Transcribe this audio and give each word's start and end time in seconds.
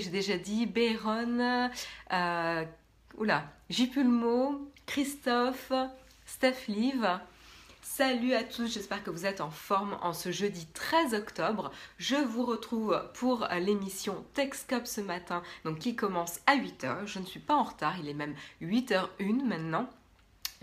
j'ai 0.00 0.10
déjà 0.10 0.36
dit, 0.36 0.66
Béron, 0.66 1.70
euh, 2.12 2.64
oula, 3.16 3.44
Jipulmo, 3.70 4.70
Christophe, 4.86 5.72
Steph 6.26 6.66
Live. 6.68 7.08
Salut 7.82 8.34
à 8.34 8.42
tous, 8.42 8.66
j'espère 8.72 9.04
que 9.04 9.10
vous 9.10 9.26
êtes 9.26 9.40
en 9.40 9.50
forme 9.50 9.96
en 10.02 10.12
ce 10.12 10.32
jeudi 10.32 10.66
13 10.66 11.14
octobre. 11.14 11.70
Je 11.98 12.16
vous 12.16 12.44
retrouve 12.44 13.08
pour 13.14 13.46
l'émission 13.60 14.24
TechScope 14.34 14.86
ce 14.86 15.00
matin, 15.00 15.42
donc 15.64 15.78
qui 15.78 15.94
commence 15.94 16.40
à 16.46 16.56
8h. 16.56 17.06
Je 17.06 17.18
ne 17.20 17.24
suis 17.24 17.40
pas 17.40 17.54
en 17.54 17.62
retard, 17.62 17.98
il 18.00 18.08
est 18.08 18.14
même 18.14 18.34
8h01 18.62 19.44
maintenant. 19.44 19.88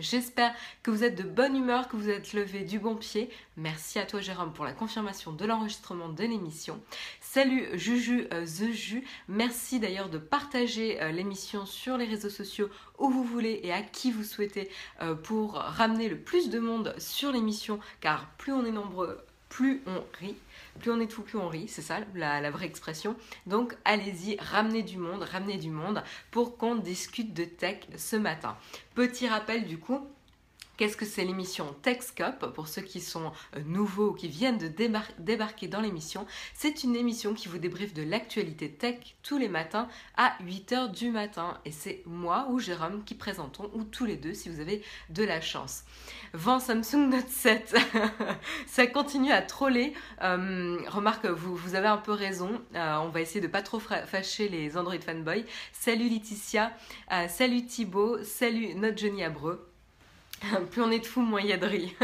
J'espère 0.01 0.55
que 0.81 0.89
vous 0.89 1.03
êtes 1.03 1.15
de 1.15 1.21
bonne 1.21 1.55
humeur, 1.55 1.87
que 1.87 1.95
vous 1.95 2.09
êtes 2.09 2.33
levé 2.33 2.63
du 2.63 2.79
bon 2.79 2.95
pied. 2.95 3.29
Merci 3.55 3.99
à 3.99 4.05
toi 4.05 4.19
Jérôme 4.19 4.51
pour 4.51 4.65
la 4.65 4.73
confirmation 4.73 5.31
de 5.31 5.45
l'enregistrement 5.45 6.09
de 6.09 6.23
l'émission. 6.23 6.81
Salut 7.19 7.67
Juju 7.73 8.27
euh, 8.33 8.43
The 8.43 8.71
Ju. 8.71 9.03
Merci 9.27 9.79
d'ailleurs 9.79 10.09
de 10.09 10.17
partager 10.17 10.99
euh, 11.01 11.11
l'émission 11.11 11.67
sur 11.67 11.97
les 11.97 12.05
réseaux 12.05 12.31
sociaux 12.31 12.69
où 12.97 13.11
vous 13.11 13.23
voulez 13.23 13.59
et 13.61 13.71
à 13.71 13.83
qui 13.83 14.11
vous 14.11 14.23
souhaitez 14.23 14.71
euh, 15.03 15.13
pour 15.13 15.53
ramener 15.53 16.09
le 16.09 16.17
plus 16.17 16.49
de 16.49 16.57
monde 16.57 16.95
sur 16.97 17.31
l'émission 17.31 17.79
car 17.99 18.27
plus 18.39 18.53
on 18.53 18.65
est 18.65 18.71
nombreux, 18.71 19.23
plus 19.49 19.83
on 19.85 20.03
rit. 20.19 20.35
Plus 20.79 20.91
on 20.91 20.99
est 20.99 21.11
fou, 21.11 21.21
plus 21.21 21.37
on 21.37 21.47
rit, 21.47 21.67
c'est 21.67 21.81
ça 21.81 21.99
la, 22.15 22.51
vraie 22.51 22.65
expression. 22.65 23.15
Donc 23.45 23.75
allez-y, 23.85 24.37
ramenez 24.39 24.83
du 24.83 24.97
monde, 24.97 25.23
ramenez 25.23 25.57
du 25.57 25.69
monde 25.69 26.03
pour 26.31 26.57
qu'on 26.57 26.75
discute 26.75 27.33
de 27.33 27.43
tech 27.43 27.79
ce 27.95 28.15
matin. 28.15 28.57
Petit 28.95 29.27
rappel 29.27 29.65
du 29.65 29.77
coup, 29.77 30.07
Qu'est-ce 30.81 30.97
que 30.97 31.05
c'est 31.05 31.25
l'émission 31.25 31.75
TechScope 31.83 32.55
Pour 32.55 32.67
ceux 32.67 32.81
qui 32.81 33.01
sont 33.01 33.31
euh, 33.55 33.59
nouveaux 33.67 34.09
ou 34.09 34.13
qui 34.13 34.27
viennent 34.27 34.57
de 34.57 34.67
débarquer 35.19 35.67
dans 35.67 35.79
l'émission, 35.79 36.25
c'est 36.55 36.83
une 36.83 36.95
émission 36.95 37.35
qui 37.35 37.49
vous 37.49 37.59
débriefe 37.59 37.93
de 37.93 38.01
l'actualité 38.01 38.71
tech 38.71 39.15
tous 39.21 39.37
les 39.37 39.47
matins 39.47 39.87
à 40.17 40.35
8h 40.43 40.89
du 40.89 41.11
matin. 41.11 41.59
Et 41.65 41.71
c'est 41.71 42.01
moi 42.07 42.47
ou 42.49 42.57
Jérôme 42.57 43.03
qui 43.03 43.13
présentons, 43.13 43.69
ou 43.75 43.83
tous 43.83 44.05
les 44.05 44.15
deux 44.17 44.33
si 44.33 44.49
vous 44.49 44.59
avez 44.59 44.81
de 45.11 45.23
la 45.23 45.39
chance. 45.39 45.83
Vent 46.33 46.59
Samsung 46.59 47.09
Note 47.11 47.29
7, 47.29 47.75
ça 48.65 48.87
continue 48.87 49.31
à 49.31 49.43
troller. 49.43 49.93
Euh, 50.23 50.79
remarque, 50.87 51.27
vous, 51.27 51.55
vous 51.55 51.75
avez 51.75 51.89
un 51.89 51.97
peu 51.97 52.11
raison. 52.11 52.59
Euh, 52.73 52.95
on 53.03 53.09
va 53.09 53.21
essayer 53.21 53.39
de 53.39 53.45
pas 53.45 53.61
trop 53.61 53.77
fâcher 53.77 54.49
les 54.49 54.75
Android 54.75 54.99
fanboys. 54.99 55.45
Salut 55.73 56.09
Laetitia, 56.09 56.75
salut 57.29 57.67
Thibaut, 57.67 58.23
salut 58.23 58.73
notre 58.73 58.97
Johnny 58.97 59.23
Abreu. 59.23 59.70
Plus 60.71 60.81
on 60.81 60.91
est 60.91 60.99
de 60.99 61.05
fous, 61.05 61.21
moins 61.21 61.41
il 61.41 61.47
y 61.47 61.53
a 61.53 61.57
de 61.57 61.65
riz. 61.65 61.95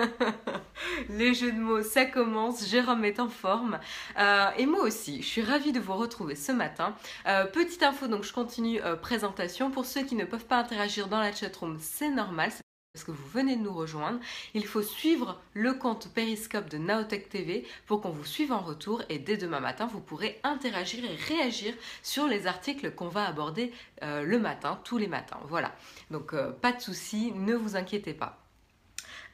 Les 1.10 1.34
jeux 1.34 1.52
de 1.52 1.60
mots, 1.60 1.82
ça 1.82 2.06
commence. 2.06 2.68
Jérôme 2.68 3.06
est 3.06 3.20
en 3.20 3.30
forme. 3.30 3.80
Euh, 4.18 4.50
et 4.58 4.66
moi 4.66 4.82
aussi, 4.82 5.22
je 5.22 5.28
suis 5.28 5.42
ravie 5.42 5.72
de 5.72 5.80
vous 5.80 5.96
retrouver 5.96 6.36
ce 6.36 6.52
matin. 6.52 6.96
Euh, 7.28 7.46
petite 7.46 7.84
info, 7.84 8.08
donc 8.08 8.24
je 8.24 8.34
continue 8.34 8.82
euh, 8.84 8.96
présentation. 8.96 9.72
Pour 9.72 9.86
ceux 9.86 10.04
qui 10.04 10.16
ne 10.16 10.26
peuvent 10.26 10.46
pas 10.46 10.58
interagir 10.58 11.08
dans 11.08 11.20
la 11.20 11.34
chatroom, 11.34 11.78
c'est 11.80 12.10
normal 12.10 12.52
parce 12.98 13.06
que 13.06 13.12
vous 13.12 13.30
venez 13.30 13.56
de 13.56 13.62
nous 13.62 13.74
rejoindre, 13.74 14.20
il 14.56 14.66
faut 14.66 14.82
suivre 14.82 15.40
le 15.54 15.76
compte 15.76 16.10
Periscope 16.16 16.68
de 16.68 16.80
Naotech 16.80 17.30
TV 17.30 17.64
pour 17.86 18.02
qu'on 18.02 18.10
vous 18.10 18.26
suive 18.26 18.52
en 18.52 18.58
retour 18.60 19.04
et 19.08 19.20
dès 19.20 19.38
demain 19.38 19.60
matin, 19.60 19.86
vous 19.86 20.00
pourrez 20.00 20.40
interagir 20.44 21.06
et 21.06 21.16
réagir 21.16 21.76
sur 22.02 22.26
les 22.26 22.48
articles 22.48 22.90
qu'on 22.96 23.08
va 23.08 23.28
aborder 23.28 23.72
euh, 24.02 24.24
le 24.24 24.40
matin, 24.40 24.80
tous 24.84 24.98
les 24.98 25.06
matins. 25.06 25.38
Voilà, 25.48 25.76
donc 26.10 26.34
euh, 26.34 26.50
pas 26.50 26.72
de 26.72 26.82
souci, 26.82 27.32
ne 27.36 27.54
vous 27.54 27.76
inquiétez 27.76 28.16
pas. 28.16 28.47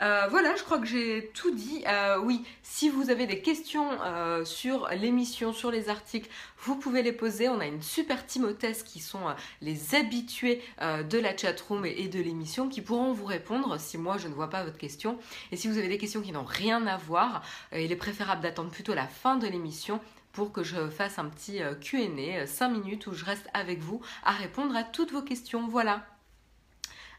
Euh, 0.04 0.28
voilà, 0.30 0.54
je 0.56 0.64
crois 0.64 0.80
que 0.80 0.86
j'ai 0.86 1.32
tout 1.34 1.52
dit. 1.52 1.84
Euh, 1.88 2.20
oui, 2.20 2.44
si 2.62 2.90
vous 2.90 3.10
avez 3.10 3.26
des 3.26 3.40
questions 3.40 3.88
euh, 4.04 4.44
sur 4.44 4.90
l'émission, 4.90 5.54
sur 5.54 5.72
les 5.72 5.88
articles, 5.88 6.30
vous 6.60 6.76
pouvez 6.76 7.02
les 7.02 7.14
poser. 7.14 7.48
On 7.48 7.60
a 7.62 7.66
une 7.66 7.82
super 7.82 8.26
team 8.26 8.44
hôtesse 8.44 8.84
qui 8.84 9.00
sont 9.00 9.22
les 9.62 9.96
habitués 9.96 10.62
de 10.82 11.18
la 11.18 11.36
chatroom 11.36 11.86
et, 11.86 11.96
et 11.98 12.08
de 12.08 12.22
l'émission 12.22 12.68
qui 12.68 12.82
pourront 12.82 13.14
vous 13.14 13.26
répondre 13.26 13.80
si 13.80 13.98
moi 13.98 14.18
je 14.18 14.28
ne 14.28 14.34
vois 14.34 14.50
pas 14.50 14.64
votre 14.64 14.78
question. 14.78 15.18
Et 15.52 15.58
si 15.58 15.68
vous 15.68 15.78
avez 15.78 15.88
des 15.88 15.98
questions 15.98 16.22
qui 16.22 16.32
n'ont 16.32 16.46
rien 16.46 16.86
à 16.88 16.98
voir, 16.98 17.44
il 17.74 17.92
est 17.92 17.98
préférable 17.98 18.42
d'attendre 18.42 18.72
plutôt 18.72 18.94
la 18.94 19.08
fin 19.08 19.36
de 19.36 19.48
l'émission 19.48 20.00
pour 20.32 20.52
que 20.52 20.64
je 20.64 20.90
fasse 20.90 21.20
un 21.20 21.26
petit 21.26 21.60
Q&A, 21.82 22.48
5 22.48 22.70
minutes 22.70 23.08
où 23.08 23.14
je 23.14 23.26
reste 23.26 23.48
avec 23.54 23.80
vous 23.80 24.02
à 24.24 24.32
répondre 24.32 24.76
à 24.76 24.84
toutes 24.84 25.12
vos 25.12 25.22
questions. 25.22 25.68
Voilà. 25.68 26.06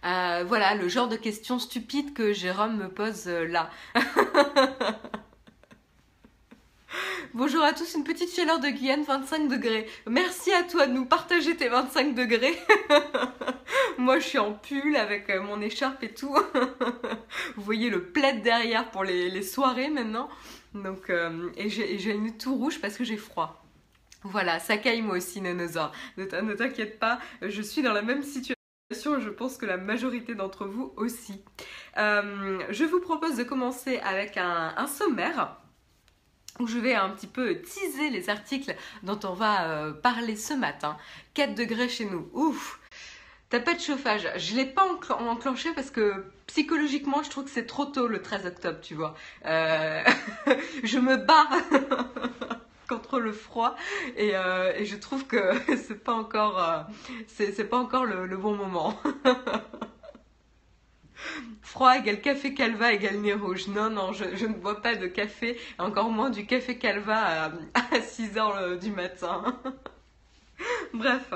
Euh, 0.04 0.44
voilà 0.46 0.74
le 0.74 0.86
genre 0.88 1.08
de 1.08 1.16
questions 1.16 1.58
stupides 1.58 2.12
que 2.12 2.34
Jérôme 2.34 2.76
me 2.76 2.88
pose 2.88 3.26
euh, 3.26 3.46
là. 3.46 3.70
Bonjour 7.32 7.64
à 7.64 7.72
tous, 7.72 7.94
une 7.94 8.04
petite 8.04 8.32
chaleur 8.32 8.60
de 8.60 8.68
Guyane, 8.68 9.02
25 9.02 9.48
degrés. 9.48 9.86
Merci 10.06 10.52
à 10.52 10.62
toi 10.62 10.86
de 10.86 10.92
nous 10.92 11.06
partager 11.06 11.56
tes 11.56 11.70
25 11.70 12.14
degrés. 12.14 12.56
Moi 13.98 14.18
je 14.18 14.26
suis 14.26 14.38
en 14.38 14.52
pull 14.52 14.94
avec 14.94 15.30
euh, 15.30 15.40
mon 15.40 15.62
écharpe 15.62 16.02
et 16.02 16.12
tout. 16.12 16.36
Vous 17.56 17.62
voyez 17.62 17.88
le 17.88 18.04
plaid 18.04 18.42
derrière 18.42 18.90
pour 18.90 19.04
les, 19.04 19.42
soirées 19.42 19.88
maintenant. 19.88 20.28
Donc, 20.74 21.10
et 21.56 21.70
j'ai 21.70 22.12
le 22.12 22.18
nez 22.18 22.36
tout 22.36 22.54
rouge 22.56 22.78
parce 22.80 22.98
que 22.98 23.04
j'ai 23.04 23.16
froid. 23.16 23.64
Voilà, 24.22 24.58
ça 24.58 24.76
caille 24.76 25.02
moi 25.02 25.16
aussi, 25.16 25.40
Nonosaur. 25.40 25.92
Ne 26.18 26.24
t'inquiète 26.54 26.98
pas, 26.98 27.20
je 27.42 27.62
suis 27.62 27.80
dans 27.80 27.92
la 27.92 28.02
même 28.02 28.22
situation 28.22 28.54
je 28.94 29.28
pense 29.28 29.56
que 29.56 29.66
la 29.66 29.76
majorité 29.76 30.34
d'entre 30.34 30.66
vous 30.66 30.92
aussi. 30.96 31.42
Euh, 31.98 32.58
je 32.70 32.84
vous 32.84 33.00
propose 33.00 33.36
de 33.36 33.42
commencer 33.42 33.98
avec 33.98 34.36
un, 34.36 34.86
sommaire 34.86 35.56
où 36.60 36.66
je 36.66 36.78
vais 36.78 36.94
un 36.94 37.10
petit 37.10 37.26
peu 37.26 37.60
teaser 37.60 38.10
les 38.10 38.30
articles 38.30 38.74
dont 39.02 39.18
on 39.24 39.34
va 39.34 39.68
euh, 39.68 39.92
parler 39.92 40.36
ce 40.36 40.54
matin. 40.54 40.96
4 41.34 41.54
degrés 41.54 41.88
chez 41.88 42.04
nous, 42.04 42.30
ouf 42.32 42.80
T'as 43.50 43.60
pas 43.60 43.74
de 43.74 43.80
chauffage. 43.80 44.28
Je 44.36 44.56
l'ai 44.56 44.64
pas 44.64 44.84
enclenché 45.10 45.70
parce 45.74 45.90
que 45.90 46.24
psychologiquement, 46.46 47.22
je 47.22 47.30
trouve 47.30 47.44
que 47.44 47.50
c'est 47.50 47.66
trop 47.66 47.84
tôt 47.84 48.08
le 48.08 48.22
13 48.22 48.46
octobre, 48.46 48.80
tu 48.80 48.94
vois. 48.94 49.14
Euh, 49.44 50.02
je 50.82 50.98
me 50.98 51.16
bats 51.16 51.48
contre 52.88 53.20
le 53.20 53.32
froid 53.32 53.76
euh, 54.18 54.72
et, 54.76 54.84
je 54.84 54.96
trouve 54.96 55.26
que 55.26 55.52
c'est 55.76 56.02
pas 56.02 56.12
encore 56.12 56.62
euh, 56.62 56.82
c'est 57.26 57.68
pas 57.68 57.78
encore 57.78 58.04
le, 58.04 58.36
bon 58.36 58.54
moment. 58.54 58.98
Froid 61.62 61.96
égale 61.96 62.20
café 62.20 62.52
calva 62.54 62.92
égale 62.92 63.20
nez 63.20 63.32
rouge. 63.32 63.68
Non, 63.68 63.88
non, 63.88 64.12
je, 64.12 64.46
ne 64.46 64.52
bois 64.52 64.82
pas 64.82 64.94
de 64.94 65.06
café, 65.06 65.58
encore 65.78 66.10
moins 66.10 66.28
du 66.28 66.44
café 66.44 66.76
calva 66.76 67.50
à, 67.74 68.00
6 68.00 68.36
heures 68.36 68.56
euh, 68.56 68.76
du 68.76 68.90
matin. 68.90 69.56
Bref. 70.92 71.30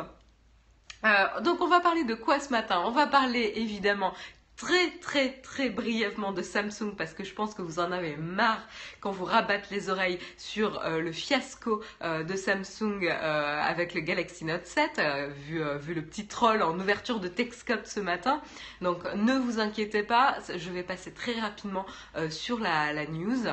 donc 1.43 1.61
on 1.61 1.69
va 1.69 1.81
parler 1.81 2.05
de 2.05 2.15
quoi 2.15 2.39
ce 2.39 2.51
matin? 2.51 2.83
On 2.85 2.91
va 2.91 3.07
parler 3.07 3.53
évidemment 3.57 4.13
très 4.59 4.91
très 5.01 5.31
très 5.41 5.71
brièvement 5.71 6.33
de 6.33 6.43
Samsung 6.43 6.95
parce 6.99 7.15
que 7.15 7.23
je 7.23 7.33
pense 7.33 7.55
que 7.55 7.63
vous 7.63 7.79
en 7.79 7.93
avez 7.93 8.17
marre 8.17 8.67
quand 9.01 9.13
vous 9.13 9.25
rabattez 9.25 9.73
les 9.75 9.89
oreilles 9.89 10.19
sur 10.37 10.85
euh, 10.85 11.01
le 11.01 11.13
fiasco 11.13 11.81
euh, 12.03 12.25
de 12.25 12.35
Samsung 12.35 13.05
euh, 13.05 13.63
avec 13.63 13.95
le 13.95 14.01
Galaxy 14.01 14.45
Note 14.45 14.67
7 14.67 15.01
vu, 15.47 15.63
le 15.95 16.03
petit 16.03 16.27
troll 16.27 16.63
en 16.63 16.79
ouverture 16.79 17.21
de 17.21 17.29
Texcope 17.29 17.87
ce 17.87 18.01
matin. 18.01 18.43
Donc 18.83 19.05
ne 19.15 19.39
vous 19.39 19.61
inquiétez 19.61 20.03
pas, 20.03 20.39
je 20.49 20.71
vais 20.71 20.83
passer 20.83 21.13
très 21.13 21.39
rapidement 21.39 21.87
sur 22.31 22.59
la 22.59 23.07
news. 23.07 23.47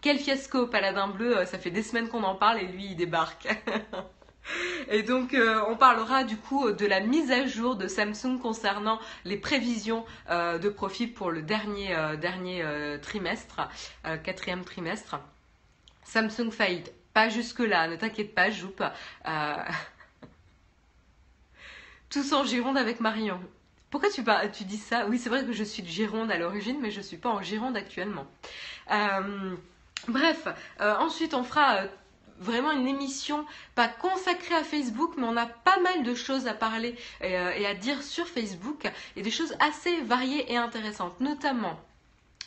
Quel 0.00 0.18
fiasco, 0.18 0.66
Paladin 0.66 1.08
Bleu, 1.08 1.44
ça 1.44 1.58
fait 1.58 1.70
des 1.70 1.82
semaines 1.82 2.08
qu'on 2.08 2.24
en 2.24 2.34
parle 2.34 2.58
et 2.58 2.66
lui 2.66 2.86
il 2.86 2.96
débarque. 2.96 3.48
Et 4.88 5.02
donc, 5.02 5.34
euh, 5.34 5.62
on 5.68 5.76
parlera 5.76 6.24
du 6.24 6.36
coup 6.36 6.72
de 6.72 6.86
la 6.86 7.00
mise 7.00 7.30
à 7.30 7.46
jour 7.46 7.76
de 7.76 7.86
Samsung 7.88 8.38
concernant 8.40 8.98
les 9.24 9.36
prévisions 9.36 10.04
euh, 10.30 10.58
de 10.58 10.68
profit 10.68 11.06
pour 11.06 11.30
le 11.30 11.42
dernier, 11.42 11.94
euh, 11.94 12.16
dernier 12.16 12.64
trimestre, 13.02 13.68
quatrième 14.24 14.64
trimestre. 14.64 15.20
Samsung 16.04 16.50
faillite. 16.50 16.92
Pas 17.12 17.28
jusque-là, 17.28 17.88
ne 17.88 17.96
t'inquiète 17.96 18.34
pas, 18.34 18.50
Joupe. 18.50 18.82
Tous 22.10 22.32
en 22.32 22.44
Gironde 22.44 22.78
avec 22.78 23.00
Marion. 23.00 23.40
Pourquoi 23.90 24.08
tu, 24.10 24.22
tu 24.52 24.64
dis 24.64 24.78
ça? 24.78 25.06
Oui, 25.06 25.18
c'est 25.18 25.28
vrai 25.28 25.44
que 25.44 25.52
je 25.52 25.64
suis 25.64 25.82
de 25.82 25.88
Gironde 25.88 26.30
à 26.30 26.38
l'origine, 26.38 26.78
mais 26.80 26.90
je 26.90 26.98
ne 26.98 27.02
suis 27.02 27.16
pas 27.16 27.30
en 27.30 27.42
Gironde 27.42 27.76
actuellement. 27.76 28.26
bref, 30.06 30.48
ensuite 30.78 31.34
on 31.34 31.42
fera 31.42 31.84
vraiment 32.38 32.72
une 32.72 32.86
émission 32.86 33.44
pas 33.74 33.88
consacrée 33.88 34.54
à 34.54 34.64
Facebook, 34.64 35.14
mais 35.16 35.26
on 35.26 35.36
a 35.36 35.46
pas 35.46 35.78
mal 35.80 36.02
de 36.02 36.14
choses 36.14 36.46
à 36.46 36.54
parler 36.54 36.94
euh, 37.22 37.52
et, 37.52 37.66
à 37.66 37.74
dire 37.74 38.02
sur 38.02 38.26
Facebook 38.26 38.90
et 39.16 39.22
des 39.22 39.30
choses 39.30 39.54
assez 39.60 40.00
variées 40.02 40.52
et 40.52 40.56
intéressantes, 40.56 41.20
notamment 41.20 41.78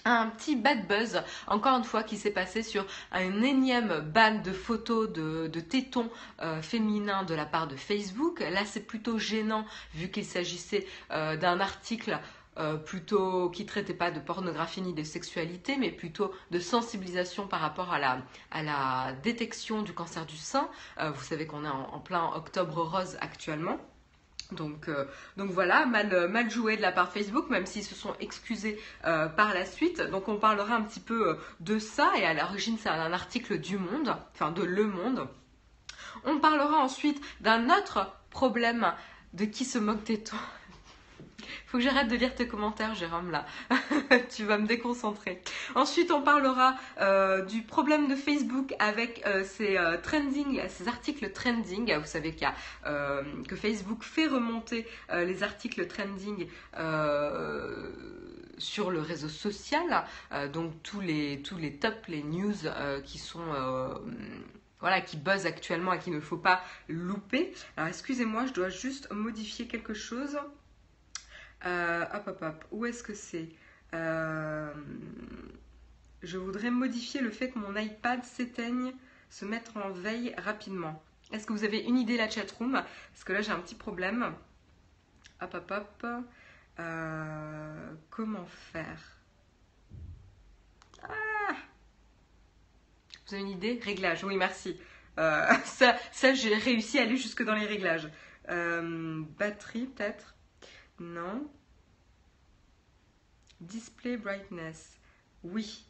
un 0.03 0.27
petit 0.27 0.55
bad 0.55 0.87
buzz, 0.87 1.21
encore 1.45 1.77
une 1.77 1.83
fois, 1.83 2.03
qui 2.03 2.17
s'est 2.17 2.31
passé 2.31 2.63
sur 2.63 2.85
un 3.11 3.43
énième 3.43 3.99
ban 3.99 4.41
de 4.41 4.51
photos 4.51 5.11
de, 5.11 5.47
tétons 5.59 6.09
euh, 6.41 6.61
féminins 6.61 7.23
de 7.23 7.35
la 7.35 7.45
part 7.45 7.67
de 7.67 7.75
Facebook. 7.75 8.39
Là, 8.39 8.65
c'est 8.65 8.87
plutôt 8.87 9.19
gênant 9.19 9.65
vu 9.93 10.09
qu'il 10.09 10.25
s'agissait 10.25 10.87
euh, 11.11 11.37
d'un 11.37 11.59
article 11.59 12.17
euh, 12.57 12.75
plutôt 12.75 13.49
qui 13.49 13.65
traitait 13.65 13.93
pas 13.93 14.11
de 14.11 14.19
pornographie 14.19 14.81
ni 14.81 14.93
de 14.93 15.03
sexualité, 15.03 15.77
mais 15.77 15.89
plutôt 15.89 16.33
de 16.51 16.59
sensibilisation 16.59 17.47
par 17.47 17.61
rapport 17.61 17.93
à 17.93 17.99
la, 17.99 19.13
détection 19.23 19.83
du 19.83 19.93
cancer 19.93 20.25
du 20.25 20.35
sein. 20.35 20.69
Euh, 20.99 21.11
vous 21.11 21.23
savez 21.23 21.47
qu'on 21.47 21.63
est 21.63 21.69
en, 21.69 21.99
plein 21.99 22.29
octobre 22.35 22.83
rose 22.83 23.17
actuellement. 23.21 23.77
Donc, 24.51 24.89
euh, 24.89 25.05
donc 25.37 25.49
voilà, 25.51 25.85
mal, 25.85 26.51
joué 26.51 26.75
de 26.75 26.81
la 26.81 26.91
part 26.91 27.09
Facebook, 27.13 27.49
même 27.49 27.65
s'ils 27.65 27.85
se 27.85 27.95
sont 27.95 28.13
excusés 28.19 28.77
par 29.01 29.53
la 29.53 29.65
suite. 29.65 30.01
Donc 30.01 30.27
on 30.27 30.37
parlera 30.37 30.75
un 30.75 30.81
petit 30.81 30.99
peu 30.99 31.37
de 31.61 31.79
ça, 31.79 32.11
et 32.17 32.25
à 32.25 32.33
l'origine 32.33 32.77
c'est 32.77 32.89
un 32.89 33.13
article 33.13 33.59
du 33.59 33.77
Monde, 33.77 34.13
enfin 34.33 34.51
de 34.51 34.63
Le 34.63 34.87
Monde. 34.87 35.29
On 36.25 36.37
parlera 36.39 36.79
ensuite 36.79 37.23
d'un 37.39 37.69
autre 37.69 38.13
problème 38.29 38.93
de 39.33 39.45
qui 39.45 39.63
se 39.63 39.77
moque 39.77 40.03
des 40.03 40.21
toi 40.21 40.39
faut 41.65 41.77
que 41.77 41.83
j'arrête 41.83 42.07
de 42.07 42.15
lire 42.15 42.35
tes 42.35 42.47
commentaires, 42.47 42.95
Jérôme, 42.95 43.31
là. 43.31 43.45
tu 44.35 44.45
vas 44.45 44.57
me 44.57 44.67
déconcentrer. 44.67 45.41
Ensuite, 45.75 46.11
on 46.11 46.21
parlera 46.21 46.75
euh, 46.99 47.43
du 47.43 47.61
problème 47.61 48.07
de 48.07 48.15
Facebook 48.15 48.73
avec 48.79 49.23
euh, 49.25 49.43
ces 49.43 49.77
euh, 49.77 49.97
trending, 49.97 50.61
ces 50.67 50.87
articles 50.87 51.31
trending. 51.31 51.95
Vous 51.95 52.05
savez 52.05 52.35
y 52.41 52.45
a, 52.45 52.53
que 53.47 53.55
Facebook 53.55 54.03
fait 54.03 54.27
remonter 54.27 54.87
les 55.13 55.43
articles 55.43 55.85
trending 55.87 56.47
sur 58.57 58.91
le 58.91 59.01
réseau 59.01 59.29
social. 59.29 60.05
donc 60.53 60.71
tous 60.83 61.01
les, 61.01 61.41
tous 61.43 61.57
les 61.57 61.75
tops, 61.75 62.07
les 62.07 62.23
news 62.23 62.55
qui 63.03 63.17
sont 63.17 63.43
voilà, 64.79 64.99
qui 64.99 65.15
buzzent 65.15 65.45
actuellement 65.45 65.93
et 65.93 65.99
qu'il 65.99 66.13
ne 66.13 66.19
faut 66.19 66.37
pas 66.37 66.63
louper. 66.89 67.53
Alors 67.77 67.87
excusez-moi, 67.87 68.47
je 68.47 68.53
dois 68.53 68.69
juste 68.69 69.09
modifier 69.11 69.67
quelque 69.67 69.93
chose. 69.93 70.37
Euh, 71.65 72.05
hop, 72.13 72.27
hop, 72.27 72.41
hop. 72.41 72.65
Où 72.71 72.85
est-ce 72.85 73.03
que 73.03 73.13
c'est 73.13 73.49
euh, 73.93 74.73
Je 76.23 76.37
voudrais 76.37 76.71
modifier 76.71 77.21
le 77.21 77.29
fait 77.29 77.51
que 77.51 77.59
mon 77.59 77.75
iPad 77.75 78.23
s'éteigne, 78.23 78.93
se 79.29 79.45
mettre 79.45 79.77
en 79.77 79.89
veille 79.89 80.33
rapidement. 80.37 81.01
Est-ce 81.31 81.45
que 81.45 81.53
vous 81.53 81.63
avez 81.63 81.79
une 81.79 81.97
idée 81.97 82.17
la 82.17 82.29
chatroom? 82.29 82.83
Parce 83.13 83.23
que 83.23 83.33
là 83.33 83.41
j'ai 83.41 83.51
un 83.51 83.59
petit 83.59 83.75
problème. 83.75 84.33
Hop, 85.41 85.53
hop, 85.53 85.71
hop. 85.71 86.05
Euh, 86.79 87.93
comment 88.09 88.45
faire? 88.45 89.19
Ah 91.03 91.55
Vous 93.27 93.35
avez 93.35 93.43
une 93.43 93.49
idée? 93.49 93.79
Réglage, 93.83 94.23
oui, 94.23 94.35
merci. 94.35 94.79
ça, 95.65 95.95
ça 96.11 96.33
j'ai 96.33 96.55
réussi 96.55 96.97
à 96.97 97.03
aller 97.03 97.15
jusque 97.17 97.43
dans 97.43 97.53
les 97.53 97.67
réglages. 97.67 98.09
batterie, 98.47 99.85
peut-être? 99.85 100.35
Non. 101.01 101.49
Display 103.59 104.17
brightness. 104.17 104.97
Oui, 105.43 105.83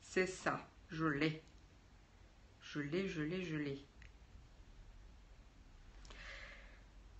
c'est 0.00 0.26
ça. 0.26 0.60
Je 0.90 1.06
l'ai. 1.06 1.42
Je 2.62 2.80
l'ai, 2.80 3.08
je 3.08 3.22
l'ai, 3.22 3.42
je 3.44 3.56
l'ai. 3.56 3.84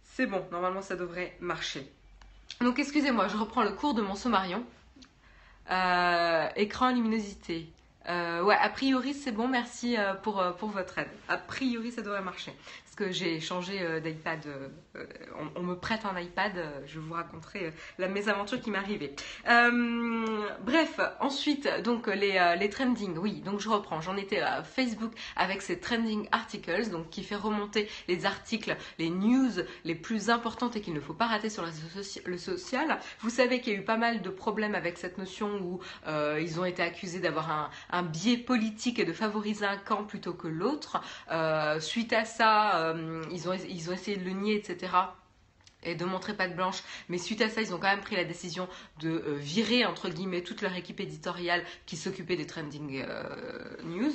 C'est 0.04 0.26
bon, 0.26 0.46
normalement 0.50 0.82
ça 0.82 0.96
devrait 0.96 1.36
marcher. 1.40 1.90
Donc 2.60 2.78
excusez-moi, 2.78 3.28
je 3.28 3.36
reprends 3.36 3.62
le 3.62 3.72
cours 3.72 3.94
de 3.94 4.02
mon 4.02 4.14
sommarion. 4.14 4.64
Euh, 5.70 6.48
écran 6.56 6.90
luminosité. 6.90 7.70
Euh, 8.08 8.42
ouais, 8.42 8.56
a 8.56 8.68
priori 8.70 9.14
c'est 9.14 9.32
bon, 9.32 9.48
merci 9.48 9.96
euh, 9.96 10.14
pour, 10.14 10.42
pour 10.56 10.70
votre 10.70 10.98
aide. 10.98 11.10
A 11.28 11.36
priori 11.36 11.92
ça 11.92 12.02
devrait 12.02 12.22
marcher 12.22 12.52
j'ai 13.10 13.40
changé 13.40 13.80
euh, 13.80 14.00
d'iPad. 14.00 14.46
Euh, 14.46 14.68
euh, 14.96 15.06
on, 15.56 15.62
me 15.62 15.74
prête 15.74 16.00
un 16.04 16.18
iPad, 16.18 16.52
je 16.86 16.98
vous 16.98 17.14
raconterai 17.14 17.72
la 17.98 18.08
mésaventure 18.08 18.60
qui 18.60 18.70
m'est 18.70 18.78
arrivée. 18.78 19.14
bref, 19.44 21.00
ensuite, 21.20 21.68
donc 21.84 22.06
les, 22.06 22.56
les 22.58 22.70
trending, 22.70 23.16
oui, 23.18 23.40
donc 23.42 23.60
je 23.60 23.68
reprends. 23.68 24.00
J'en 24.00 24.16
étais 24.16 24.40
à 24.40 24.62
Facebook 24.62 25.12
avec 25.36 25.62
ces 25.62 25.78
trending 25.78 26.26
articles, 26.32 26.90
donc 26.90 27.10
qui 27.10 27.22
fait 27.22 27.36
remonter 27.36 27.88
les 28.08 28.26
articles, 28.26 28.76
les 28.98 29.10
news 29.10 29.50
les 29.84 29.94
plus 29.94 30.30
importantes 30.30 30.76
et 30.76 30.80
qu'il 30.80 30.94
ne 30.94 31.00
faut 31.00 31.14
pas 31.14 31.26
rater 31.26 31.50
sur 31.50 31.64
le 32.24 32.38
social. 32.38 32.98
Vous 33.20 33.30
savez 33.30 33.60
qu'il 33.60 33.74
y 33.74 33.76
a 33.76 33.78
eu 33.78 33.84
pas 33.84 33.98
mal 33.98 34.22
de 34.22 34.30
problèmes 34.30 34.74
avec 34.74 34.98
cette 34.98 35.18
notion 35.18 35.60
où 35.60 35.80
ils 36.40 36.58
ont 36.58 36.64
été 36.64 36.82
accusés 36.82 37.20
d'avoir 37.20 37.70
un, 37.90 38.02
biais 38.02 38.38
politique 38.38 38.98
et 38.98 39.04
de 39.04 39.12
favoriser 39.12 39.66
un 39.66 39.76
camp 39.76 40.04
plutôt 40.04 40.32
que 40.32 40.48
l'autre. 40.48 41.00
suite 41.80 42.12
à 42.12 42.24
ça, 42.24 42.87
euh, 42.94 43.22
ils, 43.30 43.48
ont, 43.48 43.92
essayé 43.92 44.16
de 44.16 44.24
le 44.24 44.32
nier, 44.32 44.56
etc 44.56 44.92
et 45.84 45.94
de 45.94 46.04
montrer 46.04 46.34
pas 46.34 46.48
de 46.48 46.54
blanche. 46.54 46.82
Mais 47.08 47.18
suite 47.18 47.40
à 47.40 47.48
ça, 47.48 47.60
ils 47.60 47.72
ont 47.72 47.78
quand 47.78 47.88
même 47.88 48.00
pris 48.00 48.16
la 48.16 48.24
décision 48.24 48.68
de 48.98 49.10
euh, 49.10 49.34
virer, 49.36 49.86
entre 49.86 50.08
guillemets, 50.08 50.42
toute 50.42 50.60
leur 50.60 50.74
équipe 50.74 50.98
éditoriale 50.98 51.62
qui 51.86 51.96
s'occupait 51.96 52.34
des 52.34 52.48
trending 52.48 53.04
euh, 53.06 53.22
news. 53.84 54.10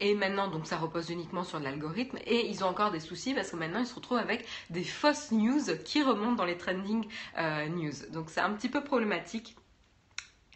et 0.00 0.14
maintenant, 0.14 0.48
donc 0.48 0.66
ça 0.66 0.78
repose 0.78 1.10
uniquement 1.10 1.44
sur 1.44 1.60
l'algorithme. 1.60 2.16
Et 2.24 2.48
ils 2.48 2.64
ont 2.64 2.68
encore 2.68 2.90
des 2.90 3.00
soucis 3.00 3.34
parce 3.34 3.50
que 3.50 3.56
maintenant, 3.56 3.80
ils 3.80 3.86
se 3.86 3.94
retrouvent 3.94 4.16
avec 4.16 4.46
des 4.70 4.82
fausses 4.82 5.30
news 5.30 5.60
qui 5.84 6.02
remontent 6.02 6.36
dans 6.36 6.46
les 6.46 6.56
trending 6.56 7.06
news. 7.36 7.92
Donc 8.10 8.30
c'est 8.30 8.40
un 8.40 8.54
petit 8.54 8.70
peu 8.70 8.82
problématique 8.82 9.56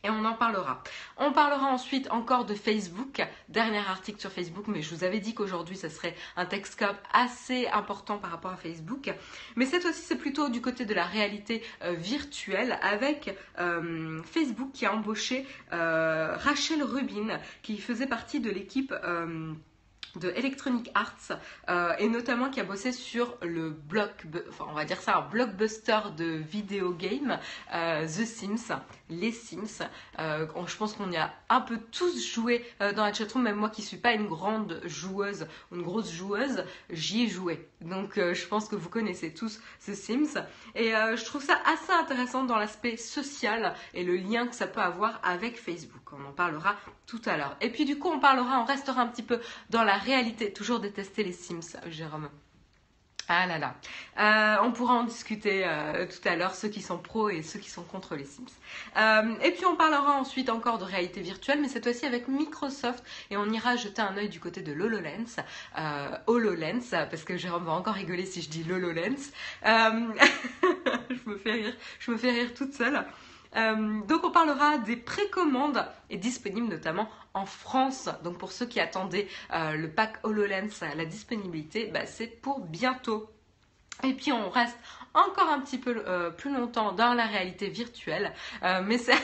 et 0.02 0.10
on 0.10 0.24
en 0.24 0.34
parlera. 0.34 0.82
On 1.16 1.32
parlera 1.32 1.66
ensuite 1.66 2.10
encore 2.10 2.46
de 2.46 2.54
Facebook, 2.54 3.22
dernier 3.48 3.78
article 3.78 4.20
sur 4.20 4.32
Facebook, 4.32 4.66
mais 4.66 4.82
je 4.82 4.94
vous 4.94 5.04
avais 5.04 5.20
dit 5.20 5.34
qu'aujourd'hui 5.34 5.76
ça 5.76 5.90
serait 5.90 6.14
un 6.36 6.46
Texcope 6.46 6.96
assez 7.12 7.66
important 7.68 8.18
par 8.18 8.30
rapport 8.30 8.52
à 8.52 8.56
Facebook. 8.56 9.12
Mais 9.56 9.66
cette 9.66 9.82
fois-ci 9.82 10.00
c'est 10.00 10.16
plutôt 10.16 10.48
du 10.48 10.60
côté 10.60 10.84
de 10.84 10.94
la 10.94 11.04
réalité 11.04 11.62
euh, 11.82 11.92
virtuelle 11.92 12.78
avec 12.82 13.36
euh, 13.58 14.22
Facebook 14.24 14.70
qui 14.72 14.86
a 14.86 14.94
embauché 14.94 15.46
euh, 15.72 16.34
Rachel 16.36 16.82
Rubin 16.82 17.38
qui 17.62 17.78
faisait 17.78 18.06
partie 18.06 18.40
de 18.40 18.50
l'équipe 18.50 18.94
de 20.16 20.28
Electronic 20.30 20.90
Arts 20.94 21.38
et 21.98 22.08
notamment 22.08 22.50
qui 22.50 22.60
a 22.60 22.64
bossé 22.64 22.92
sur 22.92 23.36
le 23.42 23.76
on 24.60 24.72
va 24.72 24.84
dire 24.84 25.00
ça, 25.00 25.18
un 25.18 25.28
blockbuster 25.28 26.00
de 26.16 26.24
vidéo 26.24 26.92
game 26.92 27.38
The 27.70 28.24
Sims, 28.24 28.72
les 29.10 29.32
Sims. 29.32 29.82
Euh, 30.18 30.46
je 30.66 30.76
pense 30.76 30.94
qu'on 30.94 31.10
y 31.10 31.16
a 31.16 31.32
un 31.48 31.60
peu 31.60 31.78
tous 31.90 32.24
joué 32.24 32.64
dans 32.80 33.04
la 33.04 33.12
chatroom, 33.12 33.42
même 33.42 33.56
moi 33.56 33.70
qui 33.70 33.82
suis 33.82 33.96
pas 33.96 34.12
une 34.12 34.26
grande 34.26 34.80
joueuse, 34.84 35.46
une 35.72 35.82
grosse 35.82 36.10
joueuse, 36.10 36.64
j'y 36.90 37.24
ai 37.24 37.28
joué. 37.28 37.68
Donc 37.80 38.14
je 38.16 38.46
pense 38.46 38.68
que 38.68 38.76
vous 38.76 38.88
connaissez 38.88 39.34
tous 39.34 39.60
The 39.86 39.94
Sims 39.94 40.42
et 40.74 40.90
je 40.90 41.24
trouve 41.24 41.42
ça 41.42 41.60
assez 41.66 41.92
intéressant 41.92 42.44
dans 42.44 42.56
l'aspect 42.56 42.96
social 42.96 43.74
et 43.94 44.04
le 44.04 44.16
lien 44.16 44.46
que 44.46 44.54
ça 44.54 44.66
peut 44.66 44.80
avoir 44.80 45.20
avec 45.22 45.60
Facebook. 45.60 46.12
On 46.12 46.28
en 46.28 46.32
parlera 46.32 46.76
tout 47.06 47.22
à 47.26 47.36
l'heure. 47.36 47.56
Et 47.60 47.70
puis 47.70 47.84
du 47.84 47.98
coup 47.98 48.08
on 48.08 48.20
parlera, 48.20 48.60
on 48.60 48.64
restera 48.64 49.02
un 49.02 49.08
petit 49.08 49.22
peu 49.22 49.40
dans 49.70 49.84
la 49.84 49.96
réalité, 49.96 50.52
toujours 50.52 50.80
détester 50.80 51.24
les 51.24 51.32
Sims, 51.32 51.76
Jérôme. 51.88 52.28
Ah 53.32 53.46
là 53.46 53.58
là. 53.58 53.76
Euh, 54.18 54.66
on 54.66 54.72
pourra 54.72 54.94
en 54.94 55.04
discuter 55.04 55.62
euh, 55.64 56.04
tout 56.04 56.28
à 56.28 56.34
l'heure, 56.34 56.56
ceux 56.56 56.66
qui 56.66 56.82
sont 56.82 56.98
pros 56.98 57.28
et 57.28 57.42
ceux 57.42 57.60
qui 57.60 57.70
sont 57.70 57.84
contre 57.84 58.16
les 58.16 58.24
Sims. 58.24 58.42
Euh, 58.96 59.34
et 59.40 59.52
puis 59.52 59.64
on 59.66 59.76
parlera 59.76 60.14
ensuite 60.14 60.50
encore 60.50 60.78
de 60.78 60.84
réalité 60.84 61.20
virtuelle, 61.20 61.60
mais 61.62 61.68
cette 61.68 61.84
fois-ci 61.84 62.06
avec 62.06 62.26
Microsoft. 62.26 63.04
Et 63.30 63.36
on 63.36 63.48
ira 63.50 63.76
jeter 63.76 64.02
un 64.02 64.16
œil 64.16 64.30
du 64.30 64.40
côté 64.40 64.62
de 64.62 64.72
l'HoloLens. 64.72 65.36
HoloLens, 66.26 66.90
parce 66.90 67.22
que 67.22 67.36
Jérôme 67.36 67.66
va 67.66 67.72
encore 67.72 67.94
rigoler 67.94 68.26
si 68.26 68.42
je 68.42 68.48
dis 68.48 68.64
l'HoloLens. 68.64 69.30
je 69.62 71.30
me 71.30 71.36
fais 71.36 71.52
rire, 71.52 71.76
je 72.00 72.10
me 72.10 72.16
fais 72.16 72.32
rire 72.32 72.52
toute 72.52 72.74
seule. 72.74 73.04
Donc 73.54 74.24
on 74.24 74.32
parlera 74.32 74.78
des 74.78 74.96
précommandes 74.96 75.86
et 76.10 76.16
disponibles 76.16 76.66
notamment 76.66 77.08
en 77.34 77.46
France. 77.46 78.08
Donc 78.24 78.38
pour 78.38 78.52
ceux 78.52 78.66
qui 78.66 78.80
attendaient 78.80 79.28
euh, 79.52 79.72
le 79.72 79.90
pack 79.90 80.18
HoloLens, 80.24 80.80
la 80.96 81.04
disponibilité, 81.04 81.86
bah, 81.86 82.06
c'est 82.06 82.26
pour 82.26 82.60
bientôt. 82.60 83.30
Et 84.02 84.14
puis 84.14 84.32
on 84.32 84.48
reste 84.48 84.78
encore 85.14 85.48
un 85.48 85.60
petit 85.60 85.78
peu 85.78 86.02
euh, 86.06 86.30
plus 86.30 86.52
longtemps 86.52 86.92
dans 86.92 87.14
la 87.14 87.26
réalité 87.26 87.68
virtuelle, 87.68 88.32
mais 88.84 88.98
c'est 88.98 89.14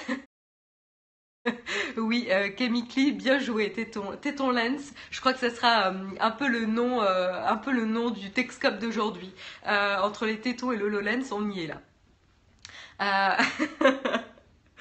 oui, 1.96 2.26
euh, 2.30 2.50
Chemically, 2.58 3.12
bien 3.12 3.38
joué, 3.38 3.72
Téton, 3.72 4.50
Lens. 4.50 4.92
Je 5.10 5.20
crois 5.20 5.32
que 5.32 5.38
ce 5.38 5.50
sera 5.50 5.92
un 6.20 6.30
peu 6.32 6.48
le 6.48 6.66
nom, 6.66 7.00
un 7.00 7.56
peu 7.56 7.70
le 7.70 7.84
nom 7.84 8.10
du 8.10 8.30
Texcope 8.30 8.78
d'aujourd'hui. 8.78 9.32
entre 9.64 10.26
les 10.26 10.40
tétons 10.40 10.72
et 10.72 10.76
le 10.76 10.88
on 11.32 11.50
y 11.50 11.64
est 11.64 11.66
là. 11.68 11.80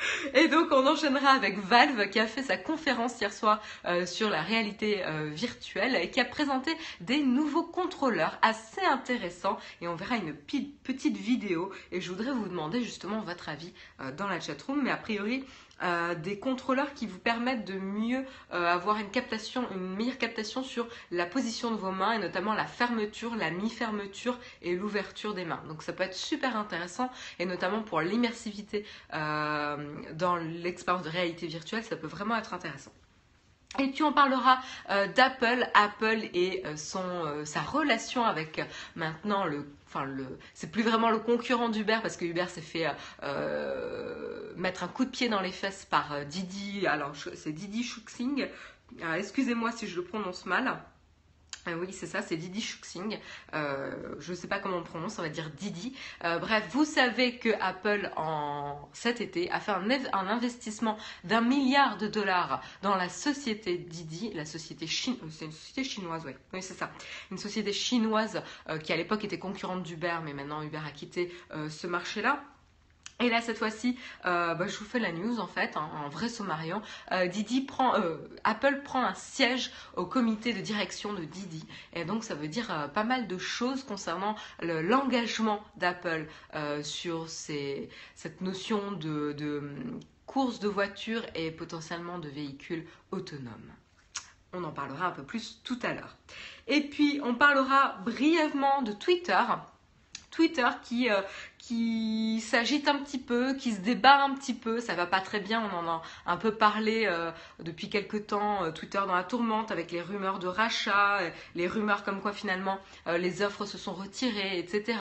Euh, 0.06 0.30
et 0.34 0.48
donc 0.48 0.68
on 0.72 0.86
enchaînera 0.88 1.30
avec 1.30 1.58
Valve 1.60 2.10
qui 2.10 2.20
a 2.20 2.28
fait 2.28 2.44
sa 2.44 2.58
conférence 2.58 3.20
hier 3.20 3.34
soir 3.34 3.62
euh, 3.86 4.06
sur 4.06 4.30
la 4.30 4.42
réalité 4.42 5.04
euh, 5.06 5.30
virtuelle 5.34 5.96
et 5.96 6.10
qui 6.10 6.20
a 6.20 6.26
présenté 6.26 6.72
des 7.02 7.24
nouveaux 7.24 7.64
contrôleurs 7.64 8.38
assez 8.42 8.82
intéressants. 8.82 9.58
Et 9.82 9.88
on 9.88 9.96
verra 9.96 10.18
une 10.18 10.34
petite 10.34 11.18
vidéo. 11.18 11.72
Et 11.92 12.02
je 12.02 12.10
voudrais 12.10 12.32
vous 12.32 12.48
demander 12.48 12.82
justement 12.82 13.22
votre 13.22 13.50
avis 13.50 13.74
dans 14.18 14.28
la 14.28 14.40
chatroom. 14.40 14.82
Mais 14.84 14.92
a 14.92 14.98
priori 14.98 15.44
euh, 15.84 16.16
des 16.16 16.40
contrôleurs 16.40 16.94
qui 16.94 17.06
vous 17.06 17.20
permettent 17.20 17.66
de 17.66 17.78
mieux 17.78 18.24
euh, 18.54 18.66
avoir 18.66 18.98
une 18.98 19.10
captation, 19.10 19.70
une 19.72 19.96
meilleure 19.96 20.18
captation 20.18 20.64
sur 20.64 20.88
la 21.12 21.26
position 21.26 21.72
de 21.72 21.76
vos 21.76 21.92
mains 21.92 22.14
et 22.14 22.20
notamment 22.20 22.54
la 22.54 22.66
fermeture, 22.66 23.36
la 23.36 23.52
mi-fermeture 23.52 24.40
et 24.62 24.76
l'ouverture 24.76 25.34
des 25.34 25.46
mains. 25.46 25.62
Donc 25.68 25.84
ça 25.84 25.94
peut 25.94 26.04
être 26.04 26.16
super 26.16 26.56
intéressant 26.56 27.10
et 27.40 27.46
notamment 27.46 27.82
pour 27.82 28.02
l'immersivité 28.02 28.86
euh, 29.14 29.78
dans 30.14 30.38
l'expérience 30.38 31.04
de 31.04 31.10
réalité 31.10 31.48
virtuelle, 31.48 31.84
ça 31.84 31.96
peut 31.98 32.08
vraiment 32.08 32.38
être 32.38 32.54
intéressant. 32.54 32.92
Et 33.80 33.88
puis 33.90 34.04
on 34.04 34.14
parlera 34.14 34.60
d'Apple, 35.16 35.68
Apple 35.74 36.30
et 36.34 36.64
son, 36.76 37.46
sa 37.46 37.62
relation 37.62 38.24
avec 38.24 38.62
maintenant 38.96 39.46
le 39.46 39.66
enfin 39.96 40.08
c'est 40.54 40.72
plus 40.72 40.84
vraiment 40.84 41.10
le 41.10 41.20
concurrent 41.20 41.70
d'Uber 41.70 42.00
parce 42.02 42.18
que 42.18 42.26
Uber 42.26 42.48
s'est 42.48 42.62
fait 42.62 42.88
euh, 43.24 44.54
mettre 44.58 44.84
un 44.84 44.88
coup 44.88 45.06
de 45.06 45.10
pied 45.10 45.30
dans 45.30 45.42
les 45.42 45.52
fesses 45.52 45.86
par 45.86 46.12
euh, 46.14 46.24
Didi. 46.26 46.86
Alors 46.88 47.14
c'est 47.16 47.52
Didi 47.52 47.84
Shuxing. 47.84 48.48
Excusez-moi 49.16 49.72
si 49.72 49.88
je 49.88 49.96
le 49.98 50.04
prononce 50.04 50.46
mal. 50.46 50.80
Euh, 51.68 51.76
oui, 51.80 51.88
c'est 51.92 52.08
ça, 52.08 52.22
c'est 52.22 52.38
Didi 52.38 52.62
Shuxing. 52.62 53.18
Euh, 53.54 54.16
je 54.20 54.32
ne 54.32 54.36
sais 54.36 54.48
pas 54.48 54.60
comment 54.60 54.78
on 54.78 54.84
prononce, 54.84 55.20
on 55.20 55.22
va 55.22 55.30
dire 55.30 55.50
Didi. 55.52 55.96
Euh, 56.24 56.40
bref, 56.40 56.68
vous 56.72 56.86
savez 56.86 57.38
que 57.38 57.50
Apple, 57.60 58.12
en 58.16 58.90
cet 58.94 59.22
été, 59.22 59.50
a 59.52 59.60
fait 59.60 59.72
un, 59.72 60.28
investissement 60.28 60.98
d'un 61.24 61.42
milliard 61.42 61.98
de 61.98 62.08
dollars 62.08 62.62
dans 62.82 62.96
la 62.96 63.10
société 63.10 63.78
Didi, 63.78 64.32
la 64.34 64.46
société 64.46 64.88
chinoise. 64.88 65.32
C'est 65.32 65.46
une 65.46 65.52
société 65.52 65.84
chinoise. 65.84 66.24
Oui, 66.26 66.62
c'est 66.62 66.74
ça. 66.74 66.92
Une 67.32 67.38
société 67.38 67.74
chinoise 67.74 68.42
qui 68.84 68.94
à 68.94 68.98
l'époque 68.98 69.24
était 69.24 69.40
concurrente 69.40 69.84
d'Uber, 69.84 70.18
mais 70.24 70.34
maintenant 70.34 70.62
Uber 70.62 70.82
a 70.86 70.92
quitté 70.92 71.34
ce 71.70 71.88
marché-là. 71.88 72.44
Et 73.22 73.30
là, 73.30 73.42
cette 73.42 73.58
fois-ci, 73.58 73.98
euh, 74.26 74.56
bah, 74.56 74.68
je 74.68 74.78
vous 74.78 74.84
fais 74.84 75.00
la 75.00 75.14
news 75.14 75.40
en 75.40 75.48
fait, 75.48 75.78
hein, 75.78 75.90
en 76.04 76.10
vrai 76.10 76.28
sommarion. 76.28 76.82
Euh, 77.14 77.28
Didi 77.28 77.62
prend, 77.62 77.96
euh, 77.96 78.18
Apple 78.44 78.82
prend 78.84 79.02
un 79.04 79.14
siège 79.14 79.72
au 79.96 80.06
comité 80.06 80.52
de 80.54 80.60
direction 80.60 81.14
de 81.14 81.24
Didi. 81.24 81.66
Et 81.94 82.04
donc, 82.04 82.26
ça 82.26 82.36
veut 82.36 82.50
dire 82.50 82.90
pas 82.94 83.06
mal 83.06 83.28
de 83.28 83.38
choses 83.38 83.84
concernant 83.84 84.36
l'engagement 84.62 85.64
d'Apple 85.78 86.28
sur 86.82 87.30
cette 87.30 88.42
notion 88.42 88.92
de, 88.92 89.32
de 89.32 89.60
hum, 89.60 90.00
course 90.26 90.60
de 90.60 90.68
voitures 90.68 91.24
et 91.36 91.52
potentiellement 91.52 92.20
de 92.20 92.28
véhicules 92.28 92.86
autonomes. 93.12 93.72
On 94.52 94.64
en 94.64 94.72
parlera 94.72 95.08
un 95.08 95.12
peu 95.12 95.24
plus 95.24 95.62
tout 95.64 95.80
à 95.84 95.94
l'heure. 95.94 96.18
Et 96.68 96.82
puis, 96.82 97.22
on 97.24 97.36
parlera 97.36 97.98
brièvement 98.04 98.82
de 98.82 98.92
Twitter. 98.92 99.42
Twitter 100.36 100.68
qui, 100.84 101.10
euh, 101.10 101.22
qui 101.58 102.42
s'agite 102.42 102.88
un 102.88 102.98
petit 103.00 103.18
peu, 103.18 103.54
qui 103.56 103.72
se 103.72 103.80
débat 103.80 104.24
un 104.24 104.36
petit 104.36 104.54
peu. 104.54 104.82
Ça 104.82 104.94
va 104.94 105.06
pas 105.06 105.22
très 105.22 105.40
bien, 105.40 105.64
on 105.72 105.78
en 105.78 105.88
a 105.88 106.02
un 106.26 106.38
peu 106.38 106.54
parlé 106.54 107.06
euh, 107.06 107.32
depuis 107.60 107.90
quelques 107.90 108.28
temps. 108.28 108.66
Euh, 108.66 108.72
Twitter 108.72 109.00
dans 109.08 109.16
la 109.16 109.24
tourmente 109.24 109.72
avec 109.72 109.92
les 109.92 110.02
rumeurs 110.02 110.40
de 110.40 110.48
rachat, 110.48 111.20
les 111.56 111.68
rumeurs 111.68 112.04
comme 112.04 112.22
quoi 112.22 112.34
finalement 112.34 112.80
les 113.08 113.42
offres 113.42 113.66
se 113.66 113.78
sont 113.78 113.94
retirées, 113.94 114.60
etc. 114.60 115.00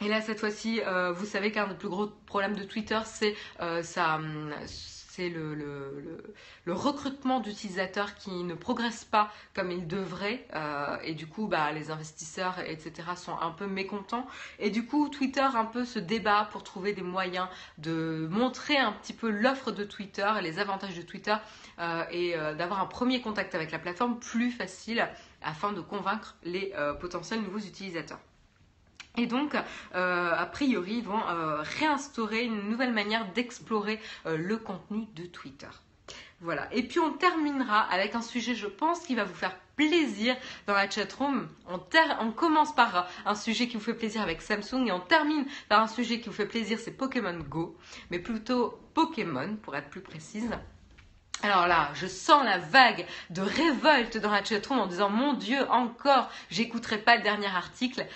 Et 0.00 0.08
là, 0.08 0.20
cette 0.20 0.40
fois-ci, 0.40 0.80
vous 1.14 1.26
savez 1.26 1.52
qu'un 1.52 1.66
des 1.66 1.74
plus 1.74 1.88
gros 1.88 2.06
problèmes 2.26 2.56
de 2.56 2.64
Twitter, 2.64 3.00
c'est 3.04 3.34
ça 3.82 4.18
c'est 5.14 5.28
le, 5.28 6.18
recrutement 6.66 7.40
d'utilisateurs 7.40 8.14
qui 8.14 8.42
ne 8.42 8.54
progressent 8.54 9.04
pas 9.04 9.30
comme 9.54 9.70
ils 9.70 9.86
devraient 9.86 10.46
euh, 10.54 10.96
et 11.04 11.14
du 11.14 11.26
coup 11.26 11.46
bah, 11.46 11.70
les 11.72 11.90
investisseurs 11.90 12.58
etc 12.58 13.08
sont 13.16 13.38
un 13.38 13.50
peu 13.50 13.66
mécontents 13.66 14.26
et 14.58 14.70
du 14.70 14.86
coup 14.86 15.08
Twitter 15.08 15.46
un 15.54 15.66
peu 15.66 15.84
se 15.84 15.98
débat 15.98 16.48
pour 16.50 16.64
trouver 16.64 16.92
des 16.92 17.02
moyens 17.02 17.48
de 17.78 18.26
montrer 18.30 18.76
un 18.76 18.92
petit 18.92 19.12
peu 19.12 19.30
l'offre 19.30 19.70
de 19.70 19.84
Twitter 19.84 20.30
et 20.38 20.42
les 20.42 20.58
avantages 20.58 20.96
de 20.96 21.02
Twitter 21.02 21.36
euh, 21.78 22.04
et 22.10 22.36
euh, 22.36 22.54
d'avoir 22.54 22.80
un 22.80 22.86
premier 22.86 23.20
contact 23.20 23.54
avec 23.54 23.70
la 23.70 23.78
plateforme 23.78 24.18
plus 24.18 24.50
facile 24.50 25.08
afin 25.42 25.72
de 25.72 25.80
convaincre 25.80 26.36
les 26.42 26.72
potentiels 27.00 27.42
nouveaux 27.42 27.58
utilisateurs. 27.58 28.18
Et 29.16 29.26
donc, 29.26 29.54
euh, 29.94 30.32
a 30.32 30.46
priori, 30.46 30.96
ils 30.96 31.04
vont 31.04 31.22
euh, 31.28 31.62
réinstaurer 31.78 32.44
une 32.44 32.68
nouvelle 32.68 32.92
manière 32.92 33.30
d'explorer 33.32 34.00
euh, 34.26 34.36
le 34.36 34.56
contenu 34.56 35.06
de 35.14 35.24
Twitter. 35.26 35.68
Voilà. 36.40 36.68
Et 36.72 36.82
puis 36.82 36.98
on 36.98 37.12
terminera 37.12 37.80
avec 37.80 38.14
un 38.14 38.22
sujet, 38.22 38.54
je 38.54 38.66
pense, 38.66 39.00
qui 39.00 39.14
va 39.14 39.24
vous 39.24 39.34
faire 39.34 39.56
plaisir 39.76 40.36
dans 40.66 40.74
la 40.74 40.90
chatroom. 40.90 41.48
On, 41.68 41.80
on 42.20 42.30
commence 42.32 42.74
par 42.74 43.08
un 43.24 43.34
sujet 43.34 43.66
qui 43.68 43.76
vous 43.76 43.82
fait 43.82 43.94
plaisir 43.94 44.20
avec 44.20 44.42
Samsung 44.42 44.86
et 44.86 44.92
on 44.92 45.00
termine 45.00 45.46
par 45.68 45.80
un 45.80 45.86
sujet 45.86 46.20
qui 46.20 46.28
vous 46.28 46.34
fait 46.34 46.46
plaisir, 46.46 46.78
c'est 46.78 46.90
Pokémon 46.90 47.38
Go, 47.38 47.76
mais 48.10 48.18
plutôt 48.18 48.78
Pokémon 48.94 49.56
pour 49.62 49.74
être 49.74 49.88
plus 49.88 50.02
précise. 50.02 50.50
Alors 51.42 51.66
là, 51.66 51.90
je 51.94 52.06
sens 52.06 52.44
la 52.44 52.58
vague 52.58 53.06
de 53.30 53.42
révolte 53.42 54.18
dans 54.18 54.30
la 54.30 54.44
chatroom 54.44 54.78
en 54.78 54.86
disant 54.86 55.10
mon 55.10 55.34
Dieu, 55.34 55.58
encore, 55.70 56.30
j'écouterai 56.50 56.98
pas 56.98 57.16
le 57.16 57.22
dernier 57.22 57.48
article. 57.48 58.06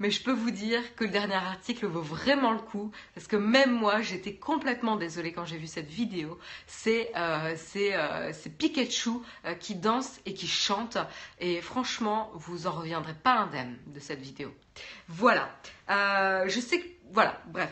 Mais 0.00 0.10
je 0.10 0.22
peux 0.22 0.32
vous 0.32 0.50
dire 0.50 0.82
que 0.96 1.04
le 1.04 1.10
dernier 1.10 1.34
article 1.34 1.86
vaut 1.86 2.02
vraiment 2.02 2.52
le 2.52 2.58
coup 2.58 2.90
parce 3.14 3.26
que 3.28 3.36
même 3.36 3.72
moi 3.72 4.00
j'étais 4.02 4.34
complètement 4.34 4.96
désolée 4.96 5.32
quand 5.32 5.44
j'ai 5.44 5.56
vu 5.56 5.66
cette 5.66 5.88
vidéo. 5.88 6.38
C'est 6.66 7.12
euh, 7.16 7.54
euh, 7.76 8.32
Pikachu 8.58 9.10
euh, 9.44 9.54
qui 9.54 9.76
danse 9.76 10.20
et 10.26 10.34
qui 10.34 10.48
chante 10.48 10.98
et 11.38 11.60
franchement 11.60 12.30
vous 12.34 12.66
en 12.66 12.72
reviendrez 12.72 13.14
pas 13.14 13.34
indemne 13.34 13.76
de 13.86 14.00
cette 14.00 14.20
vidéo. 14.20 14.52
Voilà. 15.08 15.48
je 15.88 16.60
sais 16.60 16.80
que 16.80 16.88
voilà. 17.12 17.40
Bref. 17.46 17.70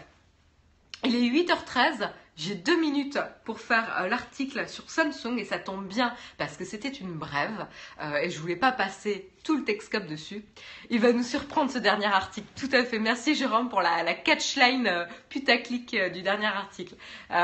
Il 1.05 1.17
est 1.17 1.29
8h13. 1.29 2.09
J'ai 2.35 2.55
deux 2.55 2.81
minutes 2.81 3.19
pour 3.45 3.61
faire 3.61 3.95
euh, 4.01 4.09
l'article 4.09 4.67
sur 4.67 4.91
Samsung 4.91 5.37
et 5.37 5.45
ça 5.45 5.59
tombe 5.59 5.87
bien 5.87 6.15
parce 6.39 6.57
que 6.57 6.65
c'était 6.65 6.89
une 6.89 7.12
brève 7.12 7.67
euh, 8.01 8.17
et 8.17 8.31
je 8.31 8.41
voulais 8.41 8.57
pas 8.57 8.73
passer 8.73 9.31
tout 9.45 9.59
le 9.59 9.65
Texcope 9.65 10.07
dessus. 10.07 10.43
Il 10.89 11.01
va 11.01 11.12
nous 11.12 11.23
surprendre 11.23 11.71
ce 11.71 11.77
dernier 11.77 12.07
article. 12.07 12.47
Tout 12.57 12.71
à 12.73 12.85
fait. 12.85 12.99
Merci 12.99 13.35
Jérôme 13.35 13.69
pour 13.69 13.83
la, 13.83 14.15
catchline 14.15 14.87
euh, 14.87 15.05
putaclic 15.29 15.95
du 16.12 16.23
dernier 16.23 16.47
article. 16.47 16.95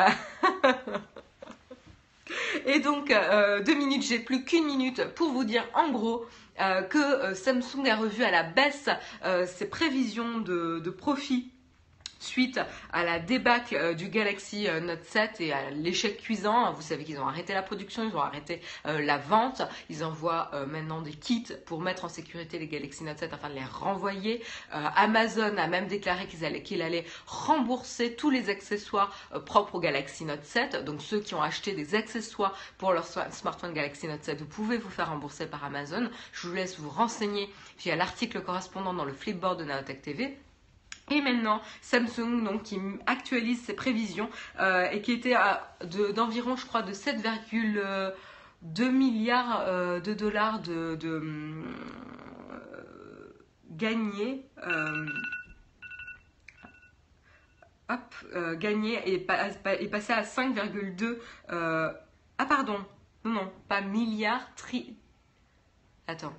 et 2.66 2.80
donc 2.80 3.08
deux 3.08 3.74
minutes, 3.74 4.04
j'ai 4.04 4.18
plus 4.18 4.44
qu'une 4.44 4.64
minute 4.64 5.04
pour 5.14 5.32
vous 5.32 5.44
dire 5.44 5.66
en 5.74 5.90
gros 5.90 6.24
que 6.90 7.34
Samsung 7.34 7.86
a 7.88 7.96
revu 7.96 8.22
à 8.24 8.30
la 8.30 8.42
baisse 8.42 8.88
ses 9.46 9.68
prévisions 9.68 10.38
de, 10.38 10.80
de 10.82 10.90
profit 10.90 11.50
suite 12.18 12.60
à 12.92 13.04
la 13.04 13.18
débâcle 13.18 13.76
euh, 13.76 13.94
du 13.94 14.08
Galaxy 14.08 14.68
euh, 14.68 14.80
Note 14.80 15.04
7 15.04 15.40
et 15.40 15.52
à 15.52 15.70
l'échec 15.70 16.20
cuisant. 16.20 16.72
Vous 16.72 16.82
savez 16.82 17.04
qu'ils 17.04 17.20
ont 17.20 17.26
arrêté 17.26 17.54
la 17.54 17.62
production, 17.62 18.08
ils 18.08 18.16
ont 18.16 18.20
arrêté 18.20 18.60
euh, 18.86 19.00
la 19.00 19.18
vente. 19.18 19.62
Ils 19.88 20.04
envoient 20.04 20.50
maintenant 20.66 21.02
des 21.02 21.12
kits 21.12 21.46
pour 21.66 21.80
mettre 21.80 22.04
en 22.04 22.08
sécurité 22.08 22.58
les 22.58 22.66
Galaxy 22.66 23.04
Note 23.04 23.18
7 23.18 23.32
afin 23.32 23.48
de 23.48 23.54
les 23.54 23.64
renvoyer. 23.64 24.42
Amazon 24.70 25.56
a 25.56 25.66
même 25.66 25.86
déclaré 25.86 26.26
qu'il 26.26 26.82
allait, 26.82 27.04
rembourser 27.26 28.14
tous 28.14 28.30
les 28.30 28.50
accessoires 28.50 29.14
propres 29.46 29.76
au 29.76 29.80
Galaxy 29.80 30.24
Note 30.24 30.44
7. 30.44 30.84
Donc 30.84 31.02
ceux 31.02 31.20
qui 31.20 31.34
ont 31.34 31.42
acheté 31.42 31.72
des 31.72 31.94
accessoires 31.94 32.56
pour 32.78 32.92
leur 32.92 33.06
smartphone 33.06 33.72
Galaxy 33.72 34.06
Note 34.06 34.24
7, 34.24 34.40
vous 34.40 34.46
pouvez 34.46 34.78
vous 34.78 34.90
faire 34.90 35.10
rembourser 35.10 35.46
par 35.46 35.64
Amazon. 35.64 36.08
Je 36.32 36.48
vous 36.48 36.54
laisse 36.54 36.78
vous 36.78 36.90
renseigner 36.90 37.50
via 37.78 37.96
l'article 37.96 38.40
correspondant 38.42 38.94
dans 38.94 39.04
le 39.04 39.12
Flipboard 39.12 39.58
de 39.58 39.64
Naotech 39.64 40.02
TV. 40.02 40.38
Et 41.10 41.22
maintenant, 41.22 41.62
Samsung, 41.80 42.44
donc, 42.44 42.64
qui 42.64 42.78
actualise 43.06 43.62
ses 43.62 43.74
prévisions 43.74 44.28
euh, 44.60 44.90
et 44.90 45.00
qui 45.00 45.12
était 45.12 45.34
d'environ, 46.14 46.56
je 46.56 46.66
crois, 46.66 46.82
de 46.82 46.92
7,2 46.92 48.90
milliards 48.90 49.62
euh, 49.66 50.00
de 50.00 50.12
dollars 50.12 50.60
de, 50.60 50.98
euh, 51.02 51.62
gagnés. 53.70 54.44
hop, 57.88 58.14
gagné 58.58 59.08
et, 59.08 59.14
est 59.14 59.88
passé 59.88 60.12
à 60.12 60.22
5,2. 60.22 61.18
ah, 61.48 62.46
pardon, 62.46 62.84
non, 63.24 63.32
non, 63.32 63.52
pas 63.68 63.80
milliards, 63.80 64.54
tri. 64.56 64.94
Attends. 66.06 66.34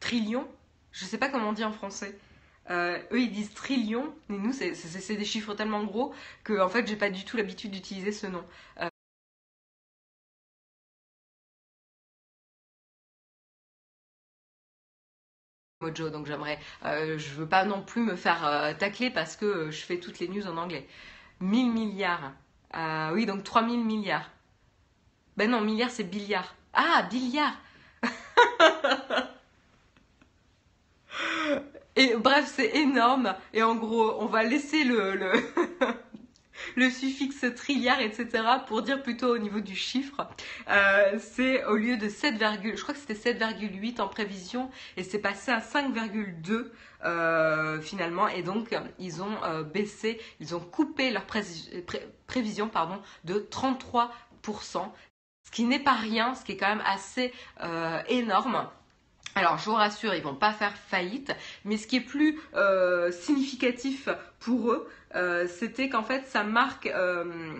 Trillions 0.00 0.46
Je 0.92 1.06
sais 1.06 1.16
pas 1.16 1.28
comment 1.28 1.48
on 1.48 1.52
dit 1.54 1.64
en 1.64 1.72
français. 1.72 2.18
Euh, 2.70 2.98
eux, 3.12 3.20
ils 3.20 3.32
disent 3.32 3.52
trillion, 3.54 4.14
mais 4.28 4.38
nous, 4.38 4.52
c'est 4.52 5.16
des 5.16 5.24
chiffres 5.24 5.54
tellement 5.54 5.84
gros 5.84 6.14
que, 6.44 6.60
en 6.60 6.68
fait, 6.68 6.86
j'ai 6.86 6.96
pas 6.96 7.10
du 7.10 7.24
tout 7.24 7.36
l'habitude 7.36 7.70
d'utiliser 7.72 8.12
ce 8.12 8.26
nom. 8.26 8.44
Euh, 8.80 8.88
Mojo, 15.80 16.10
donc 16.10 16.26
j'aimerais, 16.26 16.58
euh, 16.84 17.16
je 17.18 17.34
veux 17.34 17.48
pas 17.48 17.64
non 17.64 17.80
plus 17.82 18.02
me 18.02 18.16
faire 18.16 18.74
tacler 18.78 19.10
parce 19.10 19.36
que 19.36 19.70
je 19.70 19.84
fais 19.84 19.98
toutes 20.00 20.18
les 20.18 20.26
news 20.28 20.46
en 20.48 20.56
anglais. 20.56 20.88
1000 21.40 21.70
milliards. 21.70 22.32
oui, 23.12 23.26
donc 23.26 23.44
3000 23.44 23.84
milliards. 23.84 24.30
Ben 25.36 25.50
non, 25.50 25.60
milliards 25.60 25.90
c'est 25.90 26.04
billiard. 26.04 26.54
Ah, 26.72 27.06
billiard 27.10 27.54
Et 31.96 32.14
bref, 32.16 32.52
c'est 32.54 32.76
énorme. 32.76 33.34
Et 33.52 33.62
en 33.62 33.76
gros, 33.76 34.16
on 34.20 34.26
va 34.26 34.42
laisser 34.42 34.82
le, 34.82 35.30
suffixe 36.90 37.44
trilliard, 37.54 38.00
etc. 38.00 38.42
pour 38.66 38.82
dire 38.82 39.02
plutôt 39.02 39.32
au 39.32 39.38
niveau 39.38 39.60
du 39.60 39.76
chiffre. 39.76 40.28
Euh, 40.68 41.18
c'est 41.20 41.64
au 41.66 41.76
lieu 41.76 41.96
de 41.96 42.08
7, 42.08 42.34
je 42.38 42.82
crois 42.82 42.94
que 42.94 43.00
c'était 43.00 43.32
7,8 43.34 44.00
en 44.00 44.08
prévision 44.08 44.70
et 44.96 45.04
c'est 45.04 45.20
passé 45.20 45.52
à 45.52 45.60
5,2 45.60 46.70
euh, 47.04 47.80
finalement 47.80 48.28
et 48.28 48.42
donc 48.42 48.74
ils 48.98 49.22
ont 49.22 49.42
euh, 49.44 49.62
baissé, 49.62 50.20
ils 50.40 50.56
ont 50.56 50.60
coupé 50.60 51.10
leur 51.10 51.26
prévision 52.26 52.70
de 53.24 53.38
33%, 53.38 54.08
ce 55.44 55.50
qui 55.52 55.64
n'est 55.64 55.78
pas 55.78 55.92
rien, 55.92 56.34
ce 56.34 56.44
qui 56.44 56.52
est 56.52 56.56
quand 56.56 56.68
même 56.68 56.84
assez 56.86 57.32
énorme. 58.08 58.68
Alors, 59.36 59.58
je 59.58 59.64
vous 59.64 59.74
rassure, 59.74 60.14
ils 60.14 60.22
vont 60.22 60.36
pas 60.36 60.52
faire 60.52 60.76
faillite, 60.76 61.34
mais 61.64 61.76
ce 61.76 61.88
qui 61.88 61.96
est 61.96 62.00
plus 62.00 62.40
euh, 62.54 63.10
significatif 63.10 64.08
pour 64.38 64.70
eux, 64.70 64.88
euh, 65.16 65.48
c'était 65.48 65.88
qu'en 65.88 66.04
fait, 66.04 66.26
ça 66.28 66.44
marque, 66.44 66.86
euh, 66.86 67.58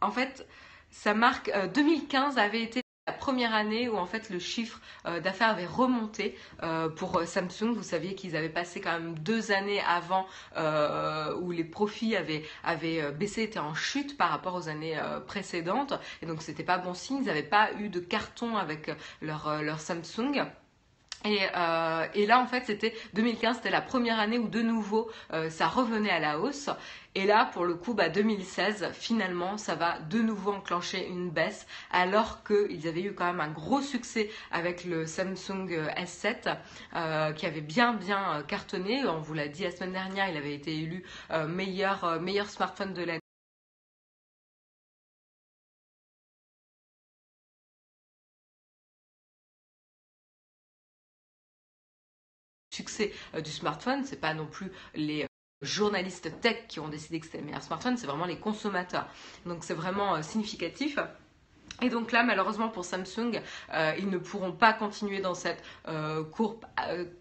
en 0.00 0.10
fait, 0.10 0.46
ça 0.90 1.12
marque 1.12 1.52
2015 1.74 2.38
avait 2.38 2.62
été 2.62 2.80
la 3.06 3.12
première 3.12 3.54
année 3.54 3.88
où 3.88 3.96
en 3.96 4.06
fait 4.06 4.30
le 4.30 4.38
chiffre 4.38 4.80
d'affaires 5.22 5.50
avait 5.50 5.66
remonté 5.66 6.36
pour 6.96 7.22
Samsung. 7.24 7.74
Vous 7.74 7.82
saviez 7.82 8.14
qu'ils 8.14 8.36
avaient 8.36 8.48
passé 8.48 8.80
quand 8.80 8.92
même 8.92 9.18
deux 9.18 9.52
années 9.52 9.80
avant 9.80 10.26
où 11.40 11.50
les 11.52 11.64
profits 11.64 12.16
avaient, 12.16 12.42
avaient 12.64 13.12
baissé, 13.12 13.44
étaient 13.44 13.60
en 13.60 13.74
chute 13.74 14.16
par 14.16 14.30
rapport 14.30 14.56
aux 14.56 14.68
années 14.68 15.00
précédentes. 15.28 15.94
Et 16.22 16.26
donc 16.26 16.42
c'était 16.42 16.64
pas 16.64 16.78
bon 16.78 16.94
signe. 16.94 17.18
Ils 17.18 17.26
n'avaient 17.26 17.42
pas 17.42 17.70
eu 17.78 17.88
de 17.88 18.00
carton 18.00 18.56
avec 18.56 18.90
leur, 19.22 19.62
leur 19.62 19.80
Samsung. 19.80 20.44
Euh, 21.26 22.06
et, 22.14 22.26
là, 22.26 22.40
en 22.40 22.46
fait, 22.46 22.64
c'était 22.66 22.94
2015, 23.14 23.56
c'était 23.56 23.70
la 23.70 23.80
première 23.80 24.18
année 24.18 24.38
où 24.38 24.48
de 24.48 24.62
nouveau 24.62 25.10
euh, 25.32 25.50
ça 25.50 25.66
revenait 25.66 26.10
à 26.10 26.18
la 26.18 26.38
hausse. 26.38 26.70
Et 27.14 27.26
là, 27.26 27.50
pour 27.52 27.64
le 27.64 27.74
coup, 27.74 27.92
bah, 27.94 28.08
2016, 28.08 28.90
finalement, 28.92 29.56
ça 29.56 29.74
va 29.74 29.98
de 29.98 30.20
nouveau 30.20 30.52
enclencher 30.52 31.06
une 31.08 31.30
baisse, 31.30 31.66
alors 31.90 32.44
qu'ils 32.44 32.86
avaient 32.86 33.02
eu 33.02 33.14
quand 33.14 33.26
même 33.26 33.40
un 33.40 33.50
gros 33.50 33.80
succès 33.80 34.30
avec 34.52 34.84
le 34.84 35.06
Samsung 35.06 35.68
S7, 35.96 36.56
euh, 36.94 37.32
qui 37.32 37.46
avait 37.46 37.60
bien 37.60 37.92
bien 37.94 38.42
cartonné. 38.46 39.04
On 39.06 39.20
vous 39.20 39.34
l'a 39.34 39.48
dit 39.48 39.64
la 39.64 39.72
semaine 39.72 39.92
dernière, 39.92 40.28
il 40.30 40.36
avait 40.36 40.54
été 40.54 40.72
élu 40.72 41.04
meilleur, 41.48 42.20
meilleur 42.20 42.48
smartphone 42.48 42.94
de 42.94 43.02
l'année 43.02 43.20
succès 52.70 53.12
euh, 53.34 53.40
du 53.40 53.50
smartphone, 53.50 54.04
c'est 54.04 54.20
pas 54.20 54.34
non 54.34 54.46
plus 54.46 54.70
les 54.94 55.24
euh, 55.24 55.26
journalistes 55.62 56.40
tech 56.40 56.66
qui 56.68 56.80
ont 56.80 56.88
décidé 56.88 57.20
que 57.20 57.26
c'était 57.26 57.38
le 57.38 57.44
meilleur 57.44 57.62
smartphone, 57.62 57.96
c'est 57.96 58.06
vraiment 58.06 58.26
les 58.26 58.38
consommateurs. 58.38 59.06
Donc 59.44 59.64
c'est 59.64 59.74
vraiment 59.74 60.14
euh, 60.14 60.22
significatif. 60.22 60.98
Et 61.82 61.88
donc 61.88 62.12
là, 62.12 62.22
malheureusement 62.22 62.68
pour 62.68 62.84
Samsung, 62.84 63.40
ils 63.96 64.10
ne 64.10 64.18
pourront 64.18 64.52
pas 64.52 64.74
continuer 64.74 65.20
dans 65.20 65.32
cette, 65.32 65.62
courbe, 66.30 66.66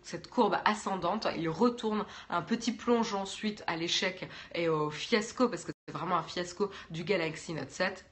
cette 0.02 0.30
courbe 0.30 0.58
ascendante. 0.66 1.30
Ils 1.38 1.48
retournent 1.48 2.04
un 2.30 2.42
petit 2.42 2.74
plongeon 2.74 3.26
suite 3.26 3.64
à 3.68 3.78
l'échec 3.78 4.28
et 4.54 4.68
au 4.68 4.90
fiasco, 4.90 5.48
parce 5.48 5.64
que 5.64 5.72
c'est 5.88 5.94
vraiment 5.94 6.18
un 6.18 6.24
fiasco 6.24 6.72
du 6.90 7.06
Galaxy 7.06 7.54
Note 7.54 7.70
7. 7.70 8.06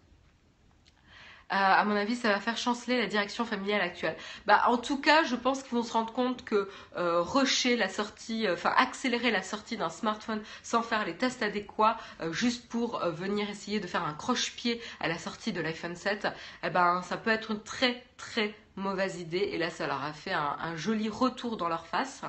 Euh, 1.54 1.56
à 1.56 1.86
mon 1.86 1.96
avis, 1.96 2.16
ça 2.16 2.30
va 2.30 2.42
faire 2.42 2.58
chanceler 2.58 2.98
la 2.98 3.08
direction 3.08 3.46
familiale 3.46 3.82
actuelle. 3.82 4.18
Bah, 4.46 4.63
en 4.68 4.77
tout 4.77 5.00
cas, 5.00 5.24
je 5.24 5.36
pense 5.36 5.63
qu'ils 5.63 5.77
vont 5.77 5.84
se 5.84 5.94
rendre 5.94 6.12
compte 6.12 6.44
que 6.44 6.70
euh, 6.98 7.22
rusher 7.22 7.77
la 7.77 7.88
sortie, 7.88 8.46
euh, 8.46 8.54
enfin 8.54 8.74
accélérer 8.75 9.32
la 9.32 9.42
sortie 9.42 9.77
d'un 9.77 9.89
smartphone 9.89 10.42
sans 10.62 10.82
faire 10.82 11.06
les 11.06 11.16
tests 11.16 11.42
adéquats, 11.42 11.98
juste 12.32 12.68
pour 12.68 13.00
venir 13.00 13.50
essayer 13.50 13.80
de 13.80 13.88
faire 13.88 14.04
un 14.04 14.13
croche-pied 14.13 14.82
à 15.00 15.08
la 15.08 15.18
sortie 15.18 15.54
de 15.54 15.62
l'iPhone 15.62 15.96
7, 15.96 16.27
eh 16.63 16.70
ben, 16.70 17.01
ça 17.04 17.16
peut 17.18 17.30
être 17.30 17.51
une 17.51 17.63
très 17.63 18.04
très 18.18 18.54
mauvaise 18.77 19.19
idée. 19.19 19.50
Et 19.51 19.57
là, 19.57 19.69
ça 19.69 19.88
leur 19.88 20.03
a 20.03 20.13
fait 20.13 20.34
un, 20.34 20.75
joli 20.75 21.10
retour 21.10 21.57
dans 21.57 21.67
leur 21.67 21.86
face, 21.86 22.22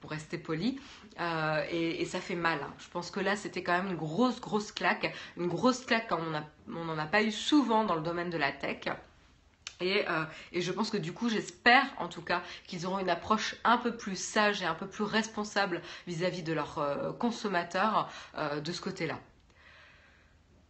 pour 0.00 0.10
rester 0.10 0.38
poli. 0.38 0.80
Euh, 1.20 1.64
et, 1.70 2.04
ça 2.04 2.20
fait 2.20 2.34
mal. 2.34 2.58
Hein. 2.62 2.72
Je 2.78 2.88
pense 2.88 3.10
que 3.10 3.20
là, 3.20 3.36
c'était 3.36 3.62
quand 3.62 3.72
même 3.72 3.88
une 3.88 3.96
grosse, 3.96 4.40
grosse 4.40 4.72
claque. 4.72 5.14
Une 5.36 5.48
grosse 5.48 5.84
claque 5.84 6.08
comme 6.08 6.40
on 6.68 6.84
n'en 6.84 6.98
a 6.98 7.06
pas 7.06 7.22
eu 7.22 7.32
souvent 7.32 7.84
dans 7.84 7.94
le 7.94 8.02
domaine 8.02 8.30
de 8.30 8.38
la 8.38 8.52
tech. 8.52 8.84
Et, 9.80 10.08
euh, 10.08 10.24
je 10.54 10.72
pense 10.72 10.90
que 10.90 10.96
du 10.96 11.12
coup, 11.12 11.28
j'espère 11.28 11.84
en 11.98 12.08
tout 12.08 12.22
cas 12.22 12.42
qu'ils 12.66 12.86
auront 12.86 12.98
une 12.98 13.10
approche 13.10 13.56
un 13.64 13.78
peu 13.78 13.96
plus 13.96 14.16
sage 14.16 14.62
et 14.62 14.64
un 14.66 14.74
peu 14.74 14.86
plus 14.86 15.04
responsable 15.04 15.82
vis-à-vis 16.06 16.42
de 16.42 16.52
leurs 16.52 16.78
euh, 16.78 17.12
consommateurs 17.12 18.08
de 18.62 18.72
ce 18.72 18.80
côté-là. 18.80 19.18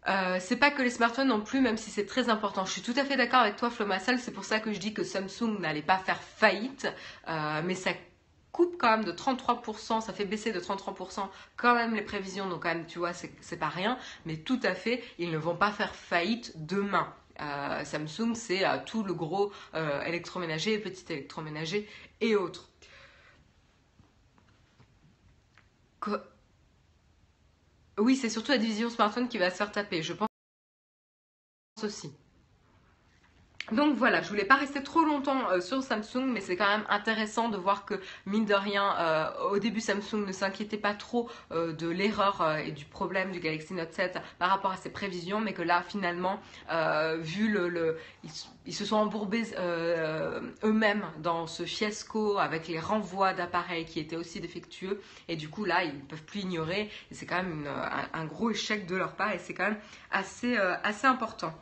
C'est 0.07 0.57
pas 0.57 0.71
que 0.71 0.83
les 0.83 0.91
smartphones 0.91 1.29
non 1.29 1.41
plus, 1.41 1.61
même 1.61 1.77
si 1.77 1.91
c'est 1.91 2.07
très 2.07 2.29
important. 2.29 2.65
Je 2.65 2.73
suis 2.73 2.83
tout 2.83 2.95
à 2.97 3.05
fait 3.05 3.17
d'accord 3.17 3.41
avec 3.41 3.57
toi, 3.57 3.71
Flo 3.71 3.87
Massal. 3.87 4.19
C'est 4.19 4.33
pour 4.33 4.45
ça 4.45 4.61
que 4.61 4.73
je 4.73 4.79
dis 4.79 4.95
que 4.95 5.05
Samsung 5.05 5.59
n'allait 5.61 5.83
pas 5.83 5.99
faire 5.99 6.21
faillite, 6.21 6.89
mais 7.65 7.75
ça 7.75 7.93
coupe 8.53 8.77
quand 8.79 8.91
même 8.91 9.05
de 9.05 9.13
33%, 9.13 10.01
ça 10.03 10.13
fait 10.13 10.27
baisser 10.27 10.53
de 10.53 10.61
33% 10.61 11.29
quand 11.57 11.75
même 11.75 11.95
les 11.95 12.03
prévisions, 12.03 12.49
donc 12.49 12.63
quand 12.63 12.69
même, 12.69 12.87
tu 12.87 12.99
vois, 12.99 13.13
c'est 13.13 13.57
pas 13.57 13.69
rien, 13.69 13.99
mais 14.27 14.37
tout 14.37 14.61
à 14.63 14.75
fait, 14.75 15.03
ils 15.19 15.31
ne 15.31 15.39
vont 15.39 15.57
pas 15.57 15.73
faire 15.73 15.95
faillite 15.95 16.53
demain. 16.67 17.13
Euh, 17.41 17.85
Samsung, 17.85 18.35
c'est 18.35 18.65
euh, 18.65 18.79
tout 18.85 19.03
le 19.03 19.15
gros 19.15 19.53
euh, 19.75 20.03
électroménager, 20.03 20.79
petit 20.79 21.11
électroménager 21.13 21.89
et 22.21 22.37
autres. 22.37 22.69
Oui, 27.99 28.17
c'est 28.17 28.29
surtout 28.29 28.51
la 28.53 28.59
division 28.59 28.91
smartphone 28.91 29.29
qui 29.29 29.39
va 29.39 29.51
se 29.51 29.57
faire 29.57 29.73
taper, 29.73 30.03
je 30.03 30.13
pense 30.13 30.29
aussi. 31.83 32.13
Donc 33.73 33.97
voilà, 33.97 34.21
je 34.21 34.29
voulais 34.29 34.45
pas 34.45 34.57
rester 34.57 34.83
trop 34.83 35.03
longtemps 35.03 35.51
euh, 35.51 35.63
sur 35.63 35.83
Samsung, 35.83 36.27
mais 36.27 36.41
c'est 36.41 36.57
quand 36.57 36.69
même 36.69 36.85
intéressant 36.91 37.49
de 37.49 37.57
voir 37.57 37.87
que 37.87 37.95
mine 38.27 38.45
de 38.45 38.53
rien, 38.53 38.95
euh, 38.99 39.49
au 39.51 39.59
début 39.59 39.81
Samsung 39.81 40.27
ne 40.27 40.33
s'inquiétait 40.33 40.77
pas 40.77 40.93
trop 40.93 41.31
euh, 41.53 41.73
de 41.73 41.89
l'erreur 41.89 42.59
et 42.59 42.71
du 42.71 42.85
problème 42.85 43.33
du 43.33 43.41
Galaxy 43.41 43.73
Note 43.73 43.93
7 43.93 44.19
par 44.39 44.51
rapport 44.51 44.73
à 44.73 44.77
ses 44.77 44.91
prévisions, 44.91 45.41
mais 45.41 45.55
que 45.55 45.63
là 45.63 45.83
finalement, 45.89 46.39
vu 47.21 47.49
le, 47.49 47.97
ils, 48.67 48.75
se 48.75 48.85
sont 48.85 48.97
embourbés 48.97 49.45
eux-mêmes 50.65 51.05
dans 51.19 51.47
ce 51.47 51.65
fiasco 51.65 52.39
avec 52.39 52.69
les 52.69 52.79
renvois 52.79 53.33
d'appareils 53.33 53.87
qui 53.87 54.01
étaient 54.01 54.17
aussi 54.17 54.41
défectueux, 54.41 55.01
et 55.29 55.37
du 55.37 55.49
coup 55.49 55.65
là 55.65 55.85
ils 55.85 55.95
ne 55.95 56.01
peuvent 56.01 56.25
plus 56.25 56.41
ignorer, 56.41 56.91
et 57.11 57.15
c'est 57.15 57.27
quand 57.27 57.43
même 57.43 57.67
un, 58.13 58.25
gros 58.27 58.51
échec 58.51 58.87
de 58.87 58.97
leur 58.97 59.15
part, 59.15 59.33
et 59.33 59.39
c'est 59.39 59.55
quand 59.55 59.65
même 59.65 59.79
assez, 60.11 60.57
assez 60.57 61.07
important. 61.07 61.55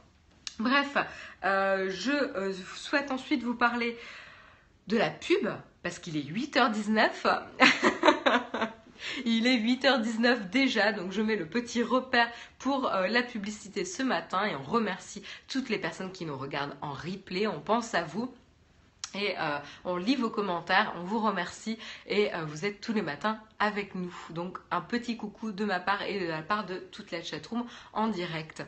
Bref, 0.61 0.99
euh, 1.43 1.89
je 1.91 2.11
euh, 2.11 2.53
souhaite 2.77 3.11
ensuite 3.11 3.43
vous 3.43 3.55
parler 3.55 3.97
de 4.89 4.99
la 4.99 5.09
pub, 5.09 5.49
parce 5.83 5.99
qu'il 5.99 6.19
est 6.19 6.31
8h19. 6.31 7.11
Il 9.25 9.47
est 9.47 9.57
8h19 9.57 10.51
déjà, 10.51 10.93
donc 10.93 11.13
je 11.13 11.23
mets 11.23 11.37
le 11.37 11.47
petit 11.47 11.83
repère 11.83 12.31
pour 12.59 12.93
euh, 12.93 13.07
la 13.07 13.23
publicité 13.23 13.87
ce 13.87 14.03
matin 14.03 14.45
et 14.45 14.55
on 14.55 14.63
remercie 14.63 15.23
toutes 15.49 15.71
les 15.71 15.79
personnes 15.79 16.13
qui 16.13 16.27
nous 16.27 16.37
regardent 16.37 16.77
en 16.83 16.93
replay. 16.93 17.47
On 17.47 17.61
pense 17.61 17.95
à 17.95 18.03
vous. 18.03 18.31
Et 19.15 19.35
on 19.85 19.97
lit 19.97 20.15
vos 20.15 20.31
commentaires, 20.31 20.93
on 20.97 21.03
vous 21.03 21.19
remercie 21.19 21.81
et 22.07 22.31
vous 22.47 22.65
êtes 22.65 22.81
tous 22.81 22.93
les 22.93 23.03
matins 23.03 23.41
avec 23.59 23.97
nous. 23.97 24.15
Donc 24.31 24.59
un 24.71 24.81
petit 24.81 25.17
coucou 25.17 25.51
de 25.51 25.65
ma 25.65 25.81
part 25.81 26.03
et 26.03 26.21
de 26.21 26.27
la 26.27 26.43
part 26.43 26.65
de 26.65 26.77
toute 26.93 27.11
la 27.11 27.21
chatroom 27.21 27.65
en 27.93 28.07
direct. 28.07 28.63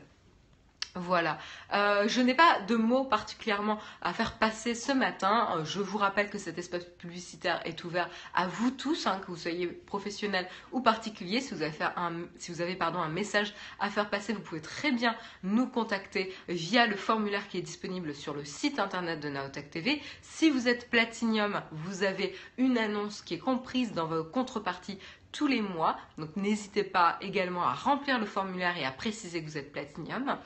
Voilà. 0.94 1.38
Euh, 1.72 2.07
je 2.07 2.20
n'ai 2.20 2.35
pas 2.35 2.61
de 2.61 2.76
mots 2.76 3.05
particulièrement 3.05 3.78
à 4.02 4.12
faire 4.12 4.35
passer 4.35 4.74
ce 4.74 4.92
matin. 4.92 5.48
Euh, 5.57 5.64
je 5.64 5.81
vous 5.81 5.96
rappelle 5.96 6.28
que 6.28 6.37
cet 6.37 6.59
espace 6.59 6.85
publicitaire 6.85 7.62
est 7.64 7.83
ouvert 7.85 8.11
à 8.35 8.46
vous 8.46 8.70
tous, 8.70 9.07
hein, 9.07 9.18
que 9.20 9.28
vous 9.28 9.38
soyez 9.38 9.68
professionnel 9.68 10.46
ou 10.70 10.83
particulier. 10.83 11.40
Si 11.40 11.55
vous 11.55 11.62
avez, 11.62 11.72
un, 11.96 12.94
un 12.94 13.09
message 13.09 13.55
à 13.81 13.88
faire 13.88 14.11
passer, 14.11 14.35
vous 14.35 14.42
pouvez 14.42 14.61
très 14.61 14.92
bien 14.92 15.16
nous 15.42 15.66
contacter 15.66 16.35
via 16.48 16.87
le 16.87 16.96
formulaire 16.96 17.48
qui 17.48 17.57
est 17.57 17.62
disponible 17.62 18.14
sur 18.14 18.35
le 18.35 18.44
site 18.44 18.78
internet 18.78 19.18
de 19.18 19.31
Naotech 19.31 19.70
TV. 19.70 20.02
Si 20.20 20.50
vous 20.50 20.68
êtes 20.68 20.90
Platinium, 20.90 21.62
vous 21.72 22.02
avez 22.02 22.37
une 22.59 22.76
annonce 22.76 23.22
qui 23.22 23.35
est 23.35 23.38
comprise 23.38 23.92
dans 23.92 24.07
vos 24.07 24.24
contreparties 24.24 24.98
tous 25.33 25.47
les 25.47 25.62
mois. 25.62 25.97
Donc 26.18 26.37
n'hésitez 26.37 26.85
pas 26.85 27.16
également 27.21 27.62
à 27.62 27.73
remplir 27.73 28.18
le 28.18 28.27
formulaire 28.27 28.77
et 28.77 28.85
à 28.85 28.92
préciser 28.92 29.42
que 29.42 29.49
vous 29.49 29.59
êtes 29.59 29.73
Platinum. 29.73 30.37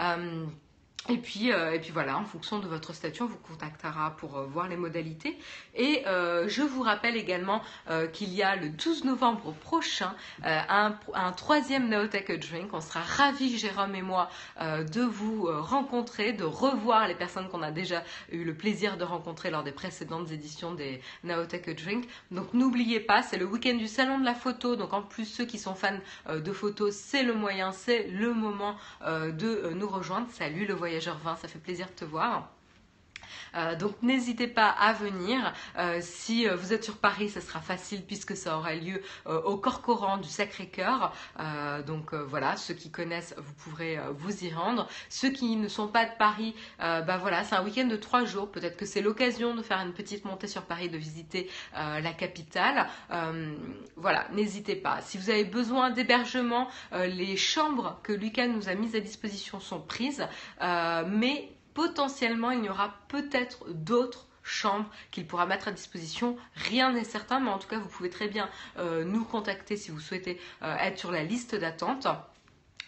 Euh, 0.00 0.46
Et 1.10 1.18
puis, 1.18 1.52
euh, 1.52 1.72
et 1.72 1.80
puis 1.80 1.90
voilà, 1.90 2.16
en 2.16 2.24
fonction 2.24 2.60
de 2.60 2.66
votre 2.66 2.94
statut, 2.94 3.22
on 3.22 3.26
vous 3.26 3.36
contactera 3.36 4.16
pour 4.16 4.38
euh, 4.38 4.46
voir 4.46 4.68
les 4.68 4.76
modalités. 4.76 5.38
Et 5.74 6.02
euh, 6.06 6.48
je 6.48 6.62
vous 6.62 6.80
rappelle 6.80 7.16
également 7.16 7.60
qu'il 8.12 8.32
y 8.32 8.42
a 8.42 8.56
le 8.56 8.70
12 8.70 9.04
novembre 9.04 9.52
prochain 9.52 10.14
un, 10.42 10.94
un, 11.12 11.32
troisième 11.32 11.88
Naotech 11.88 12.30
Drink. 12.40 12.72
On 12.72 12.80
sera 12.80 13.00
ravis, 13.00 13.58
Jérôme 13.58 13.94
et 13.94 14.02
moi, 14.02 14.30
de 14.60 15.02
vous 15.02 15.48
rencontrer, 15.62 16.32
de 16.32 16.44
revoir 16.44 17.06
les 17.08 17.14
personnes 17.14 17.48
qu'on 17.48 17.62
a 17.62 17.70
déjà 17.70 18.02
eu 18.30 18.44
le 18.44 18.54
plaisir 18.54 18.96
de 18.96 19.04
rencontrer 19.04 19.50
lors 19.50 19.62
des 19.62 19.72
précédentes 19.72 20.30
éditions 20.30 20.72
des 20.74 21.00
Naotech 21.24 21.76
Drink. 21.76 22.06
Donc 22.30 22.54
n'oubliez 22.54 23.00
pas, 23.00 23.22
c'est 23.22 23.36
le 23.36 23.44
week-end 23.44 23.74
du 23.74 23.88
salon 23.88 24.18
de 24.18 24.24
la 24.24 24.34
photo. 24.34 24.76
Donc 24.76 24.92
en 24.92 25.02
plus, 25.02 25.26
ceux 25.26 25.44
qui 25.44 25.58
sont 25.58 25.74
fans 25.74 25.98
de 26.30 26.52
photos, 26.52 26.94
c'est 26.94 27.22
le 27.22 27.34
moyen, 27.34 27.72
c'est 27.72 28.04
le 28.08 28.32
moment 28.32 28.76
de 29.06 29.72
nous 29.74 29.88
rejoindre. 29.88 30.28
Salut 30.30 30.66
le 30.66 30.74
voyage 30.74 30.93
voyageur 30.94 31.18
20, 31.18 31.36
ça 31.36 31.48
fait 31.48 31.58
plaisir 31.58 31.88
de 31.88 31.92
te 31.92 32.04
voir. 32.04 32.53
Euh, 33.54 33.76
donc 33.76 33.94
n'hésitez 34.02 34.48
pas 34.48 34.68
à 34.68 34.92
venir. 34.92 35.52
Euh, 35.78 35.98
si 36.00 36.48
euh, 36.48 36.56
vous 36.56 36.72
êtes 36.72 36.84
sur 36.84 36.96
Paris, 36.96 37.28
ce 37.28 37.40
sera 37.40 37.60
facile 37.60 38.02
puisque 38.04 38.36
ça 38.36 38.56
aura 38.56 38.74
lieu 38.74 39.02
au 39.26 39.56
Corcoran 39.56 40.18
du 40.18 40.28
Sacré-Cœur. 40.28 41.12
donc 41.86 42.14
voilà, 42.14 42.56
ceux 42.56 42.74
qui 42.74 42.90
connaissent, 42.90 43.34
vous 43.36 43.52
pourrez 43.54 43.98
vous 44.16 44.44
y 44.44 44.52
rendre. 44.52 44.88
Ceux 45.08 45.30
qui 45.30 45.56
ne 45.56 45.68
sont 45.68 45.88
pas 45.88 46.04
de 46.04 46.12
Paris, 46.18 46.54
bah 46.78 47.16
voilà, 47.18 47.44
c'est 47.44 47.54
un 47.54 47.64
week-end 47.64 47.86
de 47.86 47.96
trois 47.96 48.24
jours. 48.24 48.50
Peut-être 48.50 48.76
que 48.76 48.86
c'est 48.86 49.00
l'occasion 49.00 49.54
de 49.54 49.62
faire 49.62 49.80
une 49.80 49.92
petite 49.92 50.24
montée 50.24 50.46
sur 50.46 50.62
Paris, 50.62 50.88
de 50.88 50.98
visiter 50.98 51.50
la 51.74 52.12
capitale. 52.12 52.88
voilà, 53.96 54.26
n'hésitez 54.32 54.76
pas. 54.76 55.00
Si 55.00 55.18
vous 55.18 55.30
avez 55.30 55.44
besoin 55.44 55.90
d'hébergement, 55.90 56.68
les 56.92 57.36
chambres 57.36 58.00
que 58.02 58.12
Lucas 58.12 58.46
nous 58.46 58.68
a 58.68 58.74
mises 58.74 58.96
à 58.96 59.00
disposition 59.00 59.60
sont 59.60 59.80
prises, 59.80 60.26
mais 60.60 61.53
potentiellement 61.74 62.50
il 62.52 62.64
y 62.64 62.68
aura 62.68 62.94
peut-être 63.08 63.66
d'autres 63.68 64.26
chambres 64.44 64.88
qu'il 65.10 65.26
pourra 65.26 65.46
mettre 65.46 65.68
à 65.68 65.72
disposition. 65.72 66.36
Rien 66.54 66.92
n'est 66.92 67.04
certain, 67.04 67.40
mais 67.40 67.50
en 67.50 67.58
tout 67.58 67.68
cas, 67.68 67.78
vous 67.78 67.88
pouvez 67.88 68.10
très 68.10 68.28
bien 68.28 68.48
euh, 68.78 69.04
nous 69.04 69.24
contacter 69.24 69.76
si 69.76 69.90
vous 69.90 70.00
souhaitez 70.00 70.40
euh, 70.62 70.76
être 70.76 70.98
sur 70.98 71.10
la 71.10 71.24
liste 71.24 71.54
d'attente. 71.56 72.06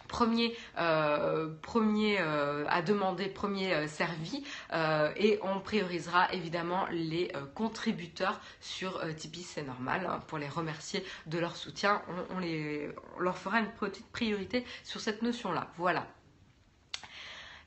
Premier, 0.06 0.56
euh, 0.78 2.64
à 2.68 2.80
demander, 2.80 3.26
premier 3.26 3.88
servi, 3.88 4.44
et 5.16 5.40
on 5.42 5.58
priorisera 5.58 6.32
évidemment 6.32 6.86
les 6.92 7.32
contributeurs 7.56 8.40
sur 8.60 9.02
Tipeee, 9.16 9.42
c'est 9.42 9.64
normal, 9.64 10.06
hein, 10.08 10.22
pour 10.28 10.38
les 10.38 10.48
remercier 10.48 11.04
de 11.26 11.40
leur 11.40 11.56
soutien. 11.56 12.02
On 12.30 13.20
leur 13.20 13.36
fera 13.36 13.58
une 13.58 13.72
petite 13.72 14.06
priorité 14.12 14.64
sur 14.84 15.00
cette 15.00 15.22
notion-là. 15.22 15.72
Voilà. 15.76 16.06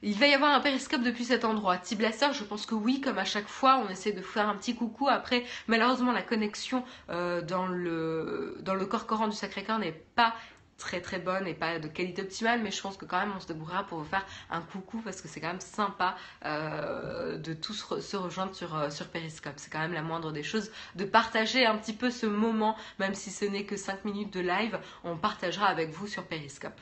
Il 0.01 0.17
va 0.17 0.27
y 0.27 0.33
avoir 0.33 0.53
un 0.53 0.61
périscope 0.61 1.01
depuis 1.01 1.25
cet 1.25 1.43
endroit. 1.43 1.77
Tiblaster, 1.77 2.31
je 2.31 2.45
pense 2.45 2.65
que 2.65 2.73
oui, 2.73 3.01
comme 3.01 3.17
à 3.17 3.25
chaque 3.25 3.49
fois, 3.49 3.83
on 3.85 3.89
essaie 3.89 4.13
de 4.13 4.21
faire 4.21 4.47
un 4.47 4.55
petit 4.55 4.73
coucou. 4.73 5.09
Après, 5.09 5.43
malheureusement, 5.67 6.13
la 6.13 6.21
connexion 6.21 6.85
euh, 7.09 7.41
dans, 7.41 7.67
le, 7.67 8.85
corps 8.89 9.07
courant 9.07 9.27
du 9.27 9.35
Sacré-Cœur 9.35 9.77
n'est 9.77 9.91
pas 9.91 10.33
très 10.77 11.01
très 11.01 11.19
bonne 11.19 11.45
et 11.47 11.53
pas 11.53 11.79
de 11.79 11.89
qualité 11.89 12.21
optimale, 12.21 12.61
mais 12.63 12.71
je 12.71 12.81
pense 12.81 12.95
que 12.95 13.03
quand 13.03 13.19
même 13.19 13.33
on 13.35 13.41
se 13.41 13.47
débrouillera 13.47 13.83
pour 13.83 13.97
vous 13.97 14.05
faire 14.05 14.25
un 14.49 14.61
coucou 14.61 15.01
parce 15.03 15.19
que 15.19 15.27
c'est 15.27 15.41
quand 15.41 15.49
même 15.49 15.59
sympa 15.59 16.15
euh, 16.45 17.37
de 17.37 17.53
tous 17.53 17.99
se 17.99 18.15
rejoindre 18.15 18.55
sur, 18.55 18.77
euh, 18.77 18.89
sur 18.89 19.09
Periscope. 19.09 19.55
C'est 19.57 19.69
quand 19.69 19.79
même 19.79 19.91
la 19.91 20.01
moindre 20.01 20.31
des 20.31 20.43
choses 20.43 20.71
de 20.95 21.03
partager 21.03 21.65
un 21.65 21.77
petit 21.77 21.91
peu 21.91 22.09
ce 22.09 22.25
moment, 22.25 22.77
même 22.99 23.13
si 23.13 23.29
ce 23.31 23.43
n'est 23.43 23.65
que 23.65 23.75
5 23.75 24.05
minutes 24.05 24.31
de 24.31 24.39
live, 24.39 24.79
on 25.03 25.17
partagera 25.17 25.65
avec 25.65 25.89
vous 25.89 26.07
sur 26.07 26.25
Periscope. 26.25 26.79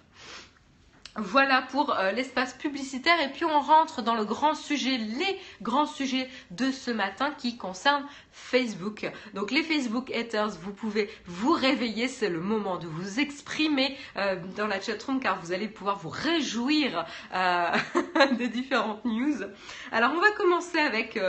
Voilà 1.20 1.64
pour 1.64 1.98
euh, 1.98 2.12
l'espace 2.12 2.54
publicitaire 2.54 3.20
et 3.20 3.30
puis 3.32 3.44
on 3.44 3.60
rentre 3.60 4.04
dans 4.04 4.14
le 4.14 4.24
grand 4.24 4.54
sujet, 4.54 4.98
les 4.98 5.40
grands 5.64 5.88
sujets 5.88 6.30
de 6.52 6.72
ce 6.72 6.92
matin 6.92 7.34
qui 7.36 7.58
concernent 7.58 8.06
Facebook. 8.32 9.10
Donc 9.34 9.50
les 9.50 9.64
Facebook 9.64 10.12
haters, 10.12 10.52
vous 10.62 10.74
pouvez 10.74 11.10
vous 11.26 11.54
réveiller, 11.54 12.08
c'est 12.08 12.30
le 12.30 12.40
moment 12.40 12.78
de 12.78 12.86
vous 12.86 13.20
exprimer 13.20 13.98
euh, 14.16 14.36
dans 14.56 14.68
la 14.68 14.80
chatroom 14.80 15.20
car 15.20 15.40
vous 15.42 15.54
allez 15.54 15.68
pouvoir 15.68 15.98
vous 15.98 16.10
réjouir 16.10 17.04
euh, 17.34 17.72
des 18.38 18.50
différentes 18.50 19.04
news. 19.04 19.42
Alors 19.92 20.12
on 20.16 20.22
va 20.22 20.30
commencer 20.38 20.78
avec 20.78 21.20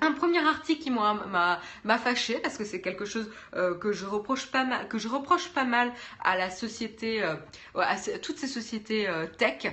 un 0.00 0.12
premier 0.12 0.40
article 0.46 0.82
qui 0.82 0.90
m'a 0.90 1.98
fâché 1.98 2.38
parce 2.38 2.56
que 2.56 2.64
c'est 2.64 2.80
quelque 2.80 3.04
chose 3.04 3.30
euh, 3.54 3.74
que 3.74 3.92
je 3.92 4.06
reproche 4.06 4.48
pas 4.48 5.64
mal 5.64 5.92
à 6.22 6.36
la 6.36 6.50
société 6.50 7.22
euh, 7.22 7.36
à 7.74 7.96
toutes 8.22 8.38
ces 8.38 8.48
sociétés 8.48 9.08
euh, 9.08 9.26
tech 9.26 9.66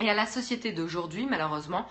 et 0.00 0.10
à 0.10 0.14
la 0.14 0.26
société 0.26 0.72
d'aujourd'hui 0.72 1.26
malheureusement. 1.26 1.88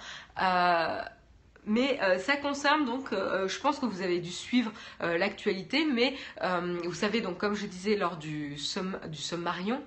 Mais 1.66 1.98
ça 2.20 2.36
concerne 2.36 2.84
donc, 2.84 3.12
je 3.12 3.60
pense 3.60 3.80
que 3.80 3.86
vous 3.86 4.02
avez 4.02 4.20
dû 4.20 4.32
suivre 4.32 4.70
l'actualité, 5.00 5.86
mais 5.86 6.14
vous 6.84 6.94
savez 6.94 7.22
donc 7.22 7.38
comme 7.38 7.54
je 7.54 7.66
disais 7.66 7.96
lors 7.96 8.18
du, 8.18 8.58
du 9.08 9.22
Sommarion, 9.22 9.82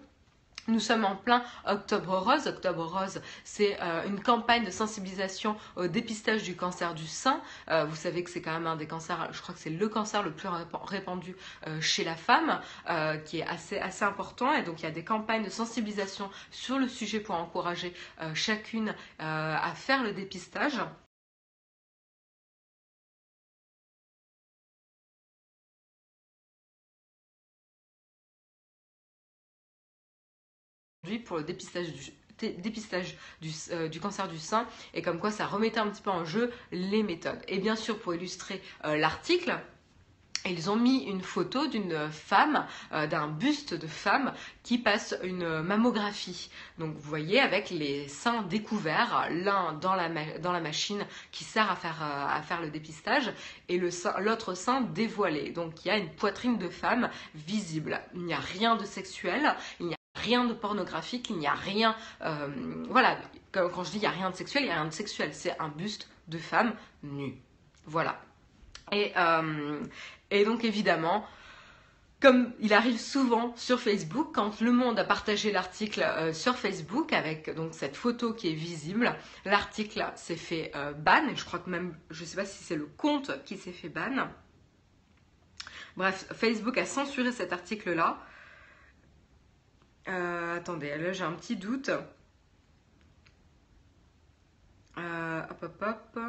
nous 0.68 0.80
sommes 0.80 1.04
en 1.04 1.16
plein 1.16 1.42
Octobre 1.66 2.18
Rose. 2.18 2.46
Octobre 2.46 2.84
Rose, 2.84 3.20
c'est 3.44 3.78
euh, 3.80 4.06
une 4.06 4.20
campagne 4.20 4.64
de 4.64 4.70
sensibilisation 4.70 5.56
au 5.76 5.86
dépistage 5.86 6.42
du 6.42 6.56
cancer 6.56 6.94
du 6.94 7.06
sein. 7.06 7.40
Euh, 7.70 7.84
vous 7.84 7.96
savez 7.96 8.24
que 8.24 8.30
c'est 8.30 8.42
quand 8.42 8.52
même 8.52 8.66
un 8.66 8.76
des 8.76 8.86
cancers, 8.86 9.28
je 9.32 9.40
crois 9.40 9.54
que 9.54 9.60
c'est 9.60 9.70
le 9.70 9.88
cancer 9.88 10.22
le 10.22 10.32
plus 10.32 10.48
répandu 10.84 11.36
euh, 11.66 11.80
chez 11.80 12.04
la 12.04 12.14
femme, 12.14 12.60
qui 13.24 13.38
est 13.38 13.46
assez, 13.46 13.78
assez 13.78 14.04
important. 14.04 14.52
Et 14.52 14.62
donc 14.62 14.80
il 14.80 14.84
y 14.84 14.88
a 14.88 14.90
des 14.90 15.04
campagnes 15.04 15.44
de 15.44 15.50
sensibilisation 15.50 16.30
sur 16.50 16.78
le 16.78 16.88
sujet 16.88 17.20
pour 17.20 17.34
encourager 17.34 17.92
chacune 18.34 18.94
à 19.18 19.72
faire 19.74 20.02
le 20.02 20.12
dépistage. 20.12 20.78
Pour 31.18 31.38
le 31.38 31.44
dépistage 31.44 31.92
du, 31.92 32.12
dépistage 32.40 33.16
euh, 33.70 33.88
du, 33.88 34.00
cancer 34.00 34.28
du 34.28 34.38
sein 34.38 34.66
et 34.94 35.02
comme 35.02 35.18
quoi 35.18 35.30
ça 35.30 35.46
remettait 35.46 35.80
un 35.80 35.88
petit 35.88 36.02
peu 36.02 36.10
en 36.10 36.24
jeu 36.24 36.52
les 36.72 37.02
méthodes. 37.02 37.40
Et 37.48 37.58
bien 37.58 37.76
sûr, 37.76 37.98
pour 37.98 38.14
illustrer 38.14 38.62
euh, 38.84 38.96
l'article, 38.96 39.58
ils 40.48 40.70
ont 40.70 40.76
mis 40.76 41.02
une 41.02 41.22
photo 41.22 41.66
d'une 41.66 42.08
femme, 42.08 42.66
euh, 42.92 43.08
d'un 43.08 43.26
buste 43.26 43.74
de 43.74 43.88
femme 43.88 44.32
qui 44.62 44.78
passe 44.78 45.16
une 45.24 45.60
mammographie. 45.62 46.50
Donc 46.78 46.94
vous 46.94 47.08
voyez 47.08 47.40
avec 47.40 47.70
les 47.70 48.06
seins 48.06 48.42
découverts, 48.42 49.26
l'un 49.30 49.72
dans 49.72 49.96
la, 49.96 50.08
dans 50.38 50.52
la 50.52 50.60
machine 50.60 51.04
qui 51.32 51.42
sert 51.42 51.68
à 51.68 51.74
faire, 51.74 52.00
à 52.00 52.40
faire 52.42 52.60
le 52.60 52.70
dépistage 52.70 53.32
et 53.68 53.78
l'autre 53.78 54.54
sein 54.54 54.82
dévoilé. 54.82 55.50
Donc 55.50 55.84
il 55.84 55.88
y 55.88 55.90
a 55.90 55.98
une 55.98 56.10
poitrine 56.10 56.58
de 56.58 56.68
femme 56.68 57.10
visible. 57.34 58.00
Il 58.14 58.22
n'y 58.22 58.34
a 58.34 58.38
rien 58.38 58.76
de 58.76 58.84
sexuel, 58.84 59.56
il 59.80 59.86
n'y 59.86 59.94
a 59.94 59.96
rien 60.26 60.44
de 60.44 60.54
pornographique, 60.54 61.30
il 61.30 61.36
n'y 61.36 61.46
a 61.46 61.54
rien. 61.54 61.94
Euh, 62.22 62.48
voilà, 62.88 63.16
quand, 63.52 63.84
je 63.84 63.90
dis 63.90 63.98
il 63.98 64.00
n'y 64.00 64.06
a 64.06 64.10
rien 64.10 64.30
de 64.30 64.36
sexuel, 64.36 64.64
il 64.64 64.66
n'y 64.66 64.72
a 64.72 64.76
rien 64.76 64.86
de 64.86 64.98
sexuel. 65.02 65.30
C'est 65.32 65.58
un 65.60 65.68
buste 65.68 66.08
de 66.28 66.38
femme 66.38 66.74
nue. 67.02 67.36
Voilà. 67.84 68.20
Et, 68.92 69.12
euh, 69.16 69.80
et 70.30 70.44
donc 70.44 70.64
évidemment, 70.64 71.24
comme 72.20 72.52
il 72.60 72.72
arrive 72.72 72.98
souvent 72.98 73.54
sur 73.56 73.78
Facebook, 73.80 74.30
quand 74.34 74.60
Le 74.60 74.72
Monde 74.72 74.98
a 74.98 75.04
partagé 75.04 75.52
l'article 75.52 76.02
euh, 76.02 76.32
sur 76.32 76.56
Facebook 76.56 77.12
avec 77.12 77.54
donc 77.54 77.74
cette 77.74 77.96
photo 77.96 78.32
qui 78.32 78.48
est 78.50 78.54
visible, 78.54 79.14
l'article 79.44 80.04
s'est 80.16 80.36
fait 80.36 80.72
ban 80.98 81.28
et 81.28 81.36
je 81.36 81.44
crois 81.44 81.60
que 81.60 81.70
même, 81.70 81.96
je 82.10 82.22
ne 82.22 82.26
sais 82.26 82.36
pas 82.36 82.46
si 82.46 82.64
c'est 82.64 82.76
le 82.76 82.88
compte 82.96 83.30
qui 83.44 83.56
s'est 83.56 83.72
fait 83.72 83.88
ban. 83.88 84.28
Bref, 85.96 86.26
Facebook 86.34 86.76
a 86.76 86.84
censuré 86.84 87.32
cet 87.32 87.52
article-là. 87.52 88.18
Euh, 90.08 90.56
attendez, 90.56 90.96
là 90.96 91.12
j'ai 91.12 91.24
un 91.24 91.32
petit 91.32 91.56
doute. 91.56 91.90
Euh, 94.98 95.42
hop, 95.50 95.62
hop, 95.62 95.84
hop. 96.16 96.20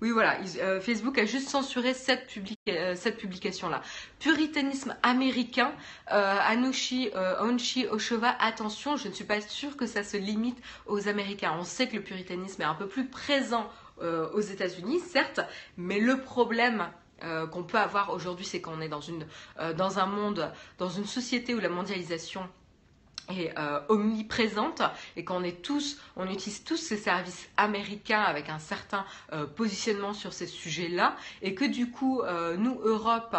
Oui, 0.00 0.10
voilà, 0.10 0.38
euh, 0.58 0.80
Facebook 0.80 1.18
a 1.18 1.24
juste 1.24 1.48
censuré 1.48 1.94
cette, 1.94 2.26
publication-là. 2.26 3.80
Puritanisme 4.18 4.96
américain, 5.02 5.72
Anushi, 6.08 7.10
Onshi, 7.40 7.86
Oshova, 7.86 8.36
attention, 8.38 8.96
je 8.96 9.08
ne 9.08 9.14
suis 9.14 9.24
pas 9.24 9.40
sûre 9.40 9.76
que 9.78 9.86
ça 9.86 10.02
se 10.02 10.18
limite 10.18 10.58
aux 10.86 11.08
Américains. 11.08 11.56
On 11.58 11.64
sait 11.64 11.88
que 11.88 11.96
le 11.96 12.02
puritanisme 12.02 12.60
est 12.62 12.66
un 12.66 12.74
peu 12.74 12.86
plus 12.86 13.06
présent 13.08 13.70
aux 14.00 14.40
États-Unis, 14.40 15.00
certes, 15.00 15.40
mais 15.78 16.00
le 16.00 16.20
problème 16.20 16.90
euh, 17.22 17.46
qu'on 17.46 17.62
peut 17.62 17.78
avoir 17.78 18.10
aujourd'hui, 18.10 18.44
c'est 18.44 18.60
qu'on 18.60 18.80
est 18.80 18.88
dans, 18.88 19.00
une, 19.00 19.26
euh, 19.60 19.72
dans 19.72 19.98
un 19.98 20.06
monde, 20.06 20.52
dans 20.78 20.88
une 20.88 21.06
société 21.06 21.54
où 21.54 21.60
la 21.60 21.68
mondialisation 21.68 22.48
est 23.28 23.52
euh, 23.58 23.80
omniprésente 23.88 24.82
et 25.16 25.24
qu'on 25.24 25.42
est 25.42 25.62
tous, 25.62 25.98
on 26.16 26.28
utilise 26.28 26.64
tous 26.64 26.76
ces 26.76 26.96
services 26.96 27.48
américains 27.56 28.20
avec 28.22 28.48
un 28.48 28.58
certain 28.58 29.04
euh, 29.32 29.46
positionnement 29.46 30.12
sur 30.12 30.32
ces 30.32 30.46
sujets-là 30.46 31.16
et 31.42 31.54
que 31.54 31.64
du 31.64 31.90
coup, 31.90 32.20
euh, 32.22 32.56
nous 32.56 32.80
Europe, 32.82 33.36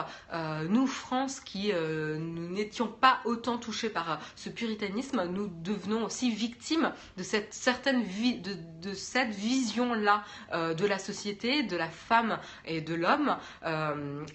nous 0.70 0.88
France, 0.88 1.40
qui 1.40 1.72
nous 1.74 2.50
n'étions 2.50 2.88
pas 2.88 3.20
autant 3.26 3.58
touchés 3.58 3.90
par 3.90 4.20
ce 4.36 4.50
puritanisme, 4.50 5.24
nous 5.26 5.48
devenons 5.48 6.06
aussi 6.06 6.32
victimes 6.32 6.92
de 7.18 7.24
cette 7.24 7.54
certaine 7.54 8.02
vie, 8.04 8.36
de, 8.38 8.56
de 8.82 8.94
cette 8.94 9.30
vision-là 9.34 10.24
de 10.54 10.86
la 10.86 11.00
société, 11.00 11.64
de 11.64 11.78
la 11.78 11.90
femme 11.90 12.40
et 12.66 12.82
de 12.82 12.94
l'homme 12.96 13.38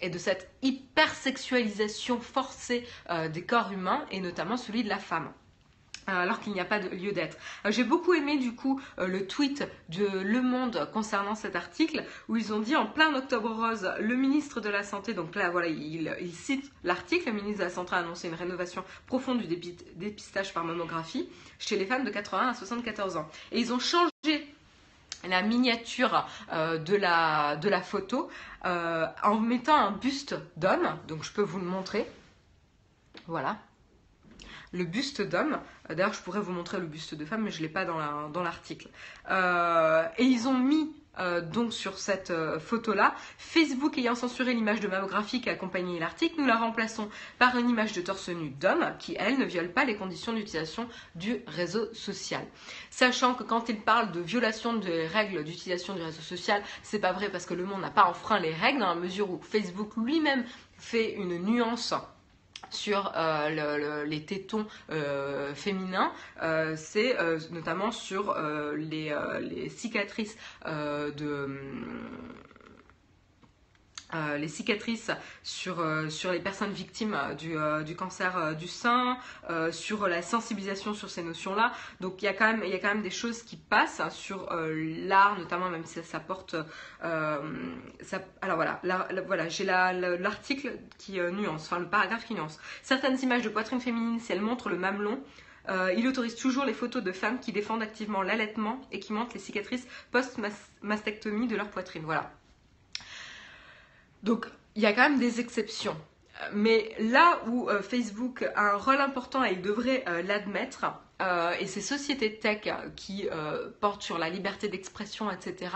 et 0.00 0.10
de 0.10 0.18
cette 0.18 0.50
hypersexualisation 0.62 2.20
forcée 2.20 2.86
des 3.32 3.42
corps 3.44 3.72
humains 3.72 4.04
et 4.10 4.20
notamment 4.20 4.56
celui 4.56 4.84
de 4.84 4.88
la 4.88 4.98
femme. 4.98 5.29
Euh, 6.10 6.22
alors 6.22 6.40
qu'il 6.40 6.52
n'y 6.52 6.60
a 6.60 6.64
pas 6.64 6.78
de 6.78 6.88
lieu 6.88 7.12
d'être. 7.12 7.36
Euh, 7.64 7.70
j'ai 7.70 7.84
beaucoup 7.84 8.14
aimé 8.14 8.36
du 8.36 8.54
coup 8.54 8.80
euh, 8.98 9.06
le 9.06 9.26
tweet 9.26 9.68
de 9.88 10.06
Le 10.06 10.42
Monde 10.42 10.88
concernant 10.92 11.34
cet 11.34 11.56
article 11.56 12.04
où 12.28 12.36
ils 12.36 12.52
ont 12.52 12.60
dit 12.60 12.76
en 12.76 12.86
plein 12.86 13.14
octobre 13.14 13.50
rose, 13.50 13.90
le 14.00 14.16
ministre 14.16 14.60
de 14.60 14.68
la 14.68 14.82
Santé, 14.82 15.14
donc 15.14 15.34
là 15.34 15.50
voilà, 15.50 15.68
il, 15.68 16.32
cite 16.32 16.70
l'article, 16.84 17.26
le 17.26 17.32
ministre 17.34 17.58
de 17.60 17.64
la 17.64 17.70
Santé 17.70 17.94
a 17.94 17.98
annoncé 17.98 18.28
une 18.28 18.34
rénovation 18.34 18.84
profonde 19.06 19.42
du 19.42 19.56
dépistage 19.96 20.52
par 20.52 20.64
mammographie 20.64 21.28
chez 21.58 21.76
les 21.76 21.86
femmes 21.86 22.04
de 22.04 22.10
80 22.10 22.48
à 22.48 22.54
74 22.54 23.16
ans. 23.16 23.28
Et 23.52 23.60
ils 23.60 23.72
ont 23.72 23.78
changé 23.78 24.10
la 25.28 25.42
miniature 25.42 26.26
de, 26.50 26.96
la, 26.96 27.56
de 27.56 27.68
la 27.68 27.82
photo 27.82 28.30
en 28.64 29.34
mettant 29.38 29.76
un 29.76 29.90
buste 29.90 30.36
d'homme, 30.56 30.96
donc 31.08 31.24
je 31.24 31.32
peux 31.32 31.42
vous 31.42 31.58
le 31.58 31.66
montrer. 31.66 32.06
Voilà, 33.26 33.58
le 34.72 34.84
buste 34.84 35.22
d'homme. 35.22 35.58
Euh, 35.90 35.94
d'ailleurs, 35.94 36.12
je 36.12 36.22
pourrais 36.22 36.40
vous 36.40 36.52
montrer 36.52 36.78
le 36.78 36.86
buste 36.86 37.14
de 37.14 37.24
femme, 37.24 37.42
mais 37.42 37.50
je 37.50 37.58
ne 37.58 37.62
l'ai 37.62 37.68
pas 37.68 37.84
dans 37.84 38.42
l'article. 38.42 38.88
Euh, 39.30 40.04
et 40.18 40.24
ils 40.24 40.48
ont 40.48 40.58
mis 40.58 40.92
euh, 41.18 41.40
donc 41.40 41.72
sur 41.72 41.98
cette 41.98 42.32
photo-là, 42.60 43.14
Facebook 43.36 43.98
ayant 43.98 44.14
censuré 44.14 44.54
l'image 44.54 44.80
de 44.80 44.86
mammographie 44.88 45.40
qui 45.40 45.50
accompagnait 45.50 45.98
l'article, 45.98 46.36
nous 46.38 46.46
la 46.46 46.56
remplaçons 46.56 47.08
par 47.38 47.58
une 47.58 47.68
image 47.68 47.92
de 47.92 48.00
torse 48.00 48.28
nu 48.28 48.50
d'homme 48.50 48.94
qui, 48.98 49.16
elle, 49.18 49.38
ne 49.38 49.44
viole 49.44 49.72
pas 49.72 49.84
les 49.84 49.96
conditions 49.96 50.32
d'utilisation 50.32 50.88
du 51.16 51.42
réseau 51.48 51.92
social. 51.92 52.42
Sachant 52.90 53.34
que 53.34 53.42
quand 53.42 53.68
il 53.68 53.80
parle 53.80 54.12
de 54.12 54.20
violation 54.20 54.74
des 54.74 55.06
règles 55.06 55.42
d'utilisation 55.42 55.94
du 55.94 56.02
réseau 56.02 56.22
social, 56.22 56.62
c'est 56.82 57.00
pas 57.00 57.12
vrai 57.12 57.28
parce 57.28 57.44
que 57.44 57.54
le 57.54 57.64
monde 57.64 57.80
n'a 57.80 57.90
pas 57.90 58.04
enfreint 58.04 58.38
les 58.38 58.54
règles 58.54 58.78
dans 58.78 58.94
la 58.94 59.00
mesure 59.00 59.30
où 59.30 59.40
Facebook 59.42 59.90
lui-même 59.96 60.44
fait 60.78 61.14
une 61.14 61.38
nuance 61.38 61.92
sur 62.70 63.12
euh, 63.16 64.04
les 64.04 64.24
tétons 64.24 64.66
euh, 64.90 65.54
féminins, 65.54 66.12
euh, 66.42 66.74
c'est 66.76 67.16
notamment 67.50 67.90
sur 67.90 68.36
les, 68.76 69.14
cicatrices 69.68 70.36
de 70.66 71.48
euh, 74.14 74.36
les 74.38 74.48
cicatrices 74.48 75.10
sur, 75.42 75.80
euh, 75.80 76.08
sur 76.08 76.32
les 76.32 76.40
personnes 76.40 76.72
victimes 76.72 77.16
du, 77.38 77.56
euh, 77.56 77.82
du 77.82 77.94
cancer 77.94 78.56
du 78.56 78.66
sein, 78.66 79.18
sur 79.70 80.08
la 80.08 80.22
sensibilisation 80.22 80.94
sur 80.94 81.10
ces 81.10 81.22
notions-là. 81.22 81.72
Donc 82.00 82.22
il 82.22 82.24
y, 82.24 82.28
a 82.28 82.34
quand 82.34 82.56
même, 82.56 83.02
des 83.02 83.10
choses 83.10 83.42
qui 83.42 83.56
passent 83.56 84.02
sur 84.10 84.48
l'art, 84.52 85.38
notamment 85.38 85.70
même 85.70 85.84
si 85.84 86.02
ça, 86.02 86.20
porte... 86.20 86.56
Ça, 87.00 88.22
alors 88.42 88.56
voilà, 88.56 88.80
voilà 89.26 89.48
j'ai 89.48 89.64
l'article 89.64 90.72
qui 90.98 91.20
nuance, 91.20 91.64
enfin 91.66 91.78
le 91.78 91.88
paragraphe 91.88 92.26
qui 92.26 92.34
nuance. 92.34 92.58
Certaines 92.82 93.18
images 93.22 93.42
de 93.42 93.48
poitrine 93.48 93.80
féminine, 93.80 94.18
si 94.20 94.32
elles 94.32 94.40
montrent 94.40 94.68
le 94.68 94.76
mamelon, 94.76 95.20
il 95.96 96.06
autorise 96.06 96.36
toujours 96.36 96.64
les 96.64 96.74
photos 96.74 97.02
de 97.02 97.12
femmes 97.12 97.38
qui 97.38 97.52
défendent 97.52 97.82
activement 97.82 98.22
l'allaitement 98.22 98.80
et 98.92 99.00
qui 99.00 99.12
montrent 99.12 99.34
les 99.34 99.40
cicatrices 99.40 99.86
post-mastectomie 100.10 101.48
de 101.48 101.56
leur 101.56 101.70
poitrine. 101.70 102.02
Voilà. 102.04 102.30
Donc, 104.22 104.46
il 104.74 104.82
y 104.82 104.86
a 104.86 104.92
quand 104.92 105.08
même 105.08 105.18
des 105.18 105.40
exceptions. 105.40 105.96
Mais 106.52 106.94
là 106.98 107.40
où 107.46 107.68
euh, 107.68 107.82
Facebook 107.82 108.42
a 108.54 108.72
un 108.72 108.76
rôle 108.76 109.00
important 109.00 109.44
et 109.44 109.52
il 109.52 109.62
devrait 109.62 110.04
euh, 110.08 110.22
l'admettre, 110.22 110.86
euh, 111.20 111.52
et 111.60 111.66
ces 111.66 111.80
sociétés 111.80 112.38
tech 112.38 112.68
qui 112.96 113.28
portent 113.80 114.02
sur 114.02 114.18
la 114.18 114.30
liberté 114.30 114.68
d'expression, 114.68 115.30
etc., 115.30 115.70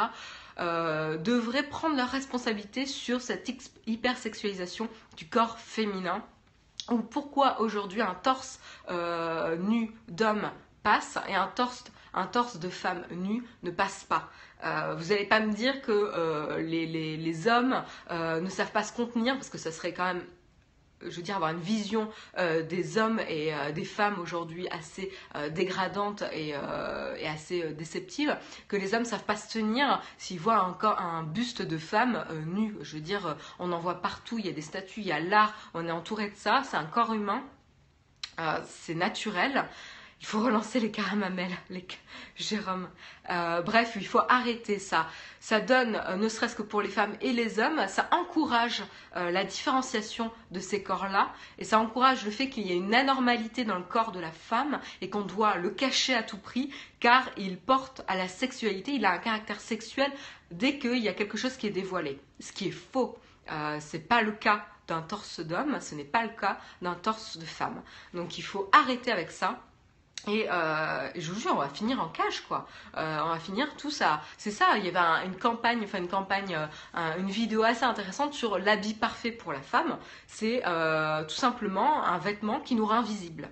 devraient 0.57 1.69
prendre 1.69 1.97
leur 1.97 2.09
responsabilité 2.09 2.87
sur 2.87 3.21
cette 3.21 3.51
hypersexualisation 3.87 4.89
du 5.17 5.29
corps 5.29 5.59
féminin. 5.59 6.23
Ou 6.91 6.99
pourquoi 6.99 7.61
aujourd'hui 7.61 8.01
un 8.01 8.15
torse 8.15 8.61
nu 9.59 9.93
d'homme 10.09 10.51
passe 10.83 11.19
et 11.29 11.35
un 11.35 11.49
torse, 11.49 11.85
un 12.15 12.27
torse 12.27 12.59
de 12.59 12.69
femme 12.69 13.05
nue 13.11 13.43
ne 13.63 13.71
passe 13.71 14.05
pas. 14.05 14.31
Euh, 14.65 14.95
vous 14.97 15.11
n'allez 15.11 15.27
pas 15.27 15.41
me 15.41 15.53
dire 15.53 15.83
que 15.83 15.93
euh, 15.93 16.61
les, 16.61 17.49
hommes 17.49 17.83
euh, 18.11 18.41
ne 18.41 18.49
savent 18.49 18.73
pas 18.73 18.83
se 18.83 18.93
contenir, 18.93 19.35
parce 19.35 19.51
que 19.51 19.59
ça 19.59 19.73
serait 19.73 19.93
quand 19.93 20.07
même 20.07 20.25
je 21.07 21.17
veux 21.17 21.23
dire, 21.23 21.37
avoir 21.37 21.51
une 21.51 21.61
vision 21.61 22.09
des 22.39 22.97
hommes 22.97 23.21
et 23.29 23.53
des 23.75 23.85
femmes 23.85 24.19
aujourd'hui 24.21 24.67
assez 24.69 25.13
dégradante 25.51 26.25
et, 26.33 26.55
assez 26.55 27.75
déceptive, 27.75 28.35
que 28.69 28.77
les 28.77 28.95
hommes 28.95 29.05
savent 29.05 29.25
pas 29.25 29.37
se 29.37 29.53
tenir 29.53 30.01
s'ils 30.17 30.41
voient 30.41 30.63
encore 30.63 30.99
un 31.03 31.23
buste 31.23 31.61
de 31.61 31.77
femme 31.77 32.25
nu. 32.47 32.75
Je 32.81 32.95
veux 32.95 33.03
dire, 33.03 33.37
on 33.59 33.73
en 33.73 33.81
voit 33.81 34.01
partout, 34.01 34.39
il 34.39 34.47
y 34.47 34.49
a 34.49 34.53
des 34.53 34.63
statues, 34.63 35.01
il 35.01 35.07
y 35.07 35.13
a 35.13 35.21
l'art, 35.21 35.53
on 35.75 35.87
est 35.87 35.91
entouré 35.91 36.31
de 36.31 36.37
ça, 36.37 36.63
c'est 36.65 36.79
un 36.79 36.87
corps 36.87 37.13
humain, 37.13 37.43
c'est 38.65 38.95
naturel. 38.95 39.67
Il 40.21 40.27
faut 40.27 40.41
relancer 40.41 40.81
les 40.81 40.91
caramamelles, 40.91 41.57
les 41.71 41.87
Jérôme. 42.37 42.89
Euh, 43.31 43.63
bref, 43.63 43.93
il 43.97 44.07
faut 44.07 44.23
arrêter 44.29 44.79
ça. 44.79 45.07
Ça 45.41 45.61
donne, 45.61 45.97
euh, 46.07 46.17
ne 46.17 46.29
serait-ce 46.29 46.57
que 46.57 46.63
pour 46.63 46.83
les 46.83 46.89
femmes 46.89 47.15
et 47.21 47.33
les 47.33 47.59
hommes, 47.61 47.87
ça 47.89 48.09
encourage 48.11 48.83
euh, 49.17 49.31
la 49.31 49.45
différenciation 49.45 50.33
de 50.51 50.61
ces 50.61 50.83
corps-là 50.83 51.33
et 51.59 51.65
ça 51.65 51.79
encourage 51.79 52.25
le 52.25 52.31
fait 52.31 52.49
qu'il 52.49 52.67
y 52.67 52.73
ait 52.73 52.77
une 52.77 52.95
anormalité 52.95 53.65
dans 53.65 53.77
le 53.77 53.85
corps 53.85 54.13
de 54.13 54.21
la 54.21 54.33
femme 54.33 54.81
et 55.01 55.11
qu'on 55.11 55.23
doit 55.23 55.57
le 55.57 55.71
cacher 55.71 56.15
à 56.15 56.23
tout 56.23 56.39
prix 56.39 56.71
car 57.01 57.29
il 57.37 57.59
porte 57.59 58.03
à 58.09 58.17
la 58.17 58.29
sexualité, 58.29 58.93
il 58.93 59.05
a 59.05 59.13
un 59.13 59.19
caractère 59.19 59.61
sexuel 59.61 60.11
dès 60.51 60.79
qu'il 60.79 60.99
y 60.99 61.09
a 61.09 61.15
quelque 61.15 61.37
chose 61.37 61.57
qui 61.57 61.67
est 61.67 61.71
dévoilé. 61.71 62.21
Ce 62.41 62.53
qui 62.53 62.69
est 62.69 62.73
faux. 62.73 63.19
Ce 63.49 63.97
n'est 63.97 64.03
pas 64.03 64.23
le 64.23 64.33
cas 64.33 64.65
d'un 64.89 65.03
torse 65.03 65.41
d'homme, 65.41 65.79
ce 65.81 65.95
n'est 65.95 66.05
pas 66.05 66.23
le 66.23 66.31
cas 66.31 66.59
d'un 66.83 66.95
torse 66.95 67.37
de 67.37 67.45
femme. 67.45 67.83
Donc 68.15 68.39
il 68.39 68.43
faut 68.43 68.69
arrêter 68.73 69.13
avec 69.13 69.31
ça. 69.31 69.61
Et 70.27 70.51
euh, 70.51 71.09
je 71.15 71.33
vous 71.33 71.41
jure, 71.41 71.53
on 71.53 71.59
va 71.59 71.69
finir 71.69 72.01
en 72.01 72.09
cage, 72.09 72.41
quoi. 72.43 72.67
Euh, 72.97 73.19
on 73.25 73.29
va 73.29 73.39
finir 73.39 73.75
tout 73.77 73.91
ça. 73.91 74.23
C'est 74.39 74.51
ça, 74.51 74.79
il 74.79 74.85
y 74.85 74.89
avait 74.89 75.27
une 75.27 75.37
campagne, 75.37 75.83
enfin 75.85 75.99
une 75.99 76.09
campagne, 76.09 76.57
euh, 76.95 77.19
une 77.19 77.31
vidéo 77.31 77.63
assez 77.63 77.85
intéressante 77.85 78.33
sur 78.33 78.59
l'habit 78.59 78.95
parfait 78.95 79.33
pour 79.33 79.53
la 79.53 79.61
femme. 79.61 79.99
C'est 80.27 80.63
tout 81.29 81.35
simplement 81.35 82.05
un 82.05 82.19
vêtement 82.19 82.61
qui 82.61 82.75
nous 82.75 82.87
rend 82.87 83.03
visible. 83.03 83.49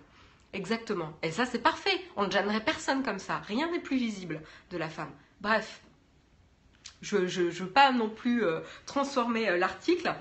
Exactement. 0.53 1.13
Et 1.23 1.31
ça, 1.31 1.47
c'est 1.47 1.61
parfait. 1.61 1.99
On 2.17 2.27
ne 2.27 2.31
gênerait 2.31 2.65
personne 2.65 3.03
comme 3.03 3.19
ça. 3.19 3.39
Rien 3.47 3.71
n'est 3.71 3.81
plus 3.81 3.97
visible 3.97 4.41
de 4.71 4.77
la 4.77 4.89
femme. 4.89 5.11
Bref, 5.41 5.81
je 7.01 7.17
ne 7.17 7.51
veux 7.51 7.69
pas 7.69 7.91
non 7.93 8.11
plus 8.11 8.45
transformer 8.87 9.59
l'article. 9.59 10.15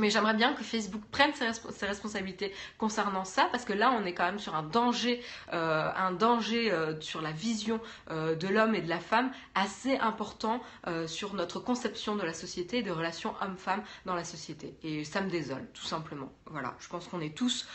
Mais 0.00 0.08
j'aimerais 0.08 0.34
bien 0.34 0.54
que 0.54 0.64
Facebook 0.64 1.02
prenne 1.12 1.32
ses, 1.34 1.86
responsabilités 1.86 2.54
concernant 2.78 3.26
ça, 3.26 3.48
parce 3.52 3.66
que 3.66 3.74
là, 3.74 3.92
on 3.92 4.06
est 4.06 4.14
quand 4.14 4.24
même 4.24 4.38
sur 4.38 4.54
un 4.54 4.62
danger, 4.62 5.22
euh, 5.52 5.90
un 5.94 6.10
danger 6.10 6.72
euh, 6.72 6.98
sur 7.00 7.20
la 7.20 7.32
vision 7.32 7.80
euh, 8.10 8.34
de 8.34 8.48
l'homme 8.48 8.74
et 8.74 8.80
de 8.80 8.88
la 8.88 8.98
femme 8.98 9.30
assez 9.54 9.98
important 9.98 10.60
sur 11.06 11.34
notre 11.34 11.60
conception 11.60 12.16
de 12.16 12.22
la 12.22 12.32
société 12.32 12.78
et 12.78 12.82
des 12.82 12.90
relations 12.90 13.34
homme-femme 13.42 13.82
dans 14.06 14.14
la 14.14 14.24
société. 14.24 14.74
Et 14.82 15.04
ça 15.04 15.20
me 15.20 15.28
désole, 15.28 15.66
tout 15.74 15.84
simplement. 15.84 16.32
Voilà, 16.46 16.74
je 16.80 16.88
pense 16.88 17.06
qu'on 17.06 17.20
est 17.20 17.36
tous 17.36 17.66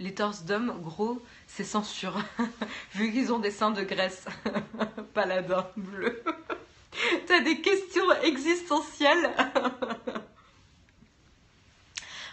les 0.00 0.14
torses 0.14 0.44
d'hommes 0.44 0.80
gros, 0.80 1.22
c'est 1.46 1.64
censure, 1.64 2.18
vu 2.94 3.12
qu'ils 3.12 3.32
ont 3.32 3.38
des 3.38 3.50
seins 3.50 3.70
de 3.70 3.82
graisse, 3.82 4.24
paladin 5.14 5.66
bleu. 5.76 6.22
T'as 7.26 7.40
des 7.40 7.60
questions 7.60 8.10
existentielles? 8.22 9.30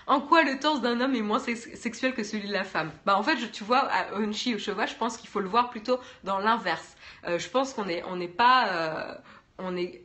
En 0.07 0.21
quoi 0.21 0.43
le 0.43 0.57
torse 0.57 0.81
d'un 0.81 1.01
homme 1.01 1.15
est 1.15 1.21
moins 1.21 1.39
sexuel 1.39 2.13
que 2.13 2.23
celui 2.23 2.47
de 2.47 2.53
la 2.53 2.63
femme? 2.63 2.91
Bah 3.05 3.17
en 3.17 3.23
fait, 3.23 3.35
tu 3.51 3.65
vois, 3.65 3.79
à 3.79 4.15
Unchi 4.15 4.55
ou 4.55 4.59
cheval, 4.59 4.87
je 4.87 4.95
pense 4.95 5.17
qu'il 5.17 5.29
faut 5.29 5.41
le 5.41 5.49
voir 5.49 5.69
plutôt 5.69 5.99
dans 6.23 6.39
l'inverse. 6.39 6.95
Euh, 7.25 7.37
je 7.37 7.49
pense 7.49 7.73
qu'on 7.73 7.89
est, 7.89 8.03
on 8.05 8.15
n'est 8.15 8.29
pas, 8.29 8.69
euh, 8.69 9.15
on 9.57 9.75
est, 9.75 10.01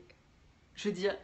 je 0.74 0.88
veux 0.88 0.94
dire. 0.94 1.16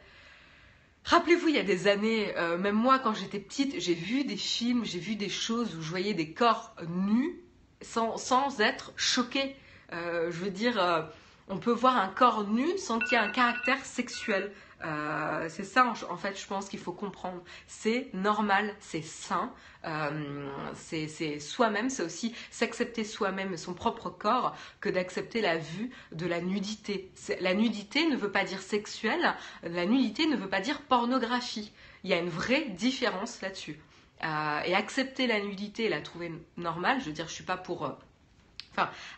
Rappelez-vous, 1.05 1.49
il 1.49 1.57
y 1.57 1.59
a 1.59 1.65
des 1.65 1.89
années, 1.89 2.33
euh, 2.37 2.57
même 2.57 2.77
moi 2.77 3.01
quand 3.01 3.15
j'étais 3.15 3.41
petite, 3.41 3.81
j'ai 3.81 3.95
vu 3.95 4.25
des 4.25 4.37
films, 4.37 4.85
j'ai 4.85 5.01
vu 5.01 5.17
des 5.17 5.31
choses 5.31 5.75
où 5.75 5.83
je 5.83 5.91
voyais 5.91 6.15
des 6.15 6.33
corps 6.33 6.77
nus 6.89 7.41
sans, 7.81 8.17
sans 8.17 8.61
être 8.61 8.93
choquée. 8.95 9.57
je 9.91 10.31
veux 10.31 10.51
dire, 10.51 11.09
On 11.49 11.59
peut 11.59 11.73
voir 11.73 11.97
un 11.97 12.09
corps 12.09 12.45
nu 12.45 12.79
sans 12.79 12.99
qu'il 12.99 13.13
y 13.13 13.15
ait 13.21 13.25
un 13.25 13.31
caractère 13.31 13.85
sexuel. 13.85 14.53
Euh, 14.85 15.47
c'est 15.49 15.65
ça, 15.65 15.93
en 16.09 16.17
fait, 16.17 16.39
je 16.41 16.47
pense 16.47 16.69
qu'il 16.69 16.79
faut 16.79 16.93
comprendre. 16.93 17.43
C'est 17.67 18.09
normal, 18.15 18.75
c'est 18.81 19.03
sain, 19.03 19.53
euh, 19.85 20.49
c'est 20.75 21.41
soi-même, 21.41 21.91
c'est 21.91 22.03
aussi 22.03 22.35
s'accepter 22.51 23.05
soi-même 23.05 23.57
son 23.57 23.75
propre 23.75 24.11
corps 24.11 24.57
que 24.81 24.89
d'accepter 24.89 25.41
la 25.41 25.57
vue 25.57 25.91
de 26.13 26.27
la 26.27 26.41
nudité. 26.41 27.11
La 27.41 27.55
nudité 27.55 28.07
ne 28.07 28.17
veut 28.17 28.31
pas 28.31 28.45
dire 28.45 28.63
sexuelle, 28.63 29.35
la 29.63 29.87
nudité 29.87 30.27
ne 30.27 30.37
veut 30.37 30.49
pas 30.49 30.61
dire 30.61 30.83
pornographie. 30.83 31.73
Il 32.05 32.11
y 32.11 32.15
a 32.15 32.19
une 32.19 32.31
vraie 32.31 32.67
différence 32.67 33.41
là-dessus. 33.43 33.81
Euh, 34.25 34.61
et 34.65 34.75
accepter 34.75 35.29
la 35.29 35.41
nudité 35.41 35.85
et 35.85 35.89
la 35.89 36.01
trouver 36.01 36.33
normale, 36.57 37.01
je 37.01 37.07
veux 37.07 37.13
dire, 37.13 37.29
je 37.29 37.35
suis 37.35 37.45
pas 37.45 37.57
pour 37.57 37.97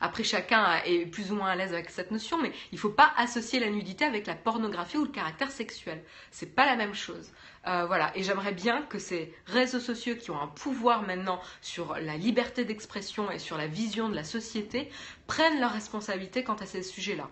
après, 0.01 0.25
chacun 0.25 0.77
est 0.85 1.07
plus 1.07 1.33
ou 1.33 1.37
moins 1.37 1.51
à 1.51 1.57
l'aise 1.57 1.73
avec 1.73 1.91
cette 1.91 2.11
notion, 2.11 2.39
mais 2.41 2.53
il 2.73 2.77
ne 2.77 2.81
faut 2.81 2.91
pas 2.91 3.13
associer 3.17 3.61
la 3.61 3.71
nudité 3.71 4.05
avec 4.05 4.27
la 4.27 4.35
pornographie 4.35 4.97
ou 4.97 5.05
le 5.05 5.11
caractère 5.11 5.51
sexuel. 5.51 6.03
C'est 6.31 6.55
pas 6.55 6.67
la 6.67 6.77
même 6.77 6.95
chose. 6.95 7.33
Euh, 7.67 7.85
voilà. 7.87 8.11
Et 8.17 8.23
j'aimerais 8.23 8.53
bien 8.53 8.83
que 8.83 8.99
ces 8.99 9.35
réseaux 9.47 9.81
sociaux 9.81 10.17
qui 10.17 10.31
ont 10.31 10.41
un 10.41 10.47
pouvoir 10.47 11.03
maintenant 11.03 11.41
sur 11.61 11.95
la 11.99 12.17
liberté 12.17 12.65
d'expression 12.65 13.31
et 13.31 13.39
sur 13.39 13.59
la 13.59 13.67
vision 13.67 14.09
de 14.09 14.15
la 14.15 14.25
société 14.25 14.91
prennent 15.27 15.61
leur 15.61 15.73
responsabilité 15.73 16.43
quant 16.43 16.55
à 16.55 16.67
ces 16.67 16.83
sujets-là. 16.83 17.29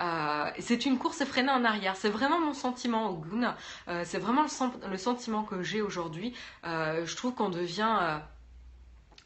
Euh, 0.00 0.50
c'est 0.60 0.86
une 0.86 0.98
course 0.98 1.20
effrénée 1.20 1.50
en 1.50 1.64
arrière. 1.64 1.96
C'est 1.96 2.08
vraiment 2.08 2.40
mon 2.40 2.54
sentiment, 2.54 3.10
Ogun. 3.10 3.56
Euh, 3.88 4.02
c'est 4.06 4.18
vraiment 4.18 4.42
le, 4.42 4.96
sentiment 4.96 5.42
que 5.42 5.62
j'ai 5.62 5.82
aujourd'hui. 5.82 6.34
je 6.64 7.16
trouve 7.16 7.34
qu'on 7.34 7.50
devient, 7.50 8.20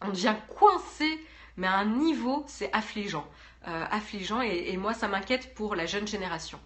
on 0.01 0.09
devient 0.09 0.35
coincé 0.49 1.21
mais 1.57 1.66
à 1.66 1.75
un 1.77 1.87
niveau, 1.87 2.45
c'est 2.49 2.73
affligeant. 2.73 3.27
Euh, 3.69 3.85
affligeant, 3.90 4.42
et, 4.42 4.77
moi, 4.77 4.95
ça 4.95 5.09
m'inquiète 5.09 5.55
pour 5.55 5.75
la 5.75 5.87
jeune 5.87 6.07
génération. 6.07 6.61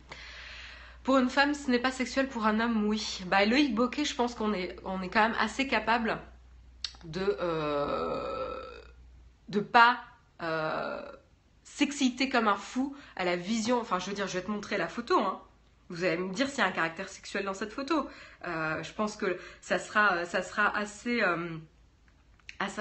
Pour 1.02 1.16
une 1.16 1.30
femme, 1.30 1.54
ce 1.54 1.70
n'est 1.70 1.78
pas 1.78 1.92
sexuel, 1.92 2.28
pour 2.28 2.44
un 2.44 2.60
homme, 2.60 2.86
oui. 2.86 3.22
Bah, 3.26 3.46
Loïc 3.46 3.74
Bocquet, 3.74 4.04
je 4.04 4.14
pense 4.14 4.34
qu'on 4.34 4.52
est, 4.52 4.76
on 4.84 5.00
est 5.00 5.08
quand 5.08 5.22
même 5.22 5.36
assez 5.38 5.66
capable 5.66 6.18
de 7.04 7.38
euh, 7.40 8.62
de 9.48 9.60
pas 9.60 10.00
euh, 10.42 11.00
s'exciter 11.64 12.28
comme 12.28 12.48
un 12.48 12.56
fou 12.56 12.94
à 13.16 13.24
la 13.24 13.36
vision. 13.36 13.80
Enfin, 13.80 13.98
je 13.98 14.06
veux 14.10 14.14
dire, 14.14 14.28
je 14.28 14.34
vais 14.34 14.44
te 14.44 14.50
montrer 14.50 14.76
la 14.76 14.88
photo. 14.88 15.18
Hein. 15.18 15.40
Vous 15.88 16.04
allez 16.04 16.18
me 16.18 16.34
dire 16.34 16.48
s'il 16.50 16.58
y 16.58 16.60
a 16.60 16.66
un 16.66 16.72
caractère 16.72 17.08
sexuel 17.08 17.44
dans 17.46 17.54
cette 17.54 17.72
photo. 17.72 18.08
je 18.44 18.92
pense 18.92 19.16
que 19.16 19.38
ça 19.62 19.78
sera, 19.78 20.24
ça 20.26 20.42
sera 20.42 20.76
assez, 20.76 21.22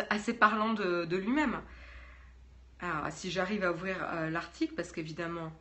assez, 0.09 0.33
parlant 0.33 0.73
de 0.73 1.15
lui-même. 1.15 1.61
Alors, 2.81 3.11
si 3.11 3.29
j'arrive 3.29 3.63
à 3.63 3.71
ouvrir 3.71 3.97
euh, 4.01 4.29
l'article, 4.29 4.73
parce 4.73 4.91
qu'évidemment, 4.91 5.51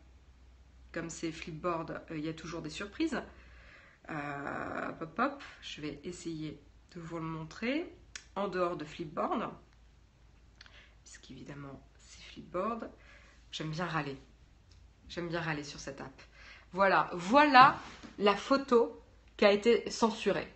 comme 0.93 1.11
c'est 1.11 1.33
Flipboard, 1.33 2.01
euh, 2.11 2.19
il 2.19 2.25
y 2.25 2.29
a 2.29 2.33
toujours 2.33 2.63
des 2.63 2.71
surprises. 2.71 3.21
Euh, 4.11 4.93
hop, 5.01 5.19
hop, 5.19 5.43
je 5.61 5.81
vais 5.81 6.01
essayer 6.05 6.61
de 6.95 7.01
vous 7.01 7.17
le 7.17 7.25
montrer 7.25 7.93
en 8.37 8.49
dehors 8.49 8.77
de 8.77 8.85
Flipboard. 8.85 9.51
Puisqu'évidemment, 11.03 11.83
c'est 11.97 12.23
Flipboard. 12.23 12.89
J'aime 13.51 13.71
bien 13.71 13.87
râler. 13.87 14.17
J'aime 15.09 15.29
bien 15.29 15.41
râler 15.41 15.65
sur 15.65 15.81
cette 15.81 16.01
app. 16.01 16.23
Voilà, 16.73 17.11
voilà 17.15 17.79
la 18.19 18.37
photo 18.37 19.03
qui 19.37 19.45
a 19.45 19.53
été 19.53 19.91
censurée. 19.91 20.53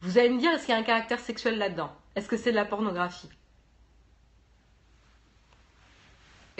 Vous 0.00 0.16
allez 0.16 0.30
me 0.30 0.38
dire, 0.38 0.52
est-ce 0.52 0.64
qu'il 0.64 0.74
y 0.74 0.76
a 0.76 0.80
un 0.80 0.84
caractère 0.84 1.20
sexuel 1.20 1.58
là-dedans? 1.58 1.94
Est-ce 2.14 2.28
que 2.28 2.36
c'est 2.36 2.52
de 2.52 2.56
la 2.56 2.64
pornographie? 2.64 3.28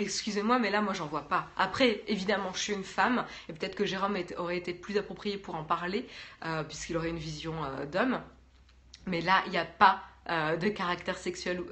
Excusez-moi, 0.01 0.59
mais 0.59 0.71
là, 0.71 0.81
moi, 0.81 0.95
j'en 0.95 1.07
vois 1.07 1.29
pas. 1.29 1.49
Après, 1.57 2.03
évidemment, 2.09 2.53
je 2.55 2.61
suis 2.61 2.73
une 2.73 2.85
femme, 2.85 3.25
et 3.49 3.53
peut-être 3.53 3.75
que 3.75 3.85
Jérôme 3.85 4.17
aurait 4.39 4.57
été 4.57 4.75
plus 4.75 4.97
approprié 4.97 5.37
pour 5.37 5.55
en 5.55 5.65
parler, 5.65 6.07
euh, 6.45 6.63
puisqu'il 6.65 6.97
aurait 6.97 7.11
une 7.11 7.19
vision 7.19 7.55
euh, 7.65 7.87
d'homme. 7.87 8.21
Mais 9.07 9.21
là, 9.21 9.43
il 9.47 9.53
n'y 9.53 9.59
a 9.59 9.65
pas 9.65 10.03
euh, 10.29 10.57
de 10.57 10.69
caractère 10.69 11.19
sexuel 11.19 11.63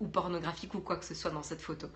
ou 0.00 0.08
pornographique 0.08 0.74
ou 0.74 0.80
quoi 0.80 0.96
que 0.96 1.04
ce 1.04 1.14
soit 1.14 1.30
dans 1.30 1.42
cette 1.42 1.60
photo. 1.60 1.88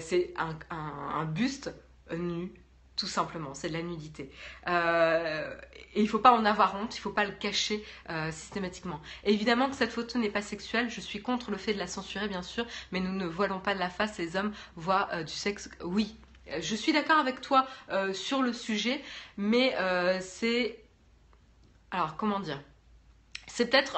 c'est 0.00 0.32
un, 0.36 1.24
buste 1.24 1.74
nu 2.12 2.52
tout 2.96 3.06
simplement, 3.06 3.54
c'est 3.54 3.68
de 3.68 3.72
la 3.72 3.82
nudité. 3.82 4.30
Euh, 4.68 5.54
et 5.94 6.00
il 6.00 6.04
ne 6.04 6.08
faut 6.08 6.18
pas 6.18 6.32
en 6.32 6.44
avoir 6.44 6.74
honte, 6.76 6.94
il 6.94 6.98
ne 6.98 7.02
faut 7.02 7.10
pas 7.10 7.24
le 7.24 7.32
cacher 7.32 7.84
euh, 8.10 8.30
systématiquement. 8.30 9.00
évidemment 9.24 9.68
que 9.70 9.76
cette 9.76 9.92
photo 9.92 10.18
n'est 10.18 10.30
pas 10.30 10.42
sexuelle, 10.42 10.90
je 10.90 11.00
suis 11.00 11.22
contre 11.22 11.50
le 11.50 11.56
fait 11.56 11.74
de 11.74 11.78
la 11.78 11.86
censurer 11.86 12.28
bien 12.28 12.42
sûr, 12.42 12.66
mais 12.90 13.00
nous 13.00 13.12
ne 13.12 13.26
voilons 13.26 13.60
pas 13.60 13.74
de 13.74 13.78
la 13.78 13.88
face, 13.88 14.18
les 14.18 14.36
hommes 14.36 14.52
voient 14.76 15.08
euh, 15.12 15.22
du 15.22 15.32
sexe, 15.32 15.70
oui. 15.82 16.16
Je 16.60 16.74
suis 16.74 16.92
d'accord 16.92 17.18
avec 17.18 17.40
toi 17.40 17.66
sur 18.12 18.42
le 18.42 18.52
sujet, 18.52 19.00
mais 19.38 19.74
c'est... 20.20 20.76
Alors 21.92 22.16
comment 22.16 22.40
dire? 22.40 22.60
C'est 23.46 23.70
peut-être 23.70 23.96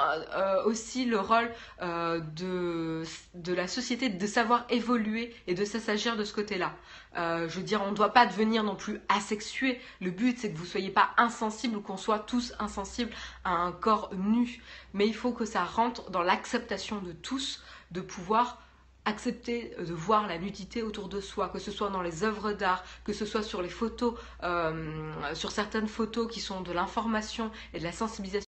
aussi 0.65 1.05
le 1.05 1.19
rôle 1.19 1.51
de, 1.81 3.03
de, 3.33 3.53
la 3.53 3.67
société 3.67 4.09
de 4.09 4.27
savoir 4.27 4.65
évoluer 4.69 5.35
et 5.47 5.55
de 5.55 5.65
s'agir 5.65 6.15
de 6.15 6.23
ce 6.23 6.33
côté-là. 6.33 6.75
Euh, 7.17 7.47
je 7.47 7.57
veux 7.57 7.63
dire, 7.63 7.81
on 7.83 7.91
ne 7.91 7.95
doit 7.95 8.13
pas 8.13 8.25
devenir 8.25 8.63
non 8.63 8.75
plus 8.75 8.99
asexué. 9.09 9.79
Le 10.01 10.11
but, 10.11 10.37
c'est 10.39 10.51
que 10.51 10.57
vous 10.57 10.63
ne 10.63 10.69
soyez 10.69 10.89
pas 10.89 11.11
insensibles 11.17 11.77
ou 11.77 11.81
qu'on 11.81 11.97
soit 11.97 12.19
tous 12.19 12.53
insensibles 12.59 13.11
à 13.43 13.51
un 13.51 13.71
corps 13.71 14.11
nu. 14.15 14.61
Mais 14.93 15.07
il 15.07 15.15
faut 15.15 15.31
que 15.31 15.45
ça 15.45 15.63
rentre 15.63 16.09
dans 16.11 16.23
l'acceptation 16.23 16.99
de 17.01 17.11
tous 17.11 17.63
de 17.91 18.01
pouvoir 18.01 18.61
accepter 19.07 19.75
de 19.77 19.93
voir 19.93 20.27
la 20.27 20.39
nudité 20.39 20.81
autour 20.81 21.09
de 21.09 21.21
soi, 21.21 21.49
que 21.49 21.59
ce 21.59 21.71
soit 21.71 21.91
dans 21.91 22.01
les 22.01 22.23
œuvres 22.23 22.53
d'art, 22.53 22.83
que 23.03 23.13
ce 23.13 23.23
soit 23.23 23.43
sur 23.43 23.61
les 23.61 23.69
photos, 23.69 24.15
euh, 24.41 25.13
sur 25.35 25.51
certaines 25.51 25.87
photos 25.87 26.27
qui 26.31 26.41
sont 26.41 26.61
de 26.61 26.71
l'information 26.71 27.51
et 27.75 27.79
de 27.79 27.83
la 27.83 27.91
sensibilisation 27.91 28.47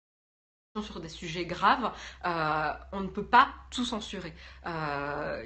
sur 0.80 1.00
des 1.00 1.08
sujets 1.08 1.44
graves, 1.44 1.92
euh, 2.24 2.72
on 2.92 3.00
ne 3.00 3.08
peut 3.08 3.24
pas 3.24 3.48
tout 3.70 3.84
censurer. 3.84 4.32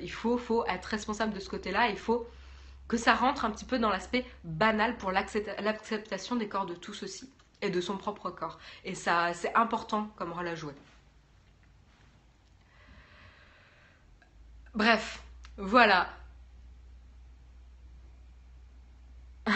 il 0.01 0.13
faut, 0.13 0.39
faut 0.39 0.65
être 0.67 0.85
responsable 0.87 1.33
de 1.33 1.41
ce 1.41 1.49
côté-là, 1.49 1.89
il 1.89 1.99
faut 1.99 2.29
que 2.93 2.99
ça 2.99 3.15
rentre 3.15 3.47
un 3.47 3.51
petit 3.51 3.65
peu 3.65 3.79
dans 3.79 3.89
l'aspect 3.89 4.27
banal 4.45 4.99
pour 4.99 5.13
l'acceptation 5.13 6.37
des 6.37 6.47
corps 6.47 6.67
de 6.67 6.75
tous 6.75 7.03
aussi 7.03 7.33
et 7.63 7.71
de 7.71 7.81
son 7.81 7.97
propre 7.97 8.29
corps. 8.29 8.59
Et 8.85 8.95
ça, 8.95 9.33
c'est 9.33 9.55
important 9.55 10.13
comme 10.15 10.31
rôle 10.31 10.47
à 10.47 10.55
jouer. 10.55 10.75
Bref, 14.75 15.23
voilà. 15.57 16.11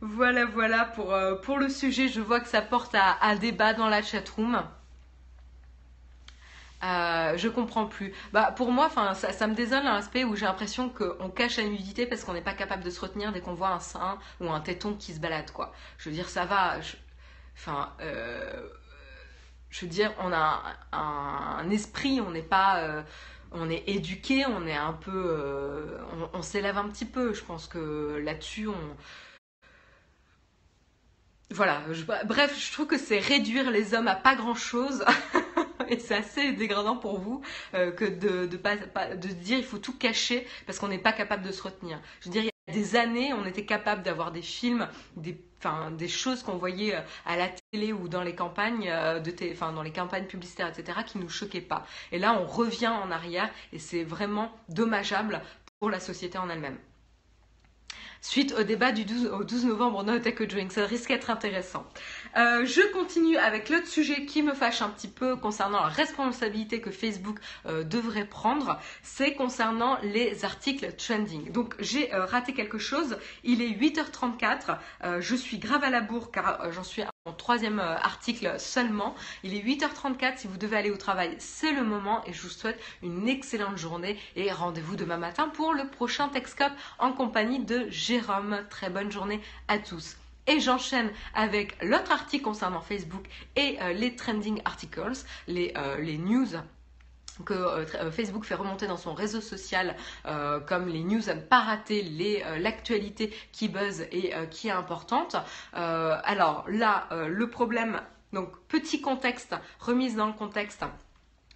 voilà, 0.00 0.46
voilà 0.46 0.84
pour, 0.86 1.14
euh, 1.14 1.36
pour 1.36 1.58
le 1.58 1.68
sujet. 1.68 2.08
Je 2.08 2.20
vois 2.20 2.40
que 2.40 2.48
ça 2.48 2.60
porte 2.60 2.96
à, 2.96 3.24
à 3.24 3.36
débat 3.36 3.72
dans 3.72 3.88
la 3.88 4.02
chatroom. 4.02 4.64
Euh, 6.82 7.36
je 7.36 7.48
comprends 7.48 7.86
plus. 7.86 8.12
Bah 8.32 8.52
pour 8.56 8.72
moi, 8.72 8.90
ça, 8.90 9.14
ça, 9.14 9.46
me 9.46 9.54
désole 9.54 9.84
l'aspect 9.84 10.24
où 10.24 10.34
j'ai 10.34 10.46
l'impression 10.46 10.88
qu'on 10.88 11.30
cache 11.30 11.56
la 11.58 11.64
nudité 11.64 12.06
parce 12.06 12.24
qu'on 12.24 12.32
n'est 12.32 12.42
pas 12.42 12.54
capable 12.54 12.82
de 12.82 12.90
se 12.90 13.00
retenir 13.00 13.32
dès 13.32 13.40
qu'on 13.40 13.54
voit 13.54 13.70
un 13.70 13.80
sein 13.80 14.18
ou 14.40 14.50
un 14.50 14.60
téton 14.60 14.94
qui 14.94 15.14
se 15.14 15.20
balade 15.20 15.52
quoi. 15.52 15.72
Je 15.98 16.08
veux 16.08 16.14
dire 16.14 16.28
ça 16.28 16.44
va. 16.44 16.78
Enfin, 17.54 17.92
euh, 18.00 18.68
je 19.70 19.82
veux 19.84 19.90
dire 19.90 20.12
on 20.18 20.32
a 20.32 20.60
un, 20.92 21.70
esprit, 21.70 22.20
on 22.20 22.32
n'est 22.32 22.42
pas, 22.42 22.78
euh, 22.80 23.02
on 23.52 23.70
est 23.70 23.84
éduqué, 23.86 24.44
on 24.46 24.66
est 24.66 24.76
un 24.76 24.92
peu, 24.92 25.98
on, 26.32 26.42
s'élève 26.42 26.78
un 26.78 26.88
petit 26.88 27.06
peu. 27.06 27.32
Je 27.32 27.44
pense 27.44 27.68
que 27.68 28.20
là-dessus 28.24 28.66
on 28.66 28.96
voilà, 31.50 31.82
bref, 32.24 32.58
je 32.58 32.72
trouve 32.72 32.86
que 32.86 32.96
c'est 32.98 33.18
réduire 33.18 33.70
les 33.70 33.92
hommes 33.94 34.08
à 34.08 34.14
pas 34.14 34.34
grand 34.34 34.54
chose. 34.54 35.04
et 35.88 35.98
c'est 35.98 36.14
assez 36.14 36.52
dégradant 36.52 36.96
pour 36.96 37.18
vous 37.18 37.42
euh, 37.74 37.90
que 37.92 38.04
de, 38.04 38.46
de, 38.46 38.56
pas, 38.56 38.76
de 38.76 39.28
dire 39.28 39.58
il 39.58 39.64
faut 39.64 39.78
tout 39.78 39.96
cacher 39.96 40.46
parce 40.66 40.78
qu'on 40.78 40.88
n'est 40.88 40.98
pas 40.98 41.12
capable 41.12 41.42
de 41.44 41.52
se 41.52 41.62
retenir. 41.62 42.00
Je 42.20 42.26
veux 42.26 42.32
dire, 42.32 42.42
il 42.42 42.46
y 42.46 42.70
a 42.70 42.74
des 42.74 42.96
années, 42.96 43.32
on 43.32 43.44
était 43.46 43.64
capable 43.64 44.02
d'avoir 44.02 44.32
des 44.32 44.42
films, 44.42 44.88
des, 45.16 45.36
enfin, 45.58 45.90
des 45.90 46.08
choses 46.08 46.42
qu'on 46.42 46.56
voyait 46.56 46.94
euh, 46.94 47.00
à 47.26 47.36
la 47.36 47.48
télé 47.70 47.92
ou 47.92 48.08
dans 48.08 48.22
les 48.22 48.34
campagnes, 48.34 48.88
euh, 48.88 49.20
de 49.20 49.32
dans 49.72 49.82
les 49.82 49.92
campagnes 49.92 50.26
publicitaires, 50.26 50.68
etc., 50.68 50.98
qui 51.06 51.18
nous 51.18 51.28
choquaient 51.28 51.60
pas. 51.60 51.86
Et 52.10 52.18
là, 52.18 52.38
on 52.40 52.46
revient 52.46 52.88
en 52.88 53.10
arrière 53.10 53.50
et 53.72 53.78
c'est 53.78 54.04
vraiment 54.04 54.52
dommageable 54.68 55.42
pour 55.78 55.90
la 55.90 56.00
société 56.00 56.38
en 56.38 56.48
elle-même. 56.48 56.78
suite 58.20 58.54
au 58.56 58.62
débat 58.62 58.92
du 58.92 59.04
12, 59.04 59.26
au 59.26 59.42
12 59.44 59.66
novembre 59.66 60.04
No 60.04 60.18
Tech 60.18 60.40
Drink. 60.40 60.70
Ça 60.72 60.86
risque 60.86 61.08
d'être 61.08 61.30
intéressant. 61.30 61.84
Euh, 62.36 62.64
je 62.64 62.80
continue 62.92 63.36
avec 63.36 63.68
l'autre 63.68 63.86
sujet 63.86 64.24
qui 64.24 64.42
me 64.42 64.54
fâche 64.54 64.80
un 64.80 64.88
petit 64.88 65.08
peu 65.08 65.36
concernant 65.36 65.82
la 65.82 65.88
responsabilité 65.88 66.80
que 66.80 66.90
Facebook 66.90 67.38
euh, 67.66 67.84
devrait 67.84 68.24
prendre. 68.24 68.78
C'est 69.02 69.34
concernant 69.34 69.98
les 70.02 70.44
articles 70.44 70.94
trending. 70.96 71.52
Donc 71.52 71.74
j'ai 71.78 72.14
euh, 72.14 72.24
raté 72.24 72.54
quelque 72.54 72.78
chose. 72.78 73.18
Il 73.44 73.60
est 73.60 73.68
8h34. 73.68 74.78
je 75.20 75.36
suis 75.36 75.58
grave 75.58 75.84
à 75.84 75.90
la 75.90 76.00
bourre 76.00 76.30
car 76.30 76.72
j'en 76.72 76.84
suis 76.84 77.02
à 77.02 77.10
mon 77.26 77.32
troisième 77.32 77.80
article 77.80 78.58
seulement. 78.58 79.14
Il 79.42 79.54
est 79.54 79.62
8h34. 79.62 80.38
Si 80.38 80.46
vous 80.46 80.56
devez 80.56 80.76
aller 80.76 80.90
au 80.90 80.96
travail, 80.96 81.34
c'est 81.38 81.72
le 81.72 81.84
moment 81.84 82.24
et 82.26 82.32
je 82.32 82.42
vous 82.42 82.48
souhaite 82.48 82.80
une 83.02 83.28
excellente 83.28 83.76
journée 83.76 84.18
et 84.36 84.50
rendez-vous 84.50 84.96
demain 84.96 85.18
matin 85.18 85.48
pour 85.48 85.74
le 85.74 85.88
prochain 85.88 86.28
Texcop 86.28 86.72
en 86.98 87.12
compagnie 87.12 87.60
de 87.60 87.86
Jérôme. 87.90 88.64
Très 88.70 88.90
bonne 88.90 89.12
journée 89.12 89.40
à 89.68 89.78
tous. 89.78 90.16
Et 90.46 90.58
j'enchaîne 90.60 91.10
avec 91.34 91.80
l'autre 91.82 92.10
article 92.10 92.44
concernant 92.44 92.80
Facebook 92.80 93.24
et 93.54 93.78
euh, 93.80 93.92
les 93.92 94.16
trending 94.16 94.60
articles, 94.64 95.12
les, 95.46 95.72
euh, 95.76 95.98
les 95.98 96.18
news 96.18 96.48
que 97.46 97.54
euh, 97.54 98.10
Facebook 98.10 98.44
fait 98.44 98.56
remonter 98.56 98.86
dans 98.86 98.96
son 98.96 99.14
réseau 99.14 99.40
social 99.40 99.96
comme 100.66 100.88
les 100.88 101.02
news 101.02 101.30
à 101.30 101.34
ne 101.34 101.40
pas 101.40 101.60
rater, 101.60 102.02
l'actualité 102.58 103.32
qui 103.52 103.68
buzz 103.68 104.02
et 104.12 104.32
qui 104.50 104.68
est 104.68 104.72
importante. 104.72 105.36
alors 105.72 106.64
là, 106.68 107.08
le 107.10 107.48
problème, 107.48 108.00
donc 108.32 108.50
petit 108.68 109.00
contexte, 109.00 109.54
remise 109.80 110.16
dans 110.16 110.26
le 110.26 110.34
contexte 110.34 110.84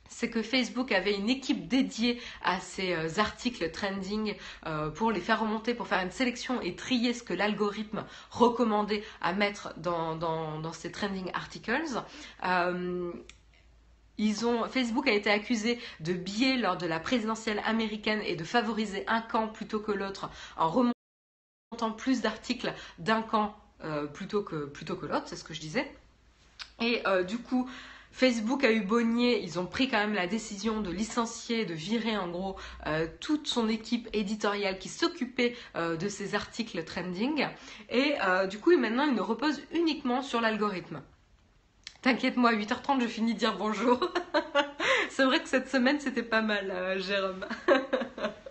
c'est 0.08 0.30
que 0.30 0.42
Facebook 0.42 0.92
avait 0.92 1.14
une 1.14 1.28
équipe 1.28 1.68
dédiée 1.68 2.20
à 2.42 2.60
ces 2.60 2.92
euh, 2.92 3.08
articles 3.18 3.70
trending 3.70 4.34
euh, 4.66 4.90
pour 4.90 5.10
les 5.10 5.20
faire 5.20 5.40
remonter, 5.40 5.74
pour 5.74 5.86
faire 5.86 6.02
une 6.02 6.10
sélection 6.10 6.60
et 6.60 6.74
trier 6.74 7.12
ce 7.12 7.22
que 7.22 7.34
l'algorithme 7.34 8.04
recommandait 8.30 9.04
à 9.20 9.32
mettre 9.32 9.74
dans, 9.78 10.72
ces 10.72 10.90
trending 10.90 11.30
articles. 11.34 12.02
Euh, 12.44 13.12
Facebook 14.70 15.06
a 15.08 15.12
été 15.12 15.30
accusé 15.30 15.78
de 16.00 16.14
biais 16.14 16.56
lors 16.56 16.78
de 16.78 16.86
la 16.86 16.98
présidentielle 16.98 17.60
américaine 17.66 18.20
et 18.24 18.34
de 18.34 18.44
favoriser 18.44 19.04
un 19.08 19.20
camp 19.20 19.48
plutôt 19.48 19.80
que 19.80 19.92
l'autre 19.92 20.30
en 20.56 20.70
remontant 20.70 21.92
plus 21.92 22.22
d'articles 22.22 22.72
d'un 22.98 23.20
camp 23.20 23.54
plutôt 24.14 24.42
que 24.42 25.06
l'autre, 25.06 25.24
c'est 25.26 25.36
ce 25.36 25.44
que 25.44 25.52
je 25.52 25.60
disais. 25.60 25.94
Et 26.80 27.02
du 27.28 27.36
coup, 27.36 27.68
Facebook 28.16 28.64
a 28.64 28.72
eu 28.72 28.80
Bonnier, 28.80 29.42
ils 29.42 29.58
ont 29.58 29.66
pris 29.66 29.90
quand 29.90 29.98
même 29.98 30.14
la 30.14 30.26
décision 30.26 30.80
de 30.80 30.90
licencier, 30.90 31.66
de 31.66 31.74
virer 31.74 32.16
en 32.16 32.28
gros 32.28 32.56
euh, 32.86 33.06
toute 33.20 33.46
son 33.46 33.68
équipe 33.68 34.08
éditoriale 34.14 34.78
qui 34.78 34.88
s'occupait 34.88 35.54
euh, 35.76 35.98
de 35.98 36.08
ces 36.08 36.34
articles 36.34 36.82
trending. 36.84 37.46
Et 37.90 38.14
euh, 38.24 38.46
du 38.46 38.58
coup, 38.58 38.74
maintenant, 38.74 39.04
ils 39.04 39.14
ne 39.14 39.20
reposent 39.20 39.60
uniquement 39.70 40.22
sur 40.22 40.40
l'algorithme. 40.40 41.02
T'inquiète-moi, 42.00 42.50
à 42.50 42.54
8h30, 42.54 43.02
je 43.02 43.06
finis 43.06 43.34
de 43.34 43.38
dire 43.38 43.58
bonjour. 43.58 44.00
C'est 45.10 45.26
vrai 45.26 45.40
que 45.40 45.48
cette 45.50 45.68
semaine, 45.68 46.00
c'était 46.00 46.22
pas 46.22 46.40
mal, 46.40 46.96
Jérôme. 46.98 47.44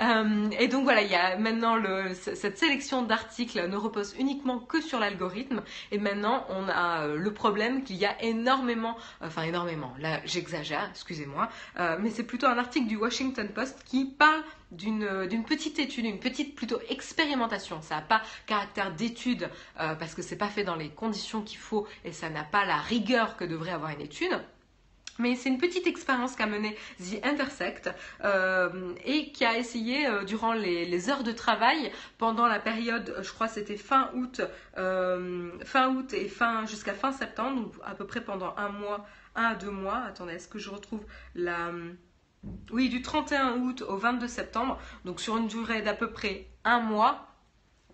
Euh, 0.00 0.50
et 0.58 0.68
donc 0.68 0.84
voilà, 0.84 1.02
il 1.02 1.10
y 1.10 1.14
a 1.14 1.36
maintenant 1.36 1.76
cette 2.12 2.58
sélection 2.58 3.02
d'articles 3.02 3.68
ne 3.68 3.76
repose 3.76 4.14
uniquement 4.18 4.58
que 4.58 4.80
sur 4.80 4.98
l'algorithme. 4.98 5.62
Et 5.90 5.98
maintenant, 5.98 6.46
on 6.48 6.68
a 6.68 7.04
euh, 7.04 7.16
le 7.16 7.32
problème 7.32 7.84
qu'il 7.84 7.96
y 7.96 8.06
a 8.06 8.20
énormément, 8.22 8.96
enfin 9.20 9.42
énormément, 9.42 9.92
là 9.98 10.20
j'exagère, 10.24 10.88
excusez-moi, 10.90 11.48
euh, 11.78 11.96
mais 12.00 12.10
c'est 12.10 12.24
plutôt 12.24 12.46
un 12.46 12.58
article 12.58 12.86
du 12.86 12.96
Washington 12.96 13.48
Post 13.48 13.82
qui 13.84 14.06
parle 14.06 14.42
d'une 14.70 15.44
petite 15.46 15.78
étude, 15.78 16.04
une 16.04 16.18
petite 16.18 16.56
plutôt 16.56 16.80
expérimentation. 16.88 17.80
Ça 17.80 17.96
n'a 17.96 18.02
pas 18.02 18.22
caractère 18.46 18.92
d'étude 18.92 19.48
parce 19.76 20.16
que 20.16 20.22
c'est 20.22 20.34
pas 20.34 20.48
fait 20.48 20.64
dans 20.64 20.74
les 20.74 20.88
conditions 20.88 21.42
qu'il 21.42 21.58
faut 21.58 21.86
et 22.04 22.10
ça 22.10 22.28
n'a 22.28 22.42
pas 22.42 22.64
la 22.64 22.78
rigueur 22.78 23.36
que 23.36 23.44
devrait 23.44 23.70
avoir 23.70 23.90
une 23.90 24.00
étude. 24.00 24.40
Mais 25.18 25.36
c'est 25.36 25.48
une 25.48 25.58
petite 25.58 25.86
expérience 25.86 26.34
qu'a 26.34 26.46
menée 26.46 26.76
The 26.98 27.24
Intersect 27.24 27.90
euh, 28.24 28.94
et 29.04 29.30
qui 29.32 29.44
a 29.44 29.56
essayé 29.56 30.06
euh, 30.06 30.24
durant 30.24 30.52
les, 30.52 31.10
heures 31.10 31.22
de 31.22 31.32
travail 31.32 31.92
pendant 32.18 32.46
la 32.46 32.58
période, 32.58 33.16
je 33.22 33.30
crois 33.30 33.48
c'était 33.48 33.76
fin 33.76 34.10
août, 34.14 34.40
euh, 34.78 35.50
fin 35.64 35.94
août 35.94 36.12
et 36.12 36.28
fin 36.28 36.66
jusqu'à 36.66 36.94
fin 36.94 37.12
septembre, 37.12 37.62
donc 37.62 37.74
à 37.84 37.94
peu 37.94 38.06
près 38.06 38.22
pendant 38.22 38.54
un 38.56 38.70
mois, 38.70 39.06
un 39.34 39.44
à 39.44 39.54
deux 39.54 39.70
mois. 39.70 39.98
Attendez, 40.06 40.34
est-ce 40.34 40.48
que 40.48 40.58
je 40.58 40.70
retrouve 40.70 41.04
la 41.34 41.70
oui, 42.72 42.88
du 42.88 43.02
31 43.02 43.58
août 43.58 43.82
au 43.88 43.96
22 43.96 44.28
septembre, 44.28 44.78
donc 45.04 45.20
sur 45.20 45.36
une 45.36 45.46
durée 45.46 45.82
d'à 45.82 45.94
peu 45.94 46.10
près 46.10 46.46
un 46.64 46.80
mois, 46.80 47.33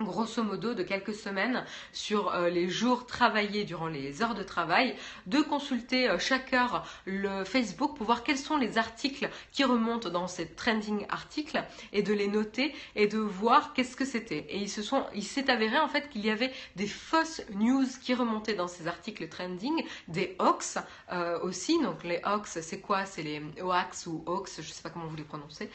grosso 0.04 0.42
modo 0.42 0.74
de 0.74 0.82
quelques 0.82 1.14
semaines 1.14 1.64
sur 1.92 2.32
euh, 2.34 2.48
les 2.48 2.68
jours 2.68 3.06
travaillés 3.06 3.64
durant 3.64 3.86
les 3.88 4.22
heures 4.22 4.34
de 4.34 4.42
travail, 4.42 4.94
de 5.26 5.40
consulter 5.40 6.08
euh, 6.08 6.18
chaque 6.18 6.52
heure 6.52 6.86
le 7.04 7.44
Facebook 7.44 7.96
pour 7.96 8.06
voir 8.06 8.22
quels 8.22 8.38
sont 8.38 8.56
les 8.56 8.78
articles 8.78 9.28
qui 9.52 9.64
remontent 9.64 10.08
dans 10.10 10.28
ces 10.28 10.46
trending 10.46 11.06
articles 11.08 11.62
et 11.92 12.02
de 12.02 12.12
les 12.12 12.28
noter 12.28 12.74
et 12.96 13.06
de 13.06 13.18
voir 13.18 13.72
qu'est-ce 13.72 13.96
que 13.96 14.04
c'était. 14.04 14.46
Et 14.48 14.58
il 14.58 14.70
se 14.70 14.82
sont, 14.82 15.04
il 15.14 15.24
s'est 15.24 15.50
avéré 15.50 15.78
en 15.78 15.88
fait 15.88 16.08
qu'il 16.08 16.24
y 16.24 16.30
avait 16.30 16.52
des 16.76 16.86
fausses 16.86 17.42
news 17.54 17.86
qui 18.02 18.14
remontaient 18.14 18.54
dans 18.54 18.68
ces 18.68 18.86
articles 18.88 19.28
trending, 19.28 19.84
des 20.08 20.36
hoax 20.38 20.78
euh, 21.12 21.38
aussi. 21.40 21.80
Donc 21.82 22.04
les 22.04 22.20
hoax, 22.24 22.60
c'est 22.60 22.80
quoi? 22.80 23.04
C'est 23.04 23.22
les 23.22 23.42
hoax 23.60 24.06
ou 24.06 24.22
hoax, 24.26 24.60
je 24.62 24.70
sais 24.70 24.82
pas 24.82 24.90
comment 24.90 25.06
vous 25.06 25.16
les 25.16 25.24
prononcez. 25.24 25.68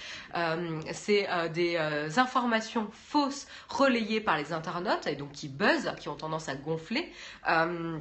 c'est 0.94 1.28
des 1.54 1.78
informations 2.18 2.90
fausses 2.92 3.48
relayées 3.70 4.15
par 4.22 4.38
les 4.38 4.54
internautes 4.54 5.08
et 5.08 5.16
donc 5.16 5.32
qui 5.32 5.48
buzzent, 5.48 5.94
qui 6.00 6.10
ont 6.10 6.16
tendance 6.16 6.50
à 6.50 6.56
gonfler. 6.56 7.12
Euh, 7.50 7.98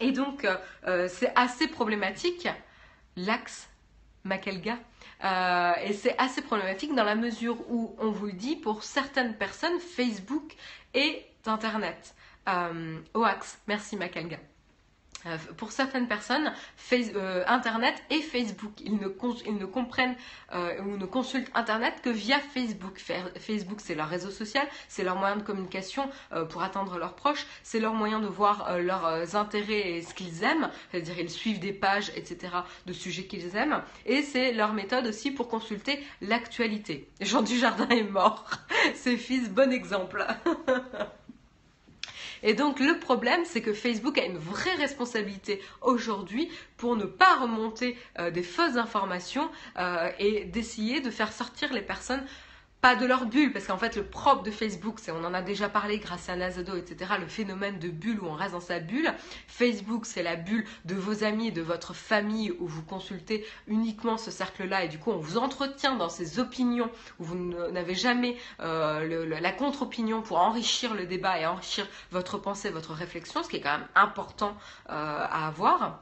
et 0.00 0.12
donc, 0.12 0.46
euh, 0.86 1.08
c'est 1.08 1.32
assez 1.36 1.68
problématique, 1.68 2.48
l'axe 3.16 3.68
Makelga. 4.24 4.78
Euh, 5.24 5.72
et 5.84 5.92
c'est 5.92 6.18
assez 6.18 6.42
problématique 6.42 6.94
dans 6.94 7.04
la 7.04 7.14
mesure 7.14 7.56
où, 7.70 7.94
on 7.98 8.10
vous 8.10 8.26
le 8.26 8.32
dit, 8.32 8.56
pour 8.56 8.82
certaines 8.82 9.34
personnes, 9.34 9.78
Facebook 9.78 10.54
est 10.94 11.26
Internet. 11.46 12.14
Oax, 13.14 13.58
merci 13.68 13.96
Makelga. 13.96 14.38
Euh, 15.26 15.36
pour 15.56 15.72
certaines 15.72 16.08
personnes, 16.08 16.52
euh, 16.92 17.44
Internet 17.46 17.94
et 18.10 18.20
Facebook, 18.20 18.72
ils 18.80 18.96
ne, 18.96 19.08
ils 19.46 19.56
ne 19.56 19.66
comprennent 19.66 20.16
euh, 20.54 20.80
ou 20.82 20.96
ne 20.96 21.06
consultent 21.06 21.50
Internet 21.54 21.94
que 22.02 22.10
via 22.10 22.38
Facebook. 22.38 23.02
Facebook, 23.38 23.80
c'est 23.80 23.94
leur 23.94 24.08
réseau 24.08 24.30
social, 24.30 24.66
c'est 24.88 25.04
leur 25.04 25.16
moyen 25.16 25.36
de 25.36 25.42
communication 25.42 26.08
pour 26.50 26.62
atteindre 26.62 26.98
leurs 26.98 27.14
proches, 27.14 27.46
c'est 27.62 27.80
leur 27.80 27.94
moyen 27.94 28.20
de 28.20 28.26
voir 28.26 28.78
leurs 28.78 29.36
intérêts 29.36 29.92
et 29.92 30.02
ce 30.02 30.14
qu'ils 30.14 30.42
aiment, 30.44 30.70
c'est-à-dire 30.90 31.18
ils 31.18 31.30
suivent 31.30 31.60
des 31.60 31.72
pages, 31.72 32.10
etc., 32.16 32.52
de 32.86 32.92
sujets 32.92 33.24
qu'ils 33.24 33.56
aiment, 33.56 33.82
et 34.06 34.22
c'est 34.22 34.52
leur 34.52 34.72
méthode 34.72 35.06
aussi 35.06 35.30
pour 35.30 35.48
consulter 35.48 36.02
l'actualité. 36.20 37.08
Jean 37.20 37.42
Dujardin 37.42 37.88
est 37.88 38.02
mort, 38.02 38.44
c'est 38.94 39.16
fils, 39.16 39.50
bon 39.50 39.72
exemple. 39.72 40.26
Et 42.42 42.54
donc 42.54 42.80
le 42.80 42.98
problème, 42.98 43.40
c'est 43.44 43.60
que 43.62 43.72
Facebook 43.72 44.18
a 44.18 44.24
une 44.24 44.38
vraie 44.38 44.74
responsabilité 44.74 45.60
aujourd'hui 45.80 46.50
pour 46.76 46.96
ne 46.96 47.04
pas 47.04 47.36
remonter 47.36 47.96
euh, 48.18 48.30
des 48.30 48.42
fausses 48.42 48.76
informations 48.76 49.50
euh, 49.78 50.10
et 50.18 50.44
d'essayer 50.44 51.00
de 51.00 51.10
faire 51.10 51.32
sortir 51.32 51.72
les 51.72 51.82
personnes 51.82 52.24
pas 52.82 52.96
de 52.96 53.06
leur 53.06 53.26
bulle, 53.26 53.52
parce 53.52 53.68
qu'en 53.68 53.78
fait 53.78 53.94
le 53.94 54.02
propre 54.02 54.42
de 54.42 54.50
Facebook, 54.50 54.98
c'est, 55.00 55.12
on 55.12 55.24
en 55.24 55.32
a 55.34 55.40
déjà 55.40 55.68
parlé 55.68 55.98
grâce 55.98 56.28
à 56.28 56.34
Nazado, 56.34 56.76
etc., 56.76 57.12
le 57.20 57.28
phénomène 57.28 57.78
de 57.78 57.88
bulle 57.88 58.18
où 58.20 58.26
on 58.26 58.34
reste 58.34 58.54
dans 58.54 58.60
sa 58.60 58.80
bulle. 58.80 59.14
Facebook, 59.46 60.04
c'est 60.04 60.24
la 60.24 60.34
bulle 60.34 60.64
de 60.84 60.96
vos 60.96 61.22
amis, 61.22 61.52
de 61.52 61.62
votre 61.62 61.94
famille, 61.94 62.52
où 62.58 62.66
vous 62.66 62.82
consultez 62.82 63.46
uniquement 63.68 64.18
ce 64.18 64.32
cercle-là, 64.32 64.84
et 64.84 64.88
du 64.88 64.98
coup 64.98 65.12
on 65.12 65.18
vous 65.18 65.38
entretient 65.38 65.94
dans 65.94 66.08
ces 66.08 66.40
opinions, 66.40 66.90
où 67.20 67.24
vous 67.24 67.36
n'avez 67.70 67.94
jamais 67.94 68.36
euh, 68.58 69.40
la 69.40 69.52
contre-opinion 69.52 70.20
pour 70.20 70.40
enrichir 70.40 70.94
le 70.94 71.06
débat 71.06 71.38
et 71.38 71.46
enrichir 71.46 71.86
votre 72.10 72.36
pensée, 72.36 72.70
votre 72.70 72.94
réflexion, 72.94 73.44
ce 73.44 73.48
qui 73.48 73.56
est 73.56 73.60
quand 73.60 73.78
même 73.78 73.88
important 73.94 74.56
euh, 74.90 75.26
à 75.30 75.46
avoir 75.46 76.00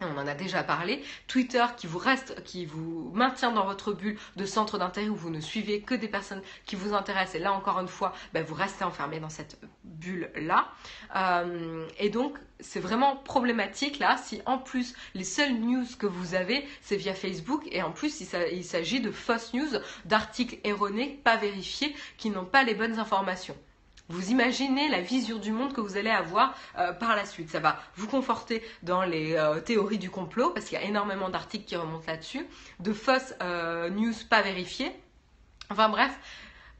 on 0.00 0.18
en 0.18 0.26
a 0.26 0.34
déjà 0.34 0.62
parlé, 0.62 1.02
Twitter 1.28 1.64
qui 1.76 1.86
vous 1.86 1.98
reste, 1.98 2.42
qui 2.44 2.66
vous 2.66 3.10
maintient 3.14 3.52
dans 3.52 3.64
votre 3.64 3.92
bulle 3.92 4.18
de 4.36 4.44
centre 4.44 4.78
d'intérêt 4.78 5.08
où 5.08 5.16
vous 5.16 5.30
ne 5.30 5.40
suivez 5.40 5.80
que 5.82 5.94
des 5.94 6.08
personnes 6.08 6.42
qui 6.66 6.76
vous 6.76 6.94
intéressent 6.94 7.36
et 7.36 7.38
là 7.38 7.52
encore 7.52 7.80
une 7.80 7.88
fois, 7.88 8.12
ben, 8.32 8.44
vous 8.44 8.54
restez 8.54 8.84
enfermé 8.84 9.20
dans 9.20 9.28
cette 9.28 9.58
bulle-là. 9.84 10.68
Euh, 11.16 11.86
et 11.98 12.10
donc, 12.10 12.36
c'est 12.60 12.80
vraiment 12.80 13.16
problématique 13.16 13.98
là 13.98 14.16
si 14.16 14.40
en 14.46 14.58
plus 14.58 14.94
les 15.14 15.24
seules 15.24 15.54
news 15.54 15.84
que 15.98 16.06
vous 16.06 16.34
avez, 16.34 16.66
c'est 16.80 16.96
via 16.96 17.14
Facebook 17.14 17.62
et 17.70 17.82
en 17.82 17.90
plus 17.90 18.20
il 18.20 18.64
s'agit 18.64 19.00
de 19.00 19.10
fausses 19.10 19.52
news, 19.54 19.78
d'articles 20.04 20.58
erronés, 20.64 21.20
pas 21.24 21.36
vérifiés, 21.36 21.94
qui 22.16 22.30
n'ont 22.30 22.44
pas 22.44 22.64
les 22.64 22.74
bonnes 22.74 22.98
informations. 22.98 23.56
Vous 24.08 24.30
imaginez 24.30 24.88
la 24.88 25.00
vision 25.00 25.38
du 25.38 25.50
monde 25.50 25.72
que 25.72 25.80
vous 25.80 25.96
allez 25.96 26.10
avoir 26.10 26.54
euh, 26.78 26.92
par 26.92 27.16
la 27.16 27.24
suite. 27.24 27.50
Ça 27.50 27.60
va 27.60 27.80
vous 27.96 28.06
conforter 28.06 28.62
dans 28.82 29.02
les 29.02 29.34
euh, 29.34 29.60
théories 29.60 29.98
du 29.98 30.10
complot, 30.10 30.50
parce 30.50 30.66
qu'il 30.66 30.78
y 30.78 30.80
a 30.80 30.84
énormément 30.84 31.30
d'articles 31.30 31.64
qui 31.64 31.76
remontent 31.76 32.04
là-dessus, 32.06 32.46
de 32.80 32.92
fausses 32.92 33.34
euh, 33.42 33.88
news 33.88 34.12
pas 34.28 34.42
vérifiées. 34.42 34.92
Enfin 35.70 35.88
bref, 35.88 36.12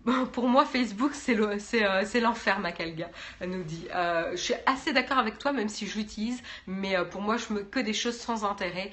pour 0.32 0.48
moi, 0.48 0.66
Facebook, 0.66 1.12
c'est 1.14 1.34
le- 1.34 2.20
l'enfer, 2.20 2.58
Macalga, 2.60 3.08
elle 3.40 3.50
nous 3.50 3.62
dit. 3.62 3.86
Je 4.32 4.36
suis 4.36 4.54
assez 4.66 4.92
d'accord 4.92 5.16
avec 5.16 5.38
toi, 5.38 5.52
même 5.52 5.70
si 5.70 5.86
je 5.86 5.96
l'utilise, 5.96 6.42
mais 6.66 6.94
pour 7.10 7.22
moi, 7.22 7.38
je 7.38 7.54
me 7.54 7.62
que 7.62 7.80
des 7.80 7.94
choses 7.94 8.18
sans 8.18 8.44
intérêt, 8.44 8.90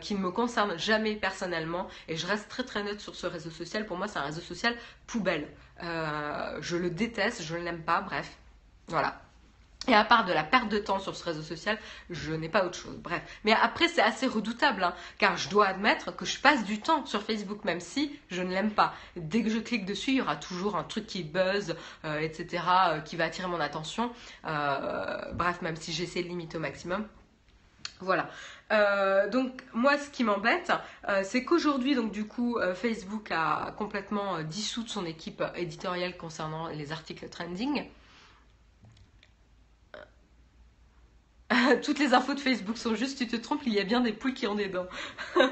qui 0.00 0.14
ne 0.14 0.20
me 0.20 0.30
concernent 0.30 0.78
jamais 0.78 1.16
personnellement, 1.16 1.88
et 2.06 2.16
je 2.16 2.28
reste 2.28 2.48
très 2.48 2.62
très 2.62 2.84
neutre 2.84 3.00
sur 3.00 3.16
ce 3.16 3.26
réseau 3.26 3.50
social. 3.50 3.86
Pour 3.86 3.96
moi, 3.96 4.06
c'est 4.06 4.20
un 4.20 4.22
réseau 4.22 4.40
social 4.40 4.76
poubelle. 5.08 5.48
Euh, 5.82 6.58
je 6.60 6.76
le 6.76 6.90
déteste, 6.90 7.42
je 7.42 7.56
ne 7.56 7.62
l'aime 7.62 7.82
pas, 7.82 8.00
bref. 8.00 8.36
Voilà. 8.88 9.20
Et 9.88 9.94
à 9.94 10.04
part 10.04 10.24
de 10.24 10.32
la 10.32 10.44
perte 10.44 10.68
de 10.68 10.78
temps 10.78 11.00
sur 11.00 11.16
ce 11.16 11.24
réseau 11.24 11.42
social, 11.42 11.76
je 12.08 12.32
n'ai 12.32 12.48
pas 12.48 12.64
autre 12.64 12.78
chose. 12.78 12.96
Bref. 12.98 13.20
Mais 13.42 13.52
après, 13.52 13.88
c'est 13.88 14.00
assez 14.00 14.28
redoutable, 14.28 14.84
hein, 14.84 14.94
car 15.18 15.36
je 15.36 15.48
dois 15.48 15.66
admettre 15.66 16.14
que 16.14 16.24
je 16.24 16.38
passe 16.38 16.64
du 16.64 16.80
temps 16.80 17.04
sur 17.04 17.22
Facebook, 17.22 17.64
même 17.64 17.80
si 17.80 18.16
je 18.30 18.42
ne 18.42 18.50
l'aime 18.50 18.70
pas. 18.70 18.94
Dès 19.16 19.42
que 19.42 19.50
je 19.50 19.58
clique 19.58 19.84
dessus, 19.84 20.12
il 20.12 20.16
y 20.18 20.20
aura 20.20 20.36
toujours 20.36 20.76
un 20.76 20.84
truc 20.84 21.06
qui 21.06 21.24
buzz, 21.24 21.74
euh, 22.04 22.20
etc., 22.20 22.62
euh, 22.88 23.00
qui 23.00 23.16
va 23.16 23.24
attirer 23.24 23.48
mon 23.48 23.60
attention. 23.60 24.12
Bref, 24.44 25.62
même 25.62 25.76
si 25.76 25.92
j'essaie 25.92 26.22
de 26.22 26.28
limiter 26.28 26.58
au 26.58 26.60
maximum. 26.60 27.08
Voilà. 28.00 28.28
Euh, 28.72 29.28
donc 29.28 29.62
moi, 29.74 29.98
ce 29.98 30.08
qui 30.10 30.24
m'embête, 30.24 30.72
euh, 31.08 31.22
c'est 31.24 31.44
qu'aujourd'hui, 31.44 31.94
donc 31.94 32.10
du 32.10 32.26
coup, 32.26 32.56
euh, 32.58 32.74
Facebook 32.74 33.30
a 33.30 33.74
complètement 33.76 34.42
dissous 34.42 34.86
son 34.86 35.04
équipe 35.04 35.42
éditoriale 35.56 36.16
concernant 36.16 36.68
les 36.68 36.90
articles 36.92 37.28
trending. 37.28 37.84
Toutes 41.82 41.98
les 41.98 42.14
infos 42.14 42.32
de 42.34 42.40
Facebook 42.40 42.78
sont 42.78 42.94
justes, 42.94 43.18
tu 43.18 43.26
te 43.26 43.36
trompes, 43.36 43.60
il 43.66 43.74
y 43.74 43.80
a 43.80 43.84
bien 43.84 44.00
des 44.00 44.12
poules 44.12 44.32
qui 44.32 44.46
ont 44.46 44.54
des 44.54 44.68
dents. 44.68 44.86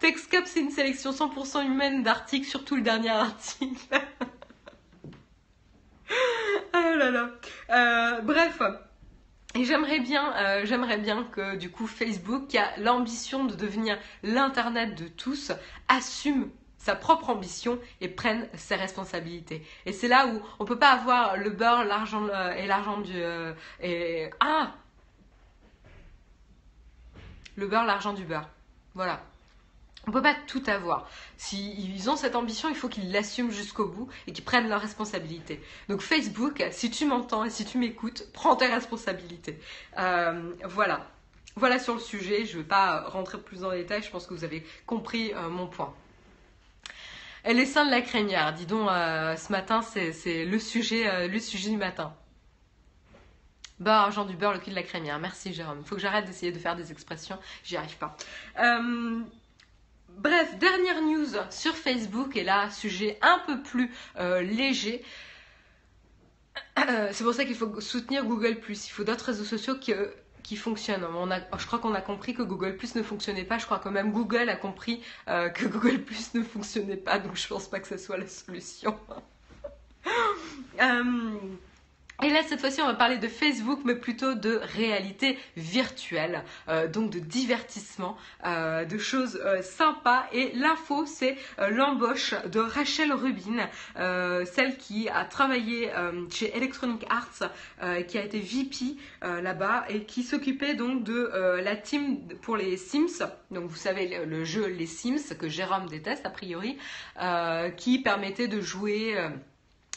TextCup, 0.00 0.46
c'est 0.46 0.60
une 0.60 0.70
sélection 0.70 1.10
100% 1.12 1.66
humaine 1.66 2.02
d'articles, 2.02 2.46
surtout 2.46 2.76
le 2.76 2.82
dernier 2.82 3.10
article. 3.10 3.84
oh 6.74 6.78
là 6.96 7.10
là. 7.10 7.30
Bref. 8.22 8.62
Et 9.56 9.64
j'aimerais 9.64 10.00
bien, 10.00 10.34
euh, 10.36 10.66
j'aimerais 10.66 10.98
bien 10.98 11.24
que 11.24 11.54
du 11.54 11.70
coup 11.70 11.86
Facebook, 11.86 12.48
qui 12.48 12.58
a 12.58 12.76
l'ambition 12.78 13.44
de 13.44 13.54
devenir 13.54 13.98
l'internet 14.24 14.96
de 14.96 15.06
tous, 15.06 15.52
assume 15.86 16.50
sa 16.78 16.96
propre 16.96 17.30
ambition 17.30 17.78
et 18.00 18.08
prenne 18.08 18.48
ses 18.54 18.74
responsabilités. 18.74 19.64
Et 19.86 19.92
c'est 19.92 20.08
là 20.08 20.26
où 20.26 20.42
on 20.58 20.64
peut 20.64 20.78
pas 20.78 20.90
avoir 20.90 21.36
le 21.36 21.50
beurre, 21.50 21.84
l'argent 21.84 22.26
euh, 22.28 22.52
et 22.54 22.66
l'argent 22.66 23.00
du 23.00 23.14
euh, 23.14 23.54
et 23.80 24.28
ah 24.40 24.72
le 27.56 27.68
beurre, 27.68 27.84
l'argent 27.84 28.12
du 28.12 28.24
beurre. 28.24 28.48
Voilà. 28.94 29.22
On 30.06 30.10
peut 30.10 30.22
pas 30.22 30.34
tout 30.46 30.62
avoir. 30.66 31.08
S'ils 31.38 32.10
ont 32.10 32.16
cette 32.16 32.36
ambition, 32.36 32.68
il 32.68 32.74
faut 32.74 32.88
qu'ils 32.88 33.10
l'assument 33.10 33.50
jusqu'au 33.50 33.86
bout 33.86 34.08
et 34.26 34.32
qu'ils 34.32 34.44
prennent 34.44 34.68
leurs 34.68 34.80
responsabilités. 34.80 35.62
Donc 35.88 36.02
Facebook, 36.02 36.62
si 36.72 36.90
tu 36.90 37.06
m'entends 37.06 37.44
et 37.44 37.50
si 37.50 37.64
tu 37.64 37.78
m'écoutes, 37.78 38.26
prends 38.32 38.56
tes 38.56 38.66
responsabilités. 38.66 39.58
Euh, 39.98 40.52
voilà. 40.64 41.06
Voilà 41.56 41.78
sur 41.78 41.94
le 41.94 42.00
sujet. 42.00 42.44
Je 42.44 42.56
ne 42.56 42.62
vais 42.62 42.68
pas 42.68 43.02
rentrer 43.08 43.38
plus 43.38 43.64
en 43.64 43.70
détail. 43.70 44.02
Je 44.02 44.10
pense 44.10 44.26
que 44.26 44.34
vous 44.34 44.44
avez 44.44 44.66
compris 44.86 45.32
euh, 45.32 45.48
mon 45.48 45.66
point. 45.66 45.94
Et 47.46 47.54
les 47.54 47.66
seins 47.66 47.86
de 47.86 47.90
la 47.90 48.00
crémière. 48.00 48.52
Dis 48.52 48.66
donc, 48.66 48.88
euh, 48.90 49.36
ce 49.36 49.52
matin, 49.52 49.80
c'est 49.82 50.44
le 50.44 50.58
sujet, 50.58 51.28
du 51.28 51.76
matin. 51.76 52.14
Beurre, 53.80 53.94
argent 53.94 54.24
du 54.24 54.36
beurre, 54.36 54.52
le 54.52 54.60
cul 54.60 54.70
de 54.70 54.74
la 54.74 54.82
crémière. 54.82 55.18
Merci 55.18 55.52
Jérôme. 55.52 55.78
Il 55.80 55.86
faut 55.86 55.94
que 55.94 56.00
j'arrête 56.00 56.26
d'essayer 56.26 56.52
de 56.52 56.58
faire 56.58 56.76
des 56.76 56.92
expressions. 56.92 57.38
J'y 57.64 57.76
arrive 57.76 57.96
pas. 57.96 58.16
Bref, 60.16 60.58
dernière 60.58 61.02
news 61.02 61.26
sur 61.50 61.76
Facebook, 61.76 62.36
et 62.36 62.44
là, 62.44 62.70
sujet 62.70 63.18
un 63.22 63.40
peu 63.46 63.62
plus 63.62 63.90
euh, 64.18 64.42
léger. 64.42 65.04
Euh, 66.78 67.08
c'est 67.12 67.24
pour 67.24 67.34
ça 67.34 67.44
qu'il 67.44 67.56
faut 67.56 67.80
soutenir 67.80 68.24
Google⁇ 68.24 68.58
Il 68.86 68.90
faut 68.90 69.04
d'autres 69.04 69.26
réseaux 69.26 69.44
sociaux 69.44 69.76
qui, 69.76 70.56
fonctionnent. 70.56 71.06
Je 71.58 71.66
crois 71.66 71.78
qu'on 71.78 71.94
a 71.94 72.00
compris 72.00 72.34
que 72.34 72.42
Google⁇ 72.42 72.76
ne 72.96 73.02
fonctionnait 73.02 73.44
pas. 73.44 73.58
Je 73.58 73.64
crois 73.64 73.78
que 73.78 73.88
même 73.88 74.12
Google 74.12 74.48
a 74.48 74.56
compris 74.56 75.02
euh, 75.28 75.48
que 75.48 75.66
Google⁇ 75.66 75.96
ne 76.38 76.42
fonctionnait 76.42 76.96
pas. 76.96 77.18
Donc 77.18 77.36
je 77.36 77.48
pense 77.48 77.68
pas 77.68 77.80
que 77.80 77.88
ce 77.88 77.96
soit 77.96 78.16
la 78.16 78.28
solution. 78.28 78.96
Et 82.22 82.30
là, 82.30 82.42
cette 82.46 82.60
fois-ci, 82.60 82.80
on 82.80 82.86
va 82.86 82.94
parler 82.94 83.18
de 83.18 83.26
Facebook, 83.26 83.80
mais 83.84 83.96
plutôt 83.96 84.34
de 84.34 84.60
réalité 84.62 85.36
virtuelle, 85.56 86.44
euh, 86.68 86.86
donc 86.86 87.10
de 87.10 87.18
divertissement, 87.18 88.16
euh, 88.46 88.84
de 88.84 88.98
choses 88.98 89.40
euh, 89.44 89.62
sympas. 89.62 90.24
Et 90.32 90.52
l'info, 90.54 91.06
c'est 91.06 91.36
l'embauche 91.58 92.34
de 92.46 92.60
Rachel 92.60 93.12
Rubin, 93.12 93.68
celle 94.46 94.76
qui 94.78 95.08
a 95.08 95.24
travaillé 95.24 95.90
chez 96.30 96.56
Electronic 96.56 97.04
Arts, 97.10 97.50
qui 98.06 98.18
a 98.18 98.24
été 98.24 98.38
VP 98.40 98.96
là-bas 99.22 99.84
et 99.88 100.04
qui 100.04 100.22
s'occupait 100.22 100.74
donc 100.74 101.04
de 101.04 101.30
la 101.62 101.76
team 101.76 102.18
pour 102.42 102.56
les 102.56 102.76
Sims. 102.76 103.26
Donc, 103.50 103.64
vous 103.64 103.76
savez, 103.76 104.24
le, 104.24 104.44
jeu 104.44 104.66
Les 104.66 104.86
Sims, 104.86 105.34
que 105.38 105.48
Jérôme 105.48 105.88
déteste 105.88 106.26
a 106.26 106.30
priori, 106.30 106.78
qui 107.76 107.98
permettait 108.00 108.48
de 108.48 108.60
jouer. 108.60 109.16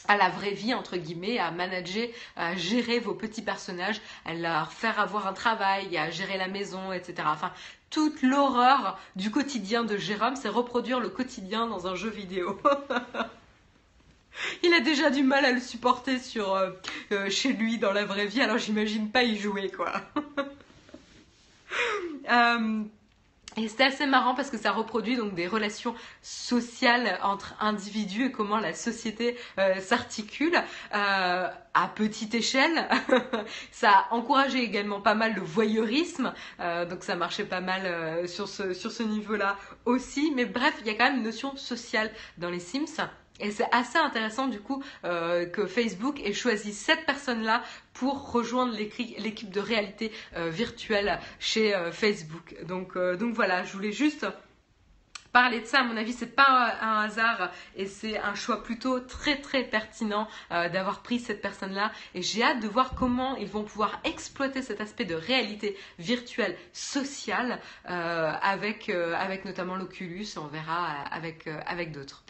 À 0.08 0.16
la 0.16 0.30
vraie 0.30 0.52
vie, 0.52 0.74
entre 0.74 0.96
guillemets, 0.96 1.38
à 1.38 1.50
manager, 1.50 2.08
à 2.36 2.56
gérer 2.56 2.98
vos 2.98 3.14
petits 3.14 3.42
personnages, 3.42 4.00
à 4.24 4.34
leur 4.34 4.72
faire 4.72 4.98
avoir 4.98 5.26
un 5.26 5.32
travail, 5.32 5.96
à 5.96 6.10
gérer 6.10 6.38
la 6.38 6.48
maison, 6.48 6.92
etc. 6.92 7.28
Enfin, 7.30 7.52
toute 7.90 8.22
l'horreur 8.22 8.98
du 9.16 9.30
quotidien 9.30 9.84
de 9.84 9.96
Jérôme, 9.96 10.36
c'est 10.36 10.48
reproduire 10.48 11.00
le 11.00 11.08
quotidien 11.08 11.66
dans 11.66 11.86
un 11.86 11.94
jeu 11.94 12.10
vidéo. 12.10 12.60
Il 14.62 14.72
a 14.72 14.80
déjà 14.80 15.10
du 15.10 15.22
mal 15.22 15.44
à 15.44 15.52
le 15.52 15.60
supporter 15.60 16.18
sur 16.18 16.54
euh, 16.54 16.70
euh, 17.12 17.28
chez 17.28 17.52
lui 17.52 17.78
dans 17.78 17.92
la 17.92 18.04
vraie 18.04 18.26
vie, 18.26 18.40
alors 18.40 18.58
j'imagine 18.58 19.10
pas 19.10 19.24
y 19.24 19.36
jouer 19.36 19.70
quoi. 19.70 19.92
Euh, 22.30 22.82
et 23.58 23.68
c'était 23.68 23.84
assez 23.84 24.06
marrant 24.06 24.34
parce 24.34 24.50
que 24.50 24.56
ça 24.56 24.70
reproduit 24.70 25.16
donc 25.16 25.34
des 25.34 25.48
relations 25.48 25.94
sociales 26.22 27.18
entre 27.22 27.54
individus 27.60 28.26
et 28.26 28.32
comment 28.32 28.58
la 28.58 28.72
société 28.72 29.36
euh, 29.58 29.80
s'articule 29.80 30.54
euh, 30.94 31.48
à 31.74 31.88
petite 31.88 32.34
échelle. 32.34 32.88
ça 33.72 33.90
a 33.90 34.14
encouragé 34.14 34.62
également 34.62 35.00
pas 35.00 35.14
mal 35.14 35.34
le 35.34 35.42
voyeurisme, 35.42 36.32
euh, 36.60 36.84
donc 36.84 37.02
ça 37.02 37.16
marchait 37.16 37.44
pas 37.44 37.60
mal 37.60 38.28
sur 38.28 38.48
ce, 38.48 38.74
sur 38.74 38.92
ce 38.92 39.02
niveau-là 39.02 39.56
aussi. 39.86 40.32
Mais 40.36 40.44
bref, 40.44 40.74
il 40.80 40.86
y 40.86 40.90
a 40.90 40.94
quand 40.94 41.04
même 41.10 41.16
une 41.16 41.24
notion 41.24 41.56
sociale 41.56 42.12
dans 42.36 42.50
les 42.50 42.60
Sims. 42.60 43.08
Et 43.40 43.50
c'est 43.50 43.68
assez 43.72 43.98
intéressant 43.98 44.48
du 44.48 44.60
coup 44.60 44.82
euh, 45.04 45.46
que 45.46 45.66
Facebook 45.66 46.20
ait 46.24 46.32
choisi 46.32 46.72
cette 46.72 47.06
personne-là 47.06 47.62
pour 47.92 48.32
rejoindre 48.32 48.76
l'équipe 48.76 49.50
de 49.50 49.60
réalité 49.60 50.12
euh, 50.36 50.50
virtuelle 50.50 51.20
chez 51.38 51.74
euh, 51.74 51.92
Facebook. 51.92 52.56
Donc, 52.66 52.96
voilà, 52.96 53.64
je 53.64 53.72
voulais 53.72 53.92
juste 53.92 54.26
parler 55.32 55.60
de 55.60 55.66
ça. 55.66 55.80
À 55.80 55.84
mon 55.84 55.96
avis, 55.96 56.12
c'est 56.12 56.34
pas 56.34 56.76
un 56.80 57.02
hasard 57.02 57.52
et 57.76 57.86
c'est 57.86 58.18
un 58.18 58.34
choix 58.34 58.62
plutôt 58.62 58.98
très 59.00 59.40
très 59.40 59.62
pertinent 59.62 60.26
d'avoir 60.50 61.02
pris 61.02 61.20
cette 61.20 61.42
personne-là. 61.42 61.92
Et 62.14 62.22
j'ai 62.22 62.42
hâte 62.42 62.60
de 62.60 62.68
voir 62.68 62.94
comment 62.94 63.36
ils 63.36 63.46
vont 63.46 63.62
pouvoir 63.62 64.00
exploiter 64.04 64.62
cet 64.62 64.80
aspect 64.80 65.04
de 65.04 65.14
réalité 65.14 65.76
virtuelle 65.98 66.56
sociale 66.72 67.60
avec 67.84 68.90
notamment 69.44 69.76
l'Oculus. 69.76 70.26
On 70.36 70.46
verra 70.46 70.86
avec 71.10 71.92
d'autres. 71.92 72.24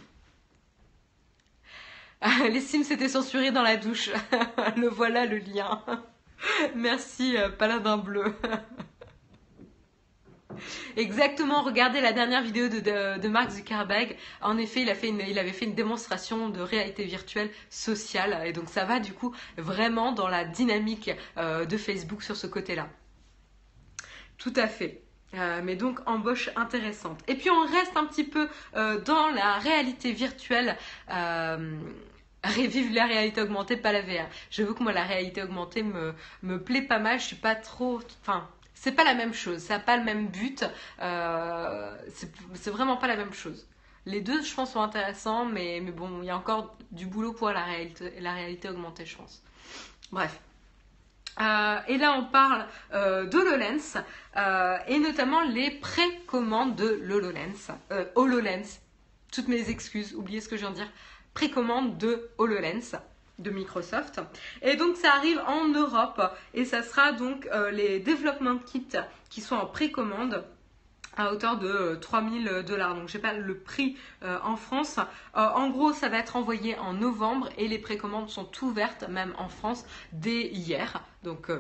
Les 2.50 2.60
Sims 2.60 2.90
étaient 2.90 3.08
censurés 3.08 3.50
dans 3.50 3.62
la 3.62 3.76
douche. 3.76 4.10
le 4.76 4.88
voilà 4.88 5.24
le 5.24 5.38
lien. 5.38 5.82
Merci 6.74 7.36
euh, 7.36 7.48
Paladin 7.48 7.98
Bleu. 7.98 8.34
Exactement, 10.96 11.62
regardez 11.62 12.00
la 12.00 12.12
dernière 12.12 12.42
vidéo 12.42 12.68
de, 12.68 12.80
de, 13.18 13.28
Mark 13.28 13.50
Zuckerberg. 13.50 14.16
En 14.40 14.58
effet, 14.58 14.82
il, 14.82 14.90
a 14.90 14.96
fait 14.96 15.08
une, 15.08 15.20
il 15.20 15.38
avait 15.38 15.52
fait 15.52 15.66
une 15.66 15.74
démonstration 15.74 16.48
de 16.48 16.60
réalité 16.60 17.04
virtuelle 17.04 17.50
sociale. 17.70 18.42
Et 18.44 18.52
donc 18.52 18.68
ça 18.68 18.84
va 18.84 18.98
du 18.98 19.12
coup 19.12 19.32
vraiment 19.56 20.10
dans 20.10 20.26
la 20.28 20.44
dynamique 20.44 21.10
euh, 21.36 21.64
de 21.64 21.76
Facebook 21.76 22.24
sur 22.24 22.36
ce 22.36 22.48
côté-là. 22.48 22.88
Tout 24.36 24.52
à 24.56 24.66
fait. 24.66 25.07
Euh, 25.34 25.60
mais 25.62 25.76
donc 25.76 26.00
embauche 26.06 26.50
intéressante. 26.56 27.20
Et 27.28 27.34
puis 27.34 27.50
on 27.50 27.66
reste 27.66 27.96
un 27.96 28.06
petit 28.06 28.24
peu 28.24 28.48
euh, 28.76 29.00
dans 29.00 29.28
la 29.28 29.58
réalité 29.58 30.12
virtuelle. 30.12 30.76
Euh, 31.10 31.78
Vive 32.44 32.94
la 32.94 33.06
réalité 33.06 33.42
augmentée, 33.42 33.76
pas 33.76 33.92
la 33.92 34.00
VR. 34.00 34.28
Je 34.50 34.62
veux 34.62 34.72
que 34.72 34.82
moi 34.82 34.92
la 34.92 35.02
réalité 35.02 35.42
augmentée 35.42 35.82
me, 35.82 36.14
me 36.42 36.62
plaît 36.62 36.82
pas 36.82 36.98
mal. 36.98 37.18
Je 37.18 37.26
suis 37.26 37.36
pas 37.36 37.56
trop. 37.56 38.00
Enfin, 38.22 38.48
c'est 38.74 38.92
pas 38.92 39.04
la 39.04 39.14
même 39.14 39.34
chose. 39.34 39.58
Ça 39.58 39.74
n'a 39.74 39.80
pas 39.80 39.96
le 39.96 40.04
même 40.04 40.28
but. 40.28 40.64
Euh, 41.02 41.96
c'est 42.54 42.70
vraiment 42.70 42.96
pas 42.96 43.08
la 43.08 43.16
même 43.16 43.32
chose. 43.32 43.66
Les 44.06 44.20
deux, 44.20 44.42
je 44.42 44.54
pense, 44.54 44.72
sont 44.72 44.80
intéressants, 44.80 45.44
mais, 45.44 45.80
mais 45.82 45.90
bon, 45.90 46.22
il 46.22 46.26
y 46.26 46.30
a 46.30 46.36
encore 46.36 46.76
du 46.92 47.06
boulot 47.06 47.32
pour 47.32 47.50
la 47.50 47.64
réalité, 47.64 48.12
la 48.20 48.32
réalité 48.32 48.68
augmentée, 48.68 49.04
je 49.04 49.16
pense. 49.16 49.42
Bref. 50.12 50.40
Euh, 51.40 51.78
et 51.88 51.98
là, 51.98 52.14
on 52.18 52.24
parle 52.24 52.66
euh, 52.92 53.24
d'HoloLens 53.26 54.02
euh, 54.36 54.76
et 54.88 54.98
notamment 54.98 55.42
les 55.42 55.70
précommandes 55.70 56.74
de 56.76 57.00
l'HoloLens. 57.02 57.72
HoloLens. 58.14 58.80
toutes 59.32 59.48
mes 59.48 59.70
excuses, 59.70 60.14
oubliez 60.14 60.40
ce 60.40 60.48
que 60.48 60.56
je 60.56 60.62
viens 60.62 60.70
de 60.70 60.76
dire, 60.76 60.92
précommande 61.34 61.98
de 61.98 62.30
HoloLens 62.38 62.98
de 63.38 63.50
Microsoft. 63.50 64.20
Et 64.62 64.76
donc 64.76 64.96
ça 64.96 65.12
arrive 65.12 65.40
en 65.46 65.68
Europe 65.68 66.20
et 66.54 66.64
ça 66.64 66.82
sera 66.82 67.12
donc 67.12 67.46
euh, 67.46 67.70
les 67.70 68.00
développement 68.00 68.58
kits 68.58 68.98
qui 69.30 69.40
sont 69.40 69.56
en 69.56 69.66
précommande 69.66 70.44
à 71.18 71.32
hauteur 71.32 71.58
de 71.58 71.96
3000 72.00 72.48
euh, 72.48 72.62
dollars. 72.62 72.94
Donc 72.94 73.08
j'ai 73.08 73.18
pas 73.18 73.32
le 73.32 73.58
prix 73.58 73.96
euh, 74.22 74.38
en 74.42 74.56
France. 74.56 74.98
en 75.34 75.68
gros, 75.70 75.92
ça 75.92 76.08
va 76.08 76.18
être 76.18 76.36
envoyé 76.36 76.76
en 76.78 76.92
novembre 76.92 77.48
et 77.56 77.68
les 77.68 77.78
précommandes 77.78 78.28
sont 78.28 78.48
ouvertes 78.62 79.08
même 79.08 79.34
en 79.38 79.48
France 79.48 79.84
dès 80.12 80.46
hier. 80.48 81.02
Donc 81.22 81.50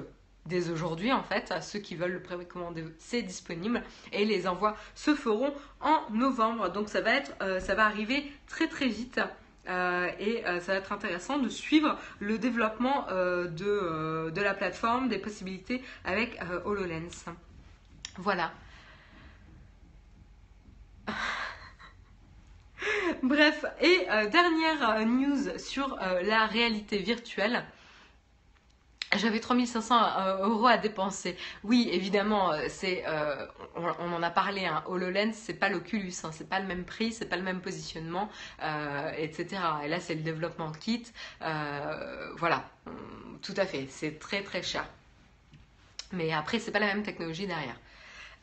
dès 0.46 0.70
aujourd'hui 0.70 1.12
en 1.12 1.22
fait, 1.22 1.52
ceux 1.62 1.78
qui 1.78 1.94
veulent 1.94 2.12
le 2.12 2.22
précommander, 2.22 2.84
c'est 2.98 3.22
disponible 3.22 3.82
et 4.12 4.24
les 4.24 4.46
envois 4.46 4.76
se 4.94 5.14
feront 5.14 5.52
en 5.80 6.00
novembre. 6.12 6.70
Donc 6.70 6.88
ça 6.88 7.00
va 7.00 7.12
être 7.14 7.32
ça 7.60 7.74
va 7.74 7.84
arriver 7.84 8.30
très 8.46 8.68
très 8.68 8.88
vite. 8.88 9.20
Euh, 9.68 10.10
et 10.18 10.46
euh, 10.46 10.60
ça 10.60 10.72
va 10.72 10.78
être 10.78 10.92
intéressant 10.92 11.38
de 11.38 11.48
suivre 11.48 11.98
le 12.20 12.38
développement 12.38 13.06
euh, 13.10 13.48
de, 13.48 14.40
la 14.40 14.54
plateforme, 14.54 15.08
des 15.08 15.18
possibilités 15.18 15.82
avec 16.04 16.38
HoloLens. 16.64 17.26
Voilà. 18.16 18.52
Bref, 23.22 23.64
et 23.80 24.06
dernière 24.30 25.06
news 25.06 25.58
sur 25.58 25.98
la 26.22 26.46
réalité 26.46 26.98
virtuelle. 26.98 27.64
J'avais 29.16 29.40
3500 29.40 30.18
euh, 30.18 30.48
euros 30.48 30.66
à 30.66 30.76
dépenser. 30.76 31.36
Oui, 31.64 31.88
évidemment, 31.90 32.52
euh, 32.52 32.68
euh, 32.84 33.46
on, 33.74 34.12
en 34.12 34.22
a 34.22 34.30
parlé, 34.30 34.66
hein, 34.66 34.84
HoloLens, 34.86 35.32
c'est 35.32 35.54
pas 35.54 35.70
l'Oculus, 35.70 36.12
hein, 36.24 36.30
c'est 36.30 36.48
pas 36.48 36.60
le 36.60 36.66
même 36.66 36.84
prix, 36.84 37.12
c'est 37.12 37.24
pas 37.24 37.36
le 37.36 37.42
même 37.42 37.62
positionnement, 37.62 38.28
etc. 39.16 39.46
Et 39.84 39.88
là, 39.88 39.98
c'est 40.00 40.14
le 40.14 40.20
développement 40.20 40.72
kit. 40.72 41.04
voilà, 42.36 42.68
tout 43.42 43.54
à 43.56 43.64
fait, 43.64 43.86
c'est 43.88 44.18
très 44.18 44.42
très 44.42 44.62
cher. 44.62 44.84
Mais 46.12 46.32
après, 46.32 46.58
c'est 46.58 46.70
pas 46.70 46.78
la 46.78 46.86
même 46.86 47.02
technologie 47.02 47.46
derrière. 47.46 47.76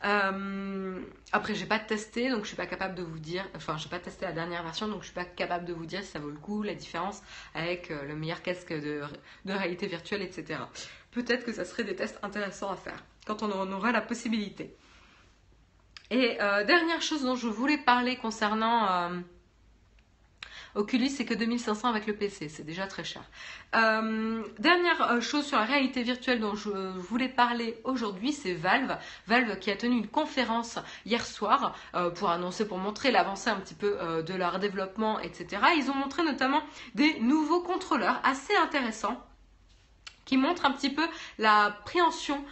Euh, 0.04 1.00
après, 1.32 1.54
j'ai 1.54 1.66
pas 1.66 1.78
testé, 1.78 2.30
donc 2.30 2.42
je 2.42 2.48
suis 2.48 2.56
pas 2.56 2.66
capable 2.66 2.94
de 2.94 3.02
vous 3.02 3.18
dire. 3.18 3.48
Enfin, 3.54 3.76
j'ai 3.78 3.88
pas 3.88 3.98
testé 3.98 4.24
la 4.26 4.32
dernière 4.32 4.62
version, 4.62 4.88
donc 4.88 5.00
je 5.00 5.06
suis 5.06 5.14
pas 5.14 5.24
capable 5.24 5.64
de 5.64 5.72
vous 5.72 5.86
dire 5.86 6.02
si 6.02 6.10
ça 6.10 6.18
vaut 6.18 6.30
le 6.30 6.38
coup, 6.38 6.62
la 6.62 6.74
différence 6.74 7.22
avec 7.54 7.90
euh, 7.90 8.04
le 8.04 8.14
meilleur 8.14 8.42
casque 8.42 8.72
de, 8.72 9.02
réalité 9.46 9.86
virtuelle, 9.86 10.22
etc. 10.22 10.60
Peut-être 11.12 11.44
que 11.44 11.52
ça 11.52 11.64
serait 11.64 11.84
des 11.84 11.96
tests 11.96 12.18
intéressants 12.22 12.70
à 12.70 12.76
faire 12.76 13.02
quand 13.26 13.42
on 13.42 13.50
en 13.50 13.72
aura 13.72 13.90
la 13.90 14.02
possibilité. 14.02 14.76
Et 16.10 16.40
euh, 16.40 16.64
dernière 16.64 17.02
chose 17.02 17.22
dont 17.22 17.34
je 17.34 17.48
voulais 17.48 17.78
parler 17.78 18.16
concernant 18.16 19.10
Oculus, 20.76 21.08
c'est 21.08 21.24
que 21.24 21.34
2500 21.34 21.88
avec 21.88 22.06
le 22.06 22.14
PC, 22.14 22.48
c'est 22.48 22.62
déjà 22.62 22.86
très 22.86 23.02
cher. 23.02 23.22
Euh, 23.74 24.42
dernière 24.58 25.10
euh, 25.10 25.20
chose 25.20 25.46
sur 25.46 25.58
la 25.58 25.64
réalité 25.64 26.02
virtuelle 26.02 26.38
dont 26.38 26.54
je 26.54 26.70
voulais 26.98 27.28
parler 27.28 27.80
aujourd'hui, 27.84 28.32
c'est 28.32 28.52
Valve. 28.52 28.96
Valve 29.26 29.58
qui 29.58 29.70
a 29.70 29.76
tenu 29.76 29.96
une 29.96 30.08
conférence 30.08 30.78
hier 31.06 31.24
soir 31.24 31.74
euh, 31.94 32.10
pour 32.10 32.30
annoncer, 32.30 32.68
pour 32.68 32.78
montrer 32.78 33.10
l'avancée 33.10 33.50
un 33.50 33.56
petit 33.56 33.74
peu 33.74 33.96
de 34.26 34.34
leur 34.34 34.58
développement, 34.58 35.18
etc. 35.20 35.62
Ils 35.76 35.90
ont 35.90 35.94
montré 35.94 36.22
notamment 36.22 36.62
des 36.94 37.18
nouveaux 37.20 37.60
contrôleurs 37.60 38.20
assez 38.24 38.54
intéressants 38.56 39.24
qui 40.24 40.36
montrent 40.36 40.66
un 40.66 40.72
petit 40.72 40.90
peu 40.90 41.06
la 41.38 41.78
préhension 41.84 42.44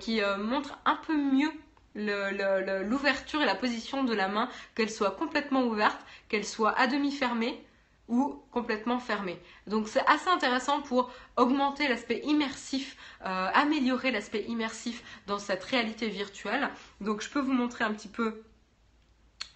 qui 0.00 0.20
montrent 0.38 0.78
un 0.84 0.96
peu 0.96 1.16
mieux 1.16 1.52
l'ouverture 1.94 3.42
et 3.42 3.46
la 3.46 3.54
position 3.54 4.04
de 4.04 4.14
la 4.14 4.28
main, 4.28 4.48
qu'elle 4.74 4.90
soit 4.90 5.12
complètement 5.12 5.64
ouverte, 5.64 5.98
qu'elle 6.32 6.46
soit 6.46 6.72
à 6.78 6.86
demi 6.86 7.12
fermée 7.12 7.62
ou 8.08 8.42
complètement 8.52 8.98
fermée. 8.98 9.38
Donc 9.66 9.86
c'est 9.86 10.04
assez 10.06 10.30
intéressant 10.30 10.80
pour 10.80 11.10
augmenter 11.36 11.88
l'aspect 11.88 12.22
immersif, 12.24 12.96
euh, 13.20 13.48
améliorer 13.52 14.10
l'aspect 14.10 14.44
immersif 14.48 15.04
dans 15.26 15.38
cette 15.38 15.62
réalité 15.62 16.08
virtuelle. 16.08 16.70
Donc 17.02 17.20
je 17.20 17.28
peux 17.28 17.38
vous 17.38 17.52
montrer 17.52 17.84
un 17.84 17.92
petit 17.92 18.08
peu 18.08 18.42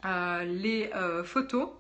euh, 0.05 0.45
les 0.45 0.91
euh, 0.95 1.25
photos. 1.25 1.71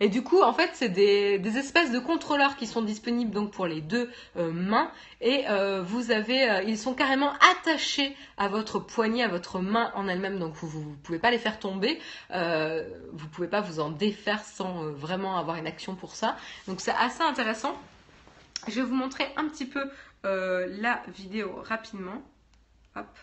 Et 0.00 0.08
du 0.08 0.22
coup, 0.22 0.42
en 0.42 0.52
fait, 0.52 0.70
c'est 0.74 0.88
des, 0.88 1.40
espèces 1.56 1.92
de 1.92 1.98
contrôleurs 1.98 2.56
qui 2.56 2.66
sont 2.66 2.82
disponibles 2.82 3.30
donc 3.30 3.52
pour 3.52 3.66
les 3.66 3.80
deux 3.80 4.10
euh, 4.36 4.52
mains. 4.52 4.90
Et 5.20 5.44
euh, 5.48 5.82
vous 5.82 6.10
avez, 6.10 6.50
euh, 6.50 6.62
ils 6.62 6.78
sont 6.78 6.94
carrément 6.94 7.32
attachés 7.52 8.16
à 8.36 8.48
votre 8.48 8.78
poignet, 8.80 9.22
à 9.22 9.28
votre 9.28 9.60
main 9.60 9.92
en 9.94 10.08
elle-même. 10.08 10.38
Donc 10.38 10.54
vous 10.54 10.90
ne 10.90 10.96
pouvez 10.96 11.18
pas 11.18 11.30
les 11.30 11.38
faire 11.38 11.58
tomber. 11.58 12.00
vous 12.30 12.36
ne 12.36 13.30
pouvez 13.32 13.48
pas 13.48 13.60
vous 13.60 13.80
en 13.80 13.90
défaire 13.90 14.42
sans 14.44 14.90
vraiment 14.90 15.38
avoir 15.38 15.56
une 15.56 15.66
action 15.66 15.94
pour 15.94 16.14
ça. 16.14 16.36
Donc 16.66 16.80
c'est 16.80 16.94
assez 16.94 17.22
intéressant. 17.22 17.76
Je 18.66 18.74
vais 18.80 18.82
vous 18.82 18.94
montrer 18.94 19.26
un 19.36 19.48
petit 19.48 19.66
peu 19.66 19.90
la 20.22 21.02
vidéo 21.08 21.62
rapidement. 21.62 22.22
Hop, 22.96 23.18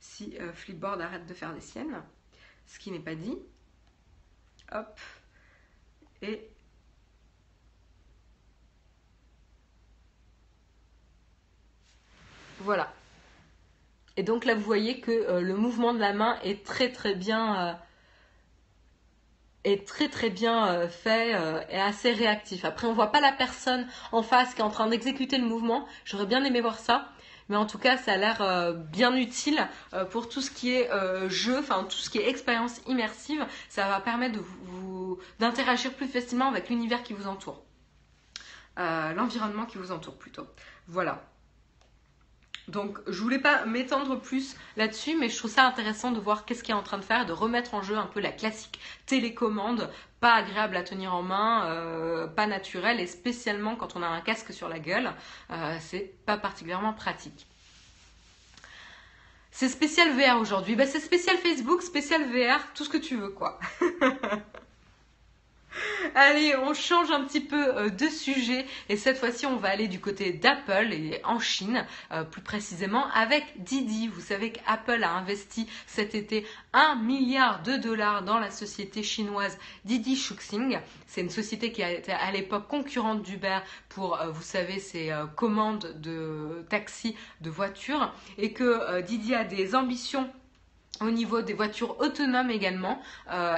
si 0.00 0.36
Flipboard 0.54 1.00
arrête 1.00 1.26
de 1.26 1.34
faire 1.34 1.52
des 1.52 1.60
siennes, 1.60 2.02
ce 2.66 2.78
qui 2.78 2.90
n'est 2.90 2.98
pas 2.98 3.14
dit. 3.14 3.38
Hop. 4.72 4.98
Voilà. 12.60 12.92
Et 14.16 14.22
donc 14.22 14.44
là, 14.44 14.54
vous 14.54 14.62
voyez 14.62 15.00
que 15.00 15.10
euh, 15.10 15.40
le 15.40 15.54
mouvement 15.54 15.92
de 15.92 15.98
la 15.98 16.12
main 16.12 16.38
est 16.42 16.64
très 16.64 16.90
très 16.90 17.14
bien, 17.14 17.68
euh, 17.68 17.72
est 19.64 19.86
très 19.86 20.08
très 20.08 20.30
bien 20.30 20.68
euh, 20.68 20.88
fait 20.88 21.30
et 21.70 21.80
assez 21.80 22.12
réactif. 22.12 22.64
Après, 22.64 22.86
on 22.86 22.94
voit 22.94 23.12
pas 23.12 23.20
la 23.20 23.32
personne 23.32 23.86
en 24.12 24.22
face 24.22 24.54
qui 24.54 24.60
est 24.60 24.64
en 24.64 24.70
train 24.70 24.86
d'exécuter 24.88 25.38
le 25.38 25.46
mouvement. 25.46 25.86
J'aurais 26.04 26.26
bien 26.26 26.44
aimé 26.44 26.60
voir 26.60 26.78
ça. 26.78 27.08
Mais 27.48 27.56
en 27.56 27.66
tout 27.66 27.78
cas, 27.78 27.96
ça 27.96 28.12
a 28.12 28.16
l'air 28.16 28.40
euh, 28.40 28.72
bien 28.72 29.14
utile 29.14 29.68
euh, 29.92 30.04
pour 30.04 30.28
tout 30.28 30.40
ce 30.40 30.50
qui 30.50 30.72
est 30.72 30.90
euh, 30.90 31.28
jeu, 31.28 31.58
enfin 31.58 31.84
tout 31.84 31.96
ce 31.96 32.08
qui 32.10 32.18
est 32.18 32.28
expérience 32.28 32.80
immersive. 32.86 33.44
Ça 33.68 33.88
va 33.88 34.00
permettre 34.00 34.38
d'interagir 35.38 35.92
plus 35.92 36.08
facilement 36.08 36.48
avec 36.48 36.68
l'univers 36.68 37.02
qui 37.02 37.12
vous 37.12 37.26
entoure. 37.26 37.62
L'environnement 38.76 39.66
qui 39.66 39.78
vous 39.78 39.92
entoure 39.92 40.16
plutôt. 40.16 40.46
Voilà. 40.88 41.22
Donc 42.68 42.98
je 43.06 43.20
voulais 43.20 43.38
pas 43.38 43.66
m'étendre 43.66 44.18
plus 44.18 44.56
là-dessus, 44.76 45.16
mais 45.18 45.28
je 45.28 45.36
trouve 45.36 45.50
ça 45.50 45.66
intéressant 45.66 46.12
de 46.12 46.20
voir 46.20 46.44
qu'est-ce 46.44 46.62
qu'il 46.62 46.74
est 46.74 46.78
en 46.78 46.82
train 46.82 46.98
de 46.98 47.04
faire, 47.04 47.26
de 47.26 47.32
remettre 47.32 47.74
en 47.74 47.82
jeu 47.82 47.96
un 47.96 48.06
peu 48.06 48.20
la 48.20 48.32
classique 48.32 48.80
télécommande, 49.06 49.90
pas 50.20 50.34
agréable 50.34 50.76
à 50.76 50.82
tenir 50.82 51.14
en 51.14 51.22
main, 51.22 51.66
euh, 51.66 52.26
pas 52.26 52.46
naturel, 52.46 53.00
et 53.00 53.06
spécialement 53.06 53.76
quand 53.76 53.96
on 53.96 54.02
a 54.02 54.06
un 54.06 54.20
casque 54.22 54.52
sur 54.52 54.68
la 54.68 54.78
gueule, 54.78 55.12
euh, 55.50 55.76
c'est 55.80 56.14
pas 56.24 56.38
particulièrement 56.38 56.94
pratique. 56.94 57.46
C'est 59.50 59.68
spécial 59.68 60.10
VR 60.18 60.40
aujourd'hui, 60.40 60.74
bah, 60.74 60.86
c'est 60.86 61.00
spécial 61.00 61.36
Facebook, 61.36 61.82
spécial 61.82 62.24
VR, 62.24 62.72
tout 62.74 62.84
ce 62.84 62.90
que 62.90 62.96
tu 62.96 63.16
veux 63.16 63.30
quoi. 63.30 63.60
Allez, 66.14 66.54
on 66.56 66.74
change 66.74 67.10
un 67.10 67.24
petit 67.24 67.40
peu 67.40 67.76
euh, 67.76 67.88
de 67.88 68.06
sujet 68.06 68.66
et 68.88 68.96
cette 68.96 69.18
fois-ci 69.18 69.46
on 69.46 69.56
va 69.56 69.68
aller 69.68 69.88
du 69.88 70.00
côté 70.00 70.32
d'Apple 70.32 70.92
et 70.92 71.20
en 71.24 71.38
Chine, 71.38 71.86
euh, 72.12 72.24
plus 72.24 72.42
précisément 72.42 73.06
avec 73.12 73.62
Didi. 73.62 74.08
Vous 74.08 74.20
savez 74.20 74.52
qu'Apple 74.52 75.02
a 75.02 75.12
investi 75.12 75.68
cet 75.86 76.14
été 76.14 76.46
1 76.72 76.96
milliard 76.96 77.62
de 77.62 77.76
dollars 77.76 78.22
dans 78.22 78.38
la 78.38 78.50
société 78.50 79.02
chinoise 79.02 79.58
Didi 79.84 80.16
Shuxing. 80.16 80.78
C'est 81.06 81.20
une 81.20 81.30
société 81.30 81.72
qui 81.72 81.82
a 81.82 81.90
été 81.90 82.12
à 82.12 82.30
l'époque 82.30 82.68
concurrente 82.68 83.22
d'Uber 83.22 83.58
pour, 83.88 84.20
euh, 84.20 84.30
vous 84.30 84.42
savez, 84.42 84.78
ses 84.78 85.12
commandes 85.36 85.94
de 86.00 86.64
taxi, 86.68 87.16
de 87.40 87.50
voitures 87.50 88.12
et 88.38 88.52
que 88.52 89.00
Didi 89.02 89.34
a 89.34 89.44
des 89.44 89.74
ambitions 89.74 90.30
au 91.00 91.10
niveau 91.10 91.42
des 91.42 91.54
voitures 91.54 91.98
autonomes 92.00 92.50
également. 92.50 93.00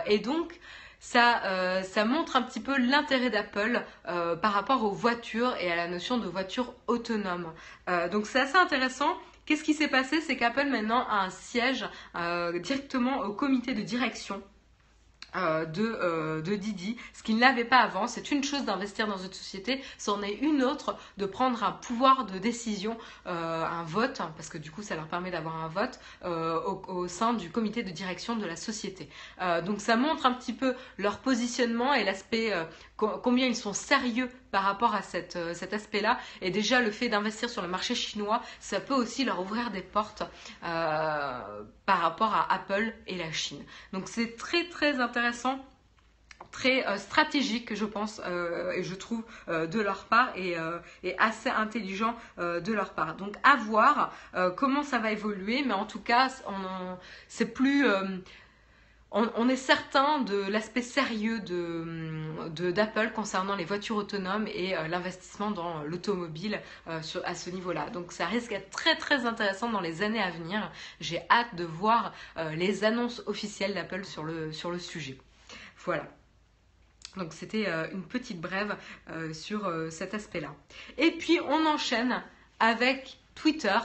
et 0.07 0.19
donc, 0.19 0.59
euh, 1.15 1.83
ça, 1.83 2.05
montre 2.05 2.37
un 2.37 2.43
petit 2.43 2.61
peu 2.61 2.77
l'intérêt 2.79 3.31
d'Apple 3.31 3.83
euh, 4.09 4.37
par 4.37 4.53
rapport 4.53 4.85
aux 4.85 4.91
voitures 4.91 5.57
et 5.61 5.71
à 5.71 5.77
la 5.77 5.89
notion 5.89 6.19
de 6.19 6.27
voiture 6.27 6.75
autonome. 6.87 7.53
Euh, 7.89 8.09
donc 8.09 8.27
c'est 8.27 8.41
assez 8.41 8.57
intéressant. 8.57 9.17
Qu'est-ce 9.45 9.63
qui 9.63 9.75
s'est 9.75 9.89
passé? 9.89 10.21
C'est 10.21 10.37
qu'Apple 10.37 10.67
maintenant 10.67 11.07
a 11.09 11.25
un 11.25 11.31
siège 11.31 11.89
directement 12.63 13.21
au 13.21 13.33
comité 13.33 13.75
de 13.75 13.83
direction 13.83 14.43
euh, 15.37 15.65
de, 15.67 15.83
euh, 15.83 16.41
de, 16.41 16.57
Didi, 16.57 16.97
ce 17.13 17.23
qu'il 17.23 17.39
n'avait 17.39 17.65
pas 17.65 17.79
avant. 17.79 18.07
C'est 18.07 18.31
une 18.31 18.43
chose 18.43 18.65
d'investir 18.65 19.07
dans 19.07 19.19
une 19.19 19.33
société, 19.33 19.83
c'en 19.99 20.23
est 20.23 20.33
une 20.33 20.63
autre 20.63 20.97
de 21.19 21.27
prendre 21.27 21.63
un 21.63 21.73
pouvoir 21.73 22.25
de 22.25 22.39
décision, 22.39 22.97
euh, 23.27 23.65
un 23.65 23.85
vote, 23.85 24.21
hein, 24.21 24.33
parce 24.37 24.49
que 24.49 24.57
du 24.59 24.71
coup 24.71 24.83
ça 24.83 24.95
leur 24.97 25.07
permet 25.09 25.31
d'avoir 25.31 25.57
un 25.57 25.69
vote 25.69 26.01
au, 26.25 27.09
sein 27.09 27.35
du 27.35 27.51
comité 27.51 27.83
de 27.83 27.91
direction 27.91 28.37
de 28.37 28.47
la 28.47 28.57
société. 28.57 29.09
donc 29.65 29.81
ça 29.81 29.97
montre 29.97 30.27
un 30.27 30.33
petit 30.33 30.53
peu 30.53 30.75
leur 30.99 31.19
positionnement 31.19 31.95
et 31.95 32.05
l'aspect, 32.05 32.53
combien 32.97 33.47
ils 33.47 33.57
sont 33.57 33.73
sérieux 33.73 34.31
par 34.51 34.63
rapport 34.63 34.95
à 34.95 35.03
cette, 35.03 35.39
cet 35.55 35.73
aspect-là. 35.73 36.19
Et 36.41 36.51
déjà 36.51 36.81
le 36.81 36.91
fait 36.91 37.09
d'investir 37.09 37.51
sur 37.51 37.63
le 37.63 37.69
marché 37.69 37.95
chinois, 37.95 38.43
ça 38.61 38.81
peut 38.81 38.95
aussi 38.95 39.25
leur 39.25 39.41
ouvrir 39.41 39.71
des 39.71 39.83
portes 39.83 40.23
par 40.63 41.99
rapport 42.01 42.35
à 42.35 42.53
Apple 42.53 42.95
et 43.07 43.17
la 43.17 43.33
Chine. 43.33 43.65
Donc 43.93 44.09
c'est 44.09 44.37
très 44.37 44.69
très 44.69 45.01
intéressant 45.01 45.65
très 46.57 46.87
euh, 46.87 46.97
stratégique, 46.97 47.75
je 47.75 47.85
pense, 47.85 48.21
euh, 48.25 48.73
et 48.73 48.83
je 48.83 48.95
trouve 48.95 49.25
euh, 49.49 49.67
de 49.67 49.81
leur 49.81 50.07
part 50.07 50.31
et, 50.37 50.57
assez 51.19 51.49
intelligent 51.49 52.17
de 52.39 52.73
leur 52.73 52.91
part. 52.91 53.17
Donc 53.17 53.37
à 53.43 53.57
voir 53.57 54.13
comment 54.57 54.83
ça 54.83 54.99
va 54.99 55.13
évoluer, 55.13 55.63
mais 55.65 55.75
en 55.75 55.87
tout 55.87 56.01
cas, 56.01 56.29
c'est 57.29 57.47
plus 57.47 57.87
on, 59.37 59.49
est 59.49 59.57
certain 59.57 60.21
de 60.21 60.37
l'aspect 60.37 60.83
sérieux 60.83 61.41
d'Apple 61.41 63.13
concernant 63.15 63.57
les 63.57 63.65
voitures 63.65 63.97
autonomes 63.97 64.47
et 64.47 64.75
l'investissement 64.89 65.51
dans 65.51 65.83
l'automobile 65.83 66.61
à 66.87 67.35
ce 67.35 67.51
niveau-là. 67.51 67.91
Donc 67.91 68.13
ça 68.13 68.27
risque 68.27 68.51
d'être 68.51 68.71
très 68.71 68.97
très 68.97 69.27
intéressant 69.27 69.71
dans 69.71 69.81
les 69.81 70.03
années 70.03 70.23
à 70.23 70.31
venir. 70.31 70.71
J'ai 71.01 71.23
hâte 71.31 71.55
de 71.55 71.65
voir 71.65 72.13
les 72.55 72.85
annonces 72.85 73.23
officielles 73.27 73.75
d'Apple 73.75 74.05
sur 74.05 74.25
le, 74.25 74.53
sur 74.53 74.71
le 74.71 74.79
sujet. 74.79 75.19
Voilà. 75.85 76.07
Donc 77.17 77.33
c'était 77.33 77.67
euh, 77.67 77.89
une 77.93 78.03
petite 78.03 78.41
brève 78.41 78.77
euh, 79.11 79.33
sur 79.33 79.67
euh, 79.67 79.91
cet 79.91 80.15
aspect-là. 80.15 80.55
Et 80.99 81.13
puis 81.13 81.41
on 81.41 81.67
enchaîne 81.67 82.23
avec 82.61 83.19
Twitter. 83.35 83.79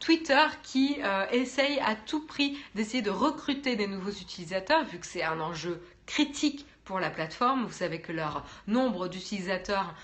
Twitter 0.00 0.46
qui 0.62 0.98
essaye 1.30 1.78
à 1.80 1.94
tout 1.94 2.26
prix 2.26 2.58
d'essayer 2.74 3.02
de 3.02 3.10
recruter 3.10 3.76
des 3.76 3.86
nouveaux 3.86 4.10
utilisateurs, 4.10 4.84
vu 4.84 4.98
que 4.98 5.06
c'est 5.06 5.22
un 5.22 5.40
enjeu 5.40 5.80
critique 6.06 6.66
pour 6.84 6.98
la 6.98 7.10
plateforme. 7.10 7.64
Vous 7.64 7.72
savez 7.72 8.00
que 8.00 8.10
leur 8.10 8.44
nombre 8.66 9.08
d'utilisateurs 9.08 9.94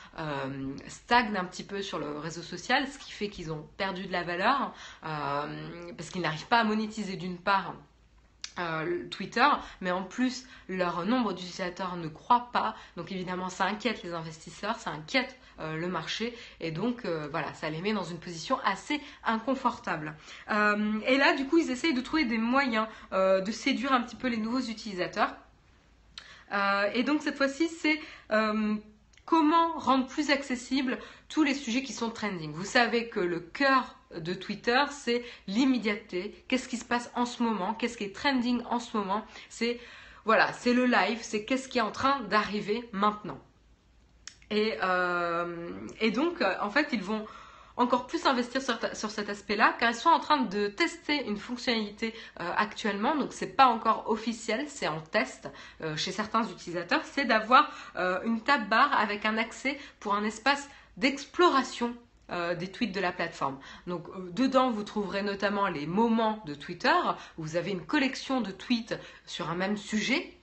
stagne 0.87 1.37
un 1.37 1.45
petit 1.45 1.65
peu 1.65 1.83
sur 1.83 1.99
le 1.99 2.19
réseau 2.19 2.43
social, 2.43 2.87
ce 2.87 2.99
qui 2.99 3.11
fait 3.11 3.29
qu'ils 3.29 3.51
ont 3.51 3.67
perdu 3.77 4.07
de 4.07 4.13
la 4.13 4.23
valeur, 4.23 4.73
parce 5.01 6.11
qu'ils 6.11 6.23
n'arrivent 6.23 6.47
pas 6.47 6.61
à 6.61 6.65
monétiser 6.65 7.17
d'une 7.17 7.39
part 7.39 7.75
euh, 8.59 9.07
Twitter, 9.11 9.47
mais 9.81 9.91
en 9.91 10.03
plus 10.03 10.47
leur 10.69 11.05
nombre 11.05 11.35
d'utilisateurs 11.35 11.97
ne 11.97 12.09
croît 12.09 12.49
pas, 12.53 12.75
donc 12.97 13.13
évidemment 13.13 13.51
ça 13.51 13.65
inquiète 13.67 14.03
les 14.03 14.15
investisseurs, 14.15 14.77
ça 14.79 14.91
inquiète 14.91 15.37
euh, 15.61 15.77
le 15.77 15.89
marché, 15.89 16.35
et 16.61 16.71
donc 16.71 17.05
euh, 17.05 17.29
voilà, 17.31 17.53
ça 17.53 17.69
les 17.69 17.83
met 17.83 17.93
dans 17.93 18.05
une 18.05 18.19
position 18.19 18.59
assez 18.65 19.01
inconfortable. 19.25 20.15
et 20.49 21.17
là, 21.19 21.35
du 21.35 21.47
coup, 21.47 21.59
ils 21.59 21.71
essayent 21.71 21.95
de 21.95 22.01
trouver 22.01 22.25
des 22.25 22.39
moyens 22.39 22.87
de 23.13 23.53
séduire 23.53 23.93
un 23.93 24.01
petit 24.01 24.17
peu 24.17 24.29
les 24.29 24.39
nouveaux 24.39 24.61
utilisateurs. 24.61 25.35
et 26.95 27.03
donc 27.03 27.23
cette 27.23 27.37
fois-ci, 27.37 27.69
c'est 27.69 28.01
comment 29.27 29.73
rendre 29.79 30.07
plus 30.07 30.31
accessibles 30.31 30.99
tous 31.29 31.43
les 31.43 31.55
sujets 31.55 31.83
qui 31.83 31.93
sont 31.93 32.11
trending. 32.11 32.53
Vous 32.53 32.65
savez 32.65 33.09
que 33.09 33.21
le 33.21 33.41
cœur 33.41 33.96
de 34.15 34.35
Twitter, 34.35 34.85
c'est 34.91 35.25
l'immédiateté. 35.47 36.45
Qu'est-ce 36.49 36.69
qui 36.69 36.77
se 36.77 36.85
passe 36.85 37.11
en 37.15 37.27
ce 37.27 37.43
moment? 37.43 37.75
Qu'est-ce 37.75 37.97
qui 37.97 38.05
est 38.05 38.15
trending 38.15 38.63
en 38.71 38.79
ce 38.79 38.97
moment? 38.97 39.25
C'est 39.49 39.81
voilà, 40.27 40.53
c'est 40.53 40.75
le 40.75 40.87
live, 40.87 41.21
c'est 41.23 41.45
qu'est-ce 41.45 41.69
qui 41.69 41.79
est 41.79 41.83
en 41.83 41.93
train 41.93 42.21
d'arriver 42.23 42.89
maintenant. 42.91 43.39
Et, 44.51 44.77
euh, 44.83 45.71
donc, 46.13 46.43
en 46.61 46.69
fait, 46.69 46.89
ils 46.93 47.03
vont 47.03 47.25
encore 47.77 48.09
plus 48.09 48.27
investir 48.27 48.61
sur, 48.61 49.11
cet 49.11 49.29
aspect-là, 49.29 49.77
car 49.79 49.91
ils 49.91 49.95
sont 49.95 50.09
en 50.09 50.19
train 50.19 50.39
de 50.39 50.67
tester 50.67 51.27
une 51.27 51.37
fonctionnalité 51.37 52.13
euh, 52.41 52.51
actuellement, 52.57 53.15
donc 53.15 53.33
c'est 53.33 53.55
pas 53.55 53.67
encore 53.67 54.11
officiel, 54.11 54.65
c'est 54.67 54.89
en 54.89 55.01
test 55.01 55.49
euh, 55.83 55.97
chez 55.97 56.11
certains 56.11 56.43
utilisateurs, 56.43 57.03
c'est 57.05 57.27
d'avoir 57.27 57.71
une 58.25 58.41
tab 58.41 58.69
bar 58.69 58.99
avec 58.99 59.27
un 59.27 59.37
accès 59.39 59.79
pour 60.01 60.15
un 60.15 60.25
espace 60.25 60.69
d'exploration 60.97 61.95
euh, 62.31 62.55
des 62.55 62.69
tweets 62.69 62.95
de 62.95 63.01
la 63.01 63.13
plateforme. 63.13 63.59
Donc 63.87 64.09
euh, 64.09 64.31
dedans, 64.33 64.71
vous 64.71 64.83
trouverez 64.83 65.23
notamment 65.23 65.69
les 65.69 65.87
moments 65.87 66.43
de 66.47 66.55
Twitter. 66.55 66.95
Vous 67.37 67.57
avez 67.57 67.71
une 67.71 67.85
collection 67.87 68.41
de 68.41 68.51
tweets 68.51 68.99
sur 69.27 69.51
un 69.51 69.55
même 69.55 69.77
sujet 69.77 70.36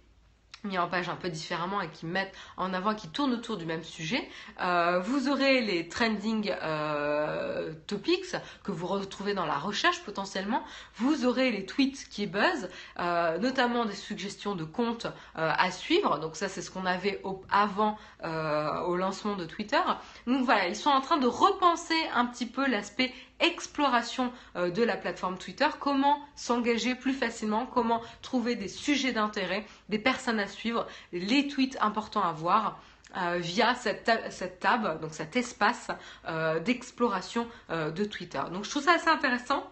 mis 0.64 0.78
en 0.78 0.88
page 0.88 1.09
un 1.09 1.16
peu 1.16 1.30
différemment 1.30 1.82
et 1.82 1.89
qui 1.89 2.05
mettent 2.05 2.34
en 2.57 2.74
avant, 2.74 2.95
qui 2.95 3.09
tournent 3.09 3.34
autour 3.34 3.57
du 3.57 3.66
même 3.66 3.84
sujet. 3.84 4.28
Euh, 4.61 4.99
vous 4.99 5.30
aurez 5.30 5.61
les 5.61 5.88
trending 5.88 6.53
euh, 6.61 7.74
topics 7.88 8.36
que 8.64 8.72
vous 8.72 8.88
retrouvez 8.88 9.34
dans 9.34 9.45
la 9.45 9.57
recherche 9.57 10.01
potentiellement. 10.03 10.64
Vous 10.95 11.26
aurez 11.26 11.51
les 11.51 11.66
tweets 11.66 12.07
qui 12.09 12.28
buzzent, 12.28 12.70
euh, 12.99 13.38
notamment 13.38 13.86
des 13.86 13.95
suggestions 13.95 14.55
de 14.55 14.64
comptes 14.64 15.07
à 15.36 15.72
suivre. 15.72 16.20
Donc 16.20 16.36
ça, 16.36 16.47
c'est 16.47 16.61
ce 16.61 16.72
qu'on 16.72 16.86
avait 16.86 17.22
avant 17.49 17.97
au 18.22 18.95
lancement 18.95 19.36
de 19.36 19.45
Twitter. 19.45 19.82
Donc 20.28 20.45
voilà, 20.45 20.68
ils 20.68 20.76
sont 20.76 20.89
en 20.89 21.01
train 21.01 21.18
de 21.18 21.28
repenser 21.28 21.95
un 22.14 22.26
petit 22.26 22.45
peu 22.45 22.68
l'aspect 22.68 23.14
exploration 23.40 24.32
euh, 24.56 24.70
de 24.70 24.84
la 24.84 24.98
plateforme 24.98 25.38
Twitter, 25.38 25.68
comment 25.80 26.20
s'engager 26.36 26.96
plus 26.96 27.14
facilement, 27.14 27.66
comment 27.66 28.02
trouver 28.22 28.56
des 28.56 28.68
sujets 28.68 29.12
d'intérêt, 29.12 29.66
des 29.90 30.00
personnes 30.00 30.40
à 30.40 30.48
suivre, 30.48 30.88
les 31.12 31.48
tweets 31.48 31.78
importants 31.82 32.24
à 32.24 32.32
voir. 32.32 32.80
Euh, 33.16 33.38
via 33.38 33.76
cette, 33.76 34.10
cette 34.32 34.60
table, 34.60 35.00
donc 35.00 35.14
cet 35.14 35.36
espace 35.36 35.90
euh, 36.28 36.60
d'exploration 36.60 37.48
de 37.70 38.06
Twitter. 38.06 38.42
Donc 38.52 38.66
je 38.66 38.72
trouve 38.72 38.82
ça 38.82 38.94
assez 38.94 39.10
intéressant. 39.10 39.70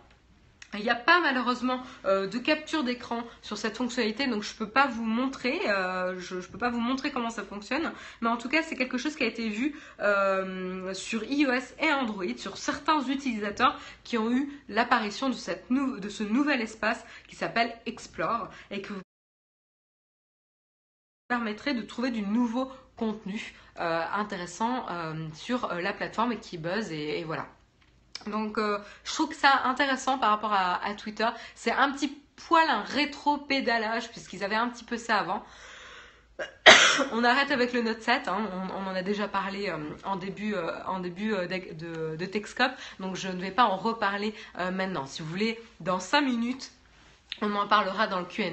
Il 0.74 0.84
n'y 0.84 0.89
a 0.89 0.95
pas 0.95 1.19
malheureusement 1.19 1.84
euh, 2.05 2.28
de 2.28 2.38
capture 2.38 2.84
d'écran 2.84 3.24
sur 3.41 3.57
cette 3.57 3.76
fonctionnalité, 3.76 4.28
donc 4.28 4.43
je 4.43 4.53
ne 4.53 4.57
peux 4.57 4.69
pas 4.69 4.88
vous 4.88 5.03
montrer, 5.03 5.59
euh, 5.67 6.17
je, 6.17 6.38
peux 6.38 6.57
pas 6.57 6.69
vous 6.69 6.80
montrer 6.80 7.11
comment 7.11 7.30
ça 7.30 7.43
fonctionne, 7.43 7.91
mais 8.22 8.30
en 8.30 8.38
tout 8.38 8.47
cas 8.47 8.63
c'est 8.63 8.78
quelque 8.78 8.97
chose 8.97 9.17
qui 9.17 9.24
a 9.24 9.28
été 9.28 9.49
vu 9.49 9.78
euh, 9.99 10.93
sur 10.93 11.26
iOS 11.26 11.76
et 11.80 11.91
Android, 11.91 12.38
sur 12.38 12.55
certains 12.55 13.01
utilisateurs 13.01 13.78
qui 14.05 14.17
ont 14.17 14.32
eu 14.32 14.49
l'apparition 14.69 15.30
de, 15.30 15.36
ce 15.36 16.24
nouvel 16.24 16.61
espace 16.61 17.03
qui 17.28 17.36
s'appelle 17.36 17.76
Explore 17.86 18.49
et 18.69 18.82
que 18.82 18.93
vous 18.93 19.01
permettrait 21.28 21.74
de 21.74 21.82
trouver 21.82 22.11
du 22.11 22.22
nouveau 22.22 22.72
contenu 22.95 23.53
intéressant 23.78 24.86
sur 25.34 25.74
la 25.74 25.91
plateforme 25.93 26.34
et 26.34 26.38
qui 26.38 26.57
buzz 26.57 26.91
et 26.91 27.24
voilà. 27.24 27.47
Donc 28.28 28.57
euh, 28.57 28.80
je 29.03 29.13
trouve 29.13 29.34
ça 29.34 29.61
intéressant 29.65 30.17
par 30.17 30.32
rapport 30.32 30.53
à, 30.53 30.80
Twitter. 30.95 31.28
C'est 31.55 31.72
un 31.72 31.91
petit 31.91 32.09
poil 32.47 32.67
un 32.69 32.82
rétro-pédalage 32.82 34.09
puisqu'ils 34.09 34.43
avaient 34.43 34.55
un 34.55 34.69
petit 34.69 34.84
peu 34.84 34.97
ça 34.97 35.17
avant. 35.17 35.43
on 37.11 37.24
arrête 37.24 37.51
avec 37.51 37.72
le 37.72 37.84
Note 37.84 38.01
7, 38.01 38.28
hein. 38.28 38.49
on, 38.74 38.88
en 38.88 38.95
a 38.95 39.03
déjà 39.03 39.28
parlé 39.28 39.69
euh, 39.69 39.78
en 40.03 40.15
début, 40.15 40.55
euh, 40.55 40.72
en 40.88 40.99
début 40.99 41.32
de, 41.32 42.15
de, 42.15 42.26
Techscope, 42.26 42.72
donc 42.99 43.15
je 43.15 43.28
ne 43.28 43.39
vais 43.39 43.51
pas 43.51 43.65
en 43.65 43.78
reparler 43.78 44.34
maintenant. 44.74 45.05
Si 45.05 45.22
vous 45.22 45.28
voulez, 45.30 45.61
dans 45.82 45.99
5 45.99 46.22
minutes, 46.22 46.72
on 47.43 47.53
en 47.53 47.67
parlera 47.67 48.07
dans 48.07 48.19
le 48.19 48.26
QA. 48.26 48.49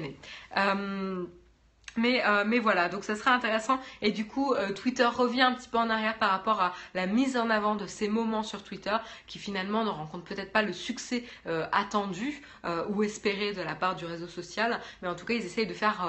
Euh, 2.05 2.43
mais, 2.45 2.59
voilà, 2.59 2.89
donc 2.89 3.03
ça 3.03 3.15
serait 3.15 3.31
intéressant. 3.31 3.79
Et 4.01 4.11
du 4.11 4.25
coup, 4.25 4.53
euh, 4.53 4.71
Twitter 4.73 5.05
revient 5.05 5.41
un 5.41 5.53
petit 5.53 5.69
peu 5.69 5.77
en 5.77 5.89
arrière 5.89 6.17
par 6.17 6.31
rapport 6.31 6.61
à 6.61 6.73
la 6.93 7.05
mise 7.05 7.37
en 7.37 7.49
avant 7.49 7.75
de 7.75 7.87
ces 7.87 8.07
moments 8.07 8.43
sur 8.43 8.63
Twitter 8.63 8.95
qui 9.27 9.39
finalement 9.39 9.83
ne 9.83 9.89
rencontrent 9.89 10.25
peut-être 10.25 10.51
pas 10.51 10.61
le 10.61 10.73
succès 10.73 11.23
euh, 11.47 11.65
attendu 11.71 12.41
ou 12.89 13.03
espéré 13.03 13.53
de 13.53 13.61
la 13.61 13.73
part 13.73 13.95
du 13.95 14.05
réseau 14.05 14.27
social. 14.27 14.79
Mais 15.01 15.07
en 15.07 15.15
tout 15.15 15.25
cas, 15.25 15.33
ils 15.33 15.45
essayent 15.45 15.67
de 15.67 15.73
faire 15.73 16.01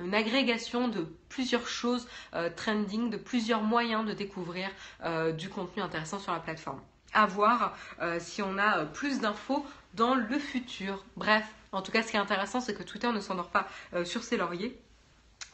une 0.00 0.14
agrégation 0.14 0.88
de 0.88 1.06
plusieurs 1.28 1.66
choses 1.68 2.08
trending, 2.56 3.10
de 3.10 3.16
plusieurs 3.16 3.62
moyens 3.62 4.06
de 4.06 4.12
découvrir 4.12 4.70
du 5.36 5.50
contenu 5.50 5.82
intéressant 5.82 6.18
sur 6.18 6.32
la 6.32 6.40
plateforme. 6.40 6.80
À 7.12 7.26
voir 7.26 7.76
si 8.18 8.40
on 8.42 8.56
a 8.58 8.86
plus 8.86 9.20
d'infos 9.20 9.64
dans 9.94 10.14
le 10.14 10.38
futur. 10.38 11.04
Bref, 11.16 11.44
en 11.72 11.82
tout 11.82 11.92
cas, 11.92 12.02
ce 12.02 12.10
qui 12.10 12.16
est 12.16 12.20
intéressant, 12.20 12.60
c'est 12.60 12.74
que 12.74 12.82
Twitter 12.82 13.12
ne 13.12 13.20
s'endort 13.20 13.50
pas 13.50 13.68
sur 14.04 14.22
ses 14.22 14.38
lauriers 14.38 14.80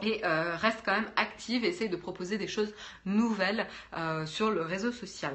et 0.02 0.24
euh, 0.24 0.56
reste 0.56 0.80
quand 0.84 0.92
même 0.92 1.10
active 1.16 1.64
et 1.64 1.68
essaye 1.68 1.88
de 1.88 1.96
proposer 1.96 2.38
des 2.38 2.48
choses 2.48 2.74
nouvelles 3.04 3.66
euh, 3.96 4.26
sur 4.26 4.50
le 4.50 4.62
réseau 4.62 4.92
social. 4.92 5.34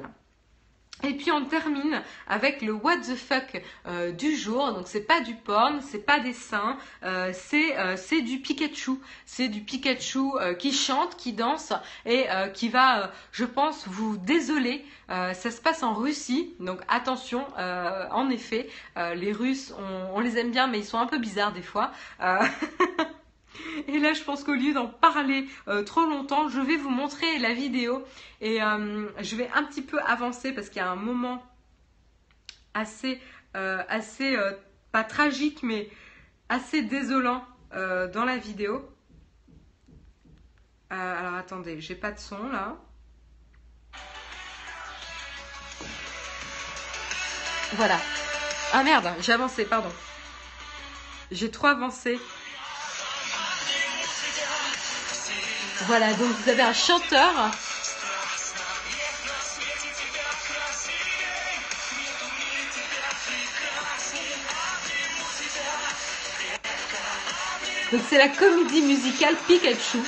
Et 1.02 1.14
puis 1.14 1.32
on 1.32 1.46
termine 1.46 2.02
avec 2.28 2.60
le 2.60 2.74
what 2.74 2.98
the 2.98 3.14
fuck 3.16 3.62
euh, 3.86 4.12
du 4.12 4.36
jour. 4.36 4.74
Donc 4.74 4.86
c'est 4.86 5.06
pas 5.06 5.22
du 5.22 5.34
porn, 5.34 5.80
c'est 5.80 6.04
pas 6.04 6.20
des 6.20 6.34
seins, 6.34 6.76
c'est 7.32 8.20
du 8.20 8.40
Pikachu. 8.40 8.98
C'est 9.24 9.48
du 9.48 9.62
Pikachu 9.62 10.32
qui 10.58 10.74
chante, 10.74 11.16
qui 11.16 11.32
danse 11.32 11.72
et 12.04 12.26
qui 12.52 12.68
va, 12.68 13.12
je 13.32 13.46
pense, 13.46 13.88
vous 13.88 14.18
désoler. 14.18 14.84
ça 15.08 15.32
se 15.50 15.62
passe 15.62 15.82
en 15.82 15.94
Russie, 15.94 16.54
donc 16.60 16.82
attention. 16.86 17.46
en 17.56 18.28
effet, 18.28 18.68
les 19.14 19.32
Russes, 19.32 19.72
on, 19.78 20.16
on, 20.16 20.20
les 20.20 20.36
aime 20.36 20.50
bien, 20.50 20.66
mais 20.66 20.80
ils 20.80 20.84
sont 20.84 20.98
un 20.98 21.06
peu 21.06 21.18
bizarres 21.18 21.54
des 21.54 21.62
fois. 21.62 21.92
Et 23.88 23.98
là, 23.98 24.12
je 24.12 24.22
pense 24.22 24.44
qu'au 24.44 24.54
lieu 24.54 24.72
d'en 24.72 24.86
parler 24.86 25.46
euh, 25.68 25.82
trop 25.82 26.04
longtemps, 26.04 26.48
je 26.48 26.60
vais 26.60 26.76
vous 26.76 26.90
montrer 26.90 27.38
la 27.38 27.52
vidéo 27.52 28.04
et 28.40 28.62
euh, 28.62 29.08
je 29.20 29.36
vais 29.36 29.50
un 29.54 29.64
petit 29.64 29.82
peu 29.82 30.00
avancer 30.00 30.52
parce 30.52 30.68
qu'il 30.68 30.78
y 30.78 30.84
a 30.84 30.90
un 30.90 30.96
moment 30.96 31.42
assez, 32.74 33.20
euh, 33.56 33.82
assez 33.88 34.36
pas 34.92 35.04
tragique, 35.04 35.62
mais 35.62 35.90
assez 36.48 36.82
désolant 36.82 37.44
dans 37.72 38.24
la 38.24 38.36
vidéo. 38.36 38.88
alors 40.90 41.34
attendez, 41.34 41.80
j'ai 41.80 41.94
pas 41.94 42.12
de 42.12 42.18
son 42.18 42.48
là. 42.48 42.76
Voilà. 47.74 47.98
Ah 48.72 48.82
merde, 48.82 49.08
j'ai 49.20 49.32
avancé, 49.32 49.64
pardon. 49.64 49.90
j'ai 51.30 51.50
trop 51.50 51.68
avancé. 51.68 52.18
Voilà, 55.86 56.12
donc 56.12 56.28
vous 56.28 56.50
avez 56.50 56.62
un 56.62 56.74
chanteur. 56.74 57.50
Donc 67.92 68.02
c'est 68.08 68.18
la 68.18 68.28
comédie 68.28 68.82
musicale 68.82 69.34
Pikachu. 69.48 69.98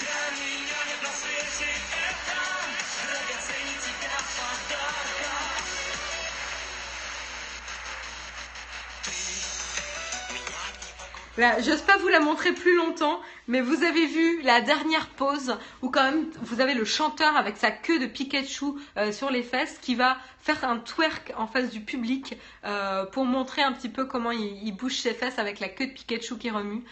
J'ose 11.36 11.82
pas 11.82 11.96
vous 11.98 12.08
la 12.08 12.20
montrer 12.20 12.52
plus 12.52 12.76
longtemps, 12.76 13.20
mais 13.48 13.60
vous 13.60 13.82
avez 13.82 14.06
vu 14.06 14.42
la 14.42 14.60
dernière 14.60 15.08
pause 15.08 15.56
où 15.80 15.90
quand 15.90 16.04
même 16.04 16.26
vous 16.42 16.60
avez 16.60 16.74
le 16.74 16.84
chanteur 16.84 17.36
avec 17.36 17.56
sa 17.56 17.70
queue 17.70 17.98
de 17.98 18.06
Pikachu 18.06 18.66
euh, 18.96 19.12
sur 19.12 19.30
les 19.30 19.42
fesses 19.42 19.78
qui 19.80 19.94
va 19.94 20.18
faire 20.40 20.64
un 20.64 20.78
twerk 20.78 21.32
en 21.36 21.46
face 21.46 21.70
du 21.70 21.80
public 21.80 22.36
euh, 22.64 23.06
pour 23.06 23.24
montrer 23.24 23.62
un 23.62 23.72
petit 23.72 23.88
peu 23.88 24.04
comment 24.04 24.30
il, 24.30 24.72
bouge 24.72 24.96
ses 24.96 25.14
fesses 25.14 25.38
avec 25.38 25.60
la 25.60 25.68
queue 25.68 25.86
de 25.86 25.92
Pikachu 25.92 26.38
qui 26.38 26.50
remue. 26.50 26.84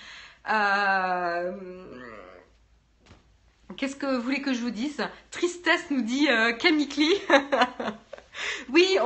Euh... 0.50 1.52
Qu'est-ce 3.76 3.96
que 3.96 4.06
vous 4.06 4.22
voulez 4.22 4.42
que 4.42 4.52
je 4.52 4.60
vous 4.60 4.70
dise? 4.70 5.00
Tristesse 5.30 5.90
nous 5.90 6.02
dit 6.02 6.28
Oui, 8.72 8.96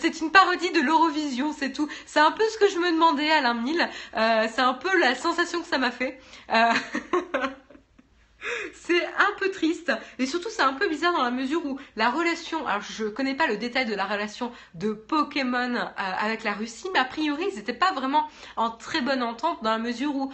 c'est 0.00 0.20
une 0.20 0.30
parodie 0.30 0.70
de 0.70 0.80
l'Eurovision, 0.80 1.52
c'est 1.52 1.72
tout. 1.72 1.88
C'est 2.06 2.20
un 2.20 2.32
peu 2.32 2.44
ce 2.44 2.58
que 2.58 2.68
je 2.68 2.78
me 2.78 2.92
demandais, 2.92 3.30
Alain 3.30 3.54
Mille. 3.54 3.88
Euh, 4.16 4.46
c'est 4.52 4.62
un 4.62 4.74
peu 4.74 4.98
la 4.98 5.14
sensation 5.14 5.60
que 5.60 5.68
ça 5.68 5.78
m'a 5.78 5.90
fait. 5.90 6.20
Euh, 6.52 6.72
c'est 8.74 9.04
un 9.04 9.32
peu 9.38 9.50
triste 9.50 9.92
et 10.18 10.26
surtout 10.26 10.50
c'est 10.50 10.62
un 10.62 10.74
peu 10.74 10.88
bizarre 10.88 11.12
dans 11.12 11.24
la 11.24 11.30
mesure 11.30 11.64
où 11.66 11.78
la 11.96 12.10
relation, 12.10 12.66
alors 12.66 12.82
je 12.82 13.04
connais 13.06 13.34
pas 13.34 13.46
le 13.46 13.56
détail 13.56 13.86
de 13.86 13.94
la 13.94 14.04
relation 14.04 14.52
de 14.74 14.92
Pokémon 14.92 15.74
euh, 15.74 15.84
avec 15.96 16.44
la 16.44 16.52
Russie, 16.52 16.86
mais 16.92 17.00
a 17.00 17.04
priori 17.04 17.44
ils 17.50 17.56
n'étaient 17.56 17.72
pas 17.72 17.92
vraiment 17.92 18.28
en 18.56 18.70
très 18.70 19.00
bonne 19.00 19.22
entente 19.22 19.62
dans 19.62 19.70
la 19.70 19.78
mesure 19.78 20.14
où 20.14 20.32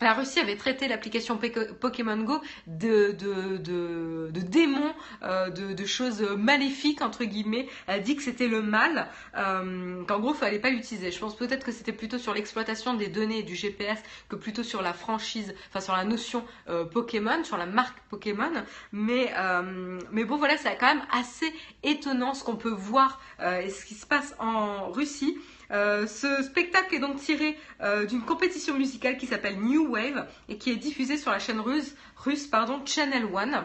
la 0.00 0.14
Russie 0.14 0.40
avait 0.40 0.56
traité 0.56 0.88
l'application 0.88 1.38
Pokémon 1.80 2.16
Go 2.18 2.40
de, 2.66 3.12
de, 3.12 3.58
de, 3.58 4.40
démons, 4.40 4.94
euh, 5.22 5.50
de, 5.50 5.84
choses 5.84 6.22
maléfiques, 6.22 7.02
entre 7.02 7.24
guillemets. 7.24 7.68
Elle 7.86 7.96
a 7.96 7.98
dit 7.98 8.16
que 8.16 8.22
c'était 8.22 8.48
le 8.48 8.62
mal, 8.62 9.08
euh, 9.36 10.02
qu'en 10.04 10.18
gros, 10.20 10.32
il 10.32 10.38
fallait 10.38 10.58
pas 10.58 10.70
l'utiliser. 10.70 11.10
Je 11.10 11.18
pense 11.18 11.36
peut-être 11.36 11.64
que 11.64 11.72
c'était 11.72 11.92
plutôt 11.92 12.18
sur 12.18 12.32
l'exploitation 12.32 12.94
des 12.94 13.08
données 13.08 13.42
du 13.42 13.54
GPS 13.54 13.98
que 14.28 14.36
plutôt 14.36 14.62
sur 14.62 14.82
la 14.82 14.92
franchise, 14.92 15.54
enfin 15.68 15.80
sur 15.80 15.94
la 15.94 16.04
notion 16.04 16.44
euh, 16.68 16.84
Pokémon, 16.84 17.44
sur 17.44 17.56
la 17.56 17.66
marque 17.66 17.98
Pokémon. 18.08 18.52
Mais, 18.92 19.32
mais 20.12 20.24
bon, 20.24 20.36
voilà, 20.36 20.56
c'est 20.56 20.76
quand 20.76 20.94
même 20.94 21.04
assez 21.12 21.52
étonnant 21.82 22.34
ce 22.34 22.44
qu'on 22.44 22.56
peut 22.56 22.68
voir 22.70 23.20
et 23.40 23.70
ce 23.70 23.84
qui 23.84 23.94
se 23.94 24.06
passe 24.06 24.34
en 24.38 24.90
Russie. 24.90 25.36
Euh, 25.72 26.06
ce 26.06 26.42
spectacle 26.42 26.94
est 26.94 26.98
donc 26.98 27.16
tiré 27.16 27.56
euh, 27.80 28.04
d'une 28.04 28.22
compétition 28.22 28.76
musicale 28.76 29.16
qui 29.16 29.26
s'appelle 29.26 29.58
New 29.60 29.88
Wave 29.88 30.26
et 30.48 30.58
qui 30.58 30.70
est 30.70 30.76
diffusée 30.76 31.16
sur 31.16 31.30
la 31.30 31.38
chaîne 31.38 31.60
russe, 31.60 31.94
Channel 32.86 33.24
One. 33.24 33.64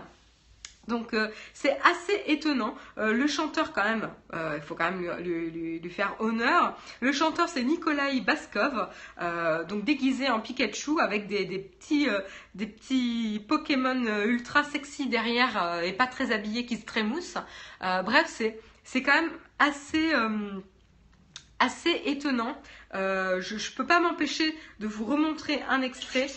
Donc 0.87 1.15
euh, 1.15 1.29
c'est 1.53 1.75
assez 1.83 2.21
étonnant. 2.27 2.75
Le 2.95 3.25
chanteur 3.25 3.73
quand 3.73 3.83
même, 3.83 4.09
il 4.33 4.61
faut 4.61 4.75
quand 4.75 4.91
même 4.91 5.01
lui, 5.23 5.89
faire 5.89 6.15
honneur. 6.19 6.77
Le 6.99 7.11
chanteur 7.11 7.49
c'est 7.49 7.63
Nikolai 7.63 8.21
Baskov, 8.21 8.87
donc 9.67 9.83
déguisé 9.83 10.29
en 10.29 10.39
Pikachu 10.39 10.99
avec 10.99 11.25
des, 11.25 11.57
petits, 11.57 12.07
des 12.53 12.67
petits 12.67 13.43
Pokémon 13.47 14.03
ultra 14.25 14.63
sexy 14.63 15.07
derrière 15.07 15.81
et 15.83 15.93
pas 15.93 16.05
très 16.05 16.31
habillés 16.31 16.67
qui 16.67 16.77
se 16.77 16.85
trémoussent. 16.85 17.39
bref, 17.81 18.41
c'est 18.83 19.01
quand 19.01 19.21
même 19.21 19.31
assez 19.57 20.13
assez 21.59 22.01
étonnant. 22.05 22.57
Euh, 22.93 23.41
je 23.41 23.55
ne 23.55 23.75
peux 23.75 23.85
pas 23.85 23.99
m'empêcher 23.99 24.57
de 24.79 24.87
vous 24.87 25.05
remontrer 25.05 25.61
un 25.69 25.81
extrait. 25.81 26.27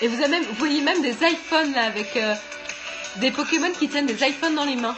Et 0.00 0.08
vous, 0.08 0.22
avez 0.22 0.28
même, 0.28 0.44
vous 0.44 0.54
voyez 0.54 0.80
même 0.82 1.02
des 1.02 1.16
iPhones 1.22 1.72
là, 1.72 1.84
avec 1.84 2.16
euh, 2.16 2.34
des 3.16 3.30
Pokémon 3.30 3.70
qui 3.72 3.88
tiennent 3.88 4.06
des 4.06 4.22
iPhones 4.22 4.54
dans 4.54 4.64
les 4.64 4.76
mains. 4.76 4.96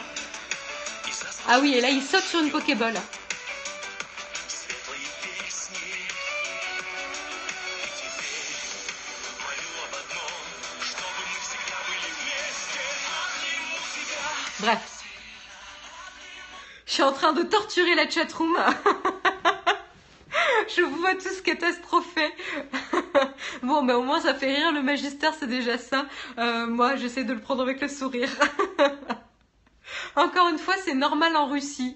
Ah 1.47 1.59
oui, 1.59 1.73
et 1.73 1.81
là 1.81 1.89
il 1.89 2.03
saute 2.03 2.23
sur 2.23 2.39
une 2.39 2.51
Pokéball. 2.51 2.93
Bref, 14.59 14.90
je 16.91 16.95
suis 16.95 17.03
en 17.03 17.13
train 17.13 17.31
de 17.31 17.43
torturer 17.43 17.95
la 17.95 18.09
chatroom. 18.09 18.53
je 20.75 20.81
vous 20.81 20.97
vois 20.97 21.15
tous 21.15 21.39
catastrophés. 21.39 22.33
bon, 23.63 23.81
mais 23.81 23.93
au 23.93 24.03
moins 24.03 24.19
ça 24.19 24.33
fait 24.33 24.53
rire 24.53 24.73
le 24.73 24.81
magistère, 24.81 25.33
c'est 25.33 25.47
déjà 25.47 25.77
ça. 25.77 26.05
Euh, 26.37 26.67
moi, 26.67 26.97
j'essaie 26.97 27.23
de 27.23 27.31
le 27.31 27.39
prendre 27.39 27.61
avec 27.61 27.79
le 27.79 27.87
sourire. 27.87 28.27
Encore 30.17 30.49
une 30.49 30.57
fois, 30.57 30.73
c'est 30.83 30.93
normal 30.93 31.37
en 31.37 31.47
Russie. 31.47 31.95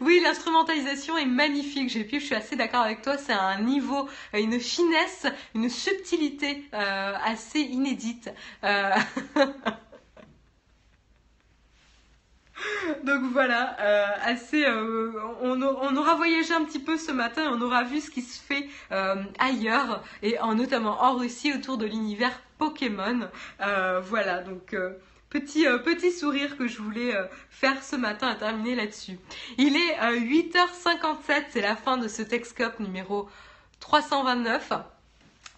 Oui, 0.00 0.20
l'instrumentalisation 0.22 1.16
est 1.16 1.24
magnifique. 1.24 1.88
J'ai 1.88 2.06
je 2.06 2.26
suis 2.26 2.34
assez 2.34 2.56
d'accord 2.56 2.82
avec 2.82 3.00
toi. 3.00 3.16
C'est 3.16 3.32
un 3.32 3.62
niveau, 3.62 4.06
une 4.34 4.60
finesse, 4.60 5.26
une 5.54 5.70
subtilité 5.70 6.68
euh, 6.74 7.14
assez 7.24 7.60
inédite. 7.60 8.30
Euh... 8.64 8.90
Donc 13.04 13.22
voilà, 13.32 13.76
euh, 13.80 14.06
assez. 14.22 14.64
Euh, 14.64 15.12
on, 15.42 15.60
aura 15.96 16.14
voyagé 16.14 16.52
un 16.52 16.64
petit 16.64 16.78
peu 16.78 16.96
ce 16.96 17.12
matin, 17.12 17.50
on 17.52 17.60
aura 17.60 17.84
vu 17.84 18.00
ce 18.00 18.10
qui 18.10 18.22
se 18.22 18.40
fait 18.40 18.68
euh, 18.92 19.22
ailleurs 19.38 20.02
et 20.22 20.38
en, 20.40 20.54
notamment 20.54 21.02
en 21.02 21.14
Russie 21.16 21.52
autour 21.52 21.78
de 21.78 21.86
l'univers 21.86 22.40
Pokémon. 22.58 23.28
Voilà, 23.58 24.42
donc 24.42 24.76
petit 25.28 25.66
petit 25.84 26.12
sourire 26.12 26.56
que 26.56 26.68
je 26.68 26.80
voulais 26.80 27.12
faire 27.50 27.82
ce 27.82 27.96
matin 27.96 28.28
à 28.28 28.34
terminer 28.36 28.76
là-dessus. 28.76 29.18
Il 29.58 29.76
est 29.76 29.98
8h57, 30.00 31.46
c'est 31.50 31.60
la 31.60 31.76
fin 31.76 31.96
de 31.96 32.06
ce 32.08 32.22
Texcop 32.22 32.78
numéro 32.78 33.28
329 33.80 34.72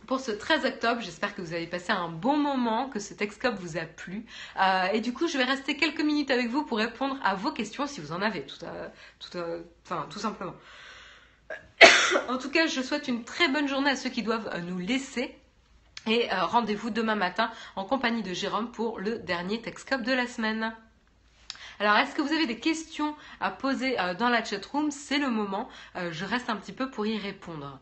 pour 0.07 0.21
ce 0.21 0.31
13 0.31 0.65
octobre. 0.65 1.01
J'espère 1.01 1.35
que 1.35 1.43
vous 1.43 1.53
avez 1.53 1.67
passé 1.67 1.93
un 1.93 2.09
bon 2.09 2.37
moment, 2.37 2.89
que 2.89 2.99
ce 2.99 3.15
Texcop 3.15 3.55
vous 3.57 3.77
a 3.77 3.83
plu. 3.83 4.25
Euh, 4.61 4.87
et 4.93 5.01
du 5.01 5.13
coup, 5.13 5.29
je 5.29 5.37
vais 5.37 5.45
rester 5.45 5.77
quelques 5.77 6.01
minutes 6.01 6.31
avec 6.31 6.49
vous 6.49 6.65
pour 6.65 6.79
répondre 6.79 7.17
à 7.23 7.35
vos 7.35 7.53
questions 7.53 7.87
si 7.87 8.01
vous 8.01 8.13
en 8.13 8.23
avez, 8.23 8.47
tout, 8.47 8.65
euh, 8.65 8.89
tout, 9.19 9.37
euh, 9.37 9.63
enfin, 9.85 10.07
tout 10.11 10.19
simplement. 10.19 10.55
en 12.29 12.39
tout 12.39 12.51
cas, 12.51 12.67
je 12.67 12.81
souhaite 12.81 13.09
une 13.09 13.25
très 13.25 13.49
bonne 13.49 13.69
journée 13.69 13.91
à 13.91 13.97
ceux 13.97 14.11
qui 14.11 14.23
doivent 14.23 14.51
nous 14.67 14.79
laisser. 14.79 15.37
Et 16.09 16.29
rendez-vous 16.31 16.91
demain 16.91 17.17
matin 17.17 17.51
en 17.75 17.85
compagnie 17.85 18.23
de 18.23 18.33
Jérôme 18.33 18.71
pour 18.71 19.01
le 19.01 19.19
dernier 19.19 19.61
Texcop 19.61 20.03
de 20.03 20.13
la 20.13 20.29
semaine. 20.29 20.73
Alors, 21.81 21.97
est-ce 21.97 22.15
que 22.15 22.23
vous 22.23 22.33
avez 22.33 22.47
des 22.47 22.61
questions 22.61 23.17
à 23.41 23.51
poser 23.51 23.97
dans 24.17 24.29
la 24.29 24.45
chatroom 24.45 24.93
C'est 24.93 25.19
le 25.19 25.31
moment. 25.31 25.69
je 25.97 26.25
reste 26.25 26.49
un 26.49 26.55
petit 26.55 26.73
peu 26.73 26.93
pour 26.93 27.07
y 27.07 27.19
répondre. 27.19 27.81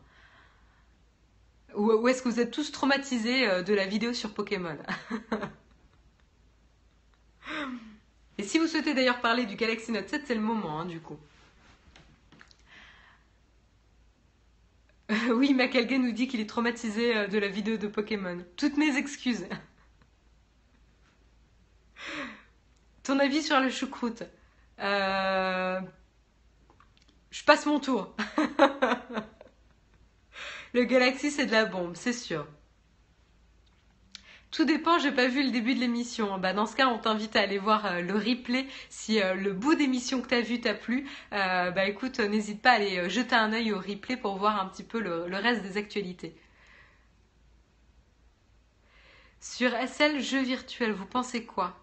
Ou, 1.75 2.07
est-ce 2.07 2.21
que 2.21 2.29
vous 2.29 2.39
êtes 2.39 2.51
tous 2.51 2.71
traumatisés 2.71 3.47
euh, 3.47 3.61
de 3.61 3.73
la 3.73 3.85
vidéo 3.85 4.13
sur 4.13 4.33
Pokémon 4.33 4.77
Et 8.37 8.43
si 8.43 8.59
vous 8.59 8.67
souhaitez 8.67 8.93
d'ailleurs 8.93 9.21
parler 9.21 9.45
du 9.45 9.55
Galaxy 9.55 9.91
Note 9.91 10.09
7, 10.09 10.23
c'est 10.25 10.35
le 10.35 10.41
moment, 10.41 10.79
hein, 10.79 10.85
du 10.85 10.99
coup. 10.99 11.17
oui, 15.29 15.53
Macalga 15.53 15.97
nous 15.97 16.11
dit 16.11 16.27
qu'il 16.27 16.39
est 16.39 16.49
traumatisé 16.49 17.15
euh, 17.15 17.27
de 17.27 17.37
la 17.37 17.47
vidéo 17.47 17.77
de 17.77 17.87
Pokémon. 17.87 18.43
Toutes 18.57 18.77
mes 18.77 18.97
excuses. 18.97 19.47
Ton 23.03 23.19
avis 23.19 23.43
sur 23.43 23.59
le 23.59 23.69
choucroute 23.69 24.23
euh... 24.79 25.79
Je 27.31 27.43
passe 27.43 27.65
mon 27.65 27.79
tour. 27.79 28.15
Le 30.75 30.83
Galaxy, 30.83 31.31
c'est 31.31 31.45
de 31.45 31.53
la 31.53 31.63
bombe, 31.63 31.95
c'est 31.95 32.11
sûr. 32.11 32.45
Tout 34.51 34.65
dépend, 34.65 34.99
j'ai 34.99 35.13
pas 35.13 35.29
vu 35.29 35.41
le 35.41 35.51
début 35.51 35.73
de 35.73 35.79
l'émission. 35.79 36.37
Bah, 36.37 36.51
dans 36.51 36.65
ce 36.65 36.75
cas, 36.75 36.89
on 36.89 36.99
t'invite 36.99 37.37
à 37.37 37.39
aller 37.43 37.57
voir 37.57 37.85
euh, 37.85 38.01
le 38.01 38.13
replay 38.13 38.67
si 38.89 39.21
euh, 39.21 39.35
le 39.35 39.53
bout 39.53 39.75
d'émission 39.75 40.21
que 40.21 40.27
tu 40.27 40.35
as 40.35 40.41
vu 40.41 40.59
t'a 40.59 40.73
plu. 40.73 41.09
Euh, 41.31 41.71
bah 41.71 41.85
écoute, 41.85 42.19
n'hésite 42.19 42.61
pas 42.61 42.71
à 42.71 42.73
aller 42.73 43.09
jeter 43.09 43.35
un 43.35 43.53
œil 43.53 43.71
au 43.71 43.79
replay 43.79 44.17
pour 44.17 44.35
voir 44.35 44.61
un 44.61 44.67
petit 44.67 44.83
peu 44.83 44.99
le, 44.99 45.33
reste 45.37 45.61
des 45.61 45.77
actualités. 45.77 46.35
Sur 49.39 49.71
SL 49.71 50.19
Jeux 50.19 50.43
virtuels, 50.43 50.91
vous 50.91 51.05
pensez 51.05 51.45
quoi? 51.45 51.79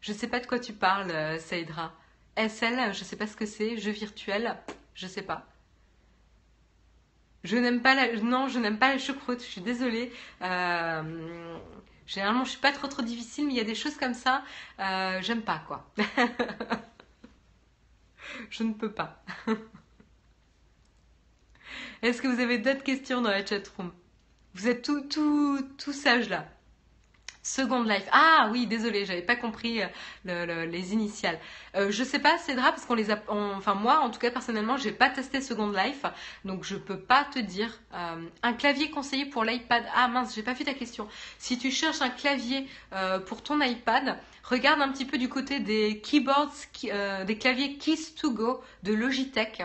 Je 0.00 0.12
sais 0.12 0.28
pas 0.28 0.38
de 0.38 0.46
quoi 0.46 0.60
tu 0.60 0.72
parles, 0.72 1.40
Saïdra. 1.40 1.92
SL, 2.36 2.94
je 2.94 3.02
sais 3.02 3.16
pas 3.16 3.26
ce 3.26 3.34
que 3.34 3.44
c'est. 3.44 3.76
Jeu 3.76 3.90
virtuel, 3.90 4.56
je 4.94 5.08
sais 5.08 5.22
pas. 5.22 5.48
Je 7.46 7.56
n'aime 7.56 7.80
pas 7.80 7.94
la... 7.94 8.12
Non, 8.20 8.48
je 8.48 8.58
n'aime 8.58 8.78
pas 8.78 8.92
la 8.92 8.98
choucroute, 8.98 9.40
je 9.40 9.46
suis 9.46 9.60
désolée. 9.60 10.12
Euh, 10.42 11.56
généralement, 12.06 12.44
je 12.44 12.50
suis 12.50 12.60
pas 12.60 12.72
trop 12.72 12.88
trop 12.88 13.02
difficile, 13.02 13.46
mais 13.46 13.52
il 13.52 13.56
y 13.56 13.60
a 13.60 13.64
des 13.64 13.76
choses 13.76 13.96
comme 13.96 14.14
ça, 14.14 14.42
euh, 14.80 15.20
j'aime 15.22 15.42
pas 15.42 15.62
quoi. 15.68 15.88
je 18.50 18.64
ne 18.64 18.72
peux 18.72 18.90
pas. 18.90 19.22
Est-ce 22.02 22.20
que 22.20 22.26
vous 22.26 22.40
avez 22.40 22.58
d'autres 22.58 22.82
questions 22.82 23.22
dans 23.22 23.30
la 23.30 23.46
chatroom? 23.46 23.92
Vous 24.54 24.66
êtes 24.66 24.82
tout, 24.82 25.02
tout, 25.02 25.60
tout 25.78 25.92
sage 25.92 26.28
là. 26.28 26.48
Second 27.46 27.84
Life. 27.84 28.08
Ah 28.10 28.48
oui, 28.50 28.66
désolé, 28.66 29.04
j'avais 29.04 29.22
pas 29.22 29.36
compris 29.36 29.80
euh, 30.26 30.66
les 30.66 30.92
initiales. 30.92 31.38
Euh, 31.76 31.92
je 31.92 32.02
sais 32.02 32.18
pas, 32.18 32.36
Cédra, 32.38 32.72
parce 32.72 32.84
qu'on 32.84 32.96
les 32.96 33.12
a. 33.12 33.22
enfin, 33.28 33.74
moi, 33.74 34.00
en 34.00 34.10
tout 34.10 34.18
cas, 34.18 34.32
personnellement, 34.32 34.76
j'ai 34.76 34.90
pas 34.90 35.10
testé 35.10 35.40
Second 35.40 35.70
Life, 35.70 36.02
donc 36.44 36.64
je 36.64 36.74
peux 36.74 36.98
pas 36.98 37.24
te 37.24 37.38
dire. 37.38 37.78
Euh, 37.94 38.26
un 38.42 38.52
clavier 38.52 38.90
conseillé 38.90 39.26
pour 39.26 39.44
l'iPad. 39.44 39.84
Ah 39.94 40.08
mince, 40.08 40.34
j'ai 40.34 40.42
pas 40.42 40.54
vu 40.54 40.64
ta 40.64 40.74
question. 40.74 41.06
Si 41.38 41.56
tu 41.56 41.70
cherches 41.70 42.02
un 42.02 42.10
clavier 42.10 42.66
pour 43.26 43.44
ton 43.44 43.60
iPad, 43.60 44.18
regarde 44.42 44.82
un 44.82 44.88
petit 44.88 45.04
peu 45.04 45.16
du 45.16 45.28
côté 45.28 45.60
des 45.60 46.00
keyboards, 46.00 46.52
des 46.82 47.38
claviers 47.38 47.76
Keys 47.76 48.14
to 48.20 48.32
Go 48.32 48.60
de 48.82 48.92
Logitech. 48.92 49.62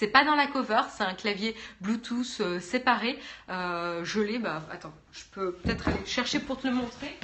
C'est 0.00 0.08
pas 0.08 0.24
dans 0.24 0.34
la 0.34 0.46
cover, 0.46 0.80
c'est 0.96 1.04
un 1.04 1.12
clavier 1.12 1.54
Bluetooth 1.82 2.40
euh, 2.40 2.58
séparé. 2.58 3.18
Euh, 3.50 4.02
je 4.02 4.22
l'ai, 4.22 4.38
bah 4.38 4.62
attends, 4.72 4.94
je 5.12 5.24
peux 5.30 5.52
peut-être 5.52 5.88
aller 5.88 6.06
chercher 6.06 6.40
pour 6.40 6.58
te 6.58 6.66
le 6.66 6.72
montrer. 6.72 7.18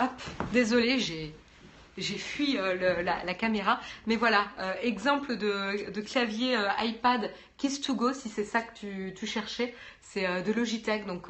Hop, 0.00 0.22
désolé, 0.54 0.98
j'ai 1.00 2.16
fui 2.16 2.56
euh, 2.56 3.02
la, 3.02 3.34
caméra. 3.34 3.78
Mais 4.06 4.16
voilà, 4.16 4.46
exemple 4.80 5.36
de, 5.36 6.00
clavier 6.00 6.56
iPad 6.78 7.30
Kiss 7.58 7.82
to 7.82 7.94
Go, 7.94 8.14
si 8.14 8.30
c'est 8.30 8.44
ça 8.44 8.62
que 8.62 8.74
tu, 8.74 9.12
tu 9.14 9.26
cherchais. 9.26 9.74
C'est 10.00 10.42
de 10.42 10.50
Logitech, 10.50 11.04
donc 11.04 11.28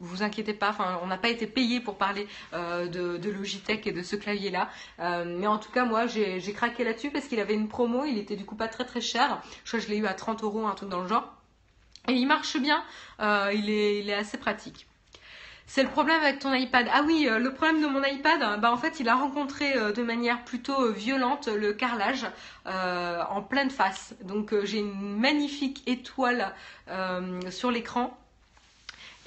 vous 0.00 0.22
inquiétez 0.22 0.54
pas, 0.54 0.76
on 1.02 1.06
n'a 1.06 1.18
pas 1.18 1.28
été 1.28 1.46
payé 1.46 1.80
pour 1.80 1.96
parler 1.96 2.26
euh, 2.52 2.88
de, 2.88 3.30
Logitech 3.30 3.86
et 3.86 3.92
de 3.92 4.02
ce 4.02 4.16
clavier-là. 4.16 4.68
Euh, 5.00 5.24
mais 5.26 5.46
en 5.46 5.58
tout 5.58 5.70
cas, 5.70 5.84
moi, 5.84 6.06
j'ai 6.06 6.52
craqué 6.52 6.84
là-dessus 6.84 7.10
parce 7.10 7.26
qu'il 7.26 7.40
avait 7.40 7.54
une 7.54 7.68
promo, 7.68 8.04
il 8.04 8.18
était 8.18 8.36
du 8.36 8.44
coup 8.44 8.56
pas 8.56 8.68
très 8.68 8.84
très 8.84 9.00
cher. 9.00 9.40
Je 9.64 9.70
crois 9.70 9.80
que 9.80 9.86
je 9.86 9.90
l'ai 9.90 9.98
eu 9.98 10.06
à 10.06 10.14
30 10.14 10.42
euros, 10.42 10.66
un 10.66 10.74
truc 10.74 10.88
dans 10.88 11.00
le 11.00 11.08
genre. 11.08 11.34
Et 12.08 12.12
il 12.12 12.26
marche 12.26 12.56
bien, 12.58 12.82
euh, 13.20 13.52
il, 13.54 13.68
est, 13.70 14.14
assez 14.14 14.38
pratique. 14.38 14.86
C'est 15.66 15.82
le 15.82 15.90
problème 15.90 16.22
avec 16.22 16.38
ton 16.38 16.54
iPad. 16.54 16.88
Ah 16.90 17.02
oui, 17.06 17.28
le 17.30 17.52
problème 17.52 17.82
de 17.82 17.86
mon 17.86 18.02
iPad, 18.02 18.58
bah 18.58 18.72
en 18.72 18.78
fait, 18.78 19.00
il 19.00 19.08
a 19.10 19.14
rencontré 19.14 19.74
de 19.92 20.02
manière 20.02 20.42
plutôt 20.44 20.90
violente 20.92 21.46
le 21.48 21.74
carrelage 21.74 22.24
en 22.64 23.42
pleine 23.42 23.68
face. 23.68 24.14
Donc 24.24 24.54
j'ai 24.64 24.78
une 24.78 25.18
magnifique 25.18 25.82
étoile 25.86 26.54
sur 27.50 27.70
l'écran 27.70 28.18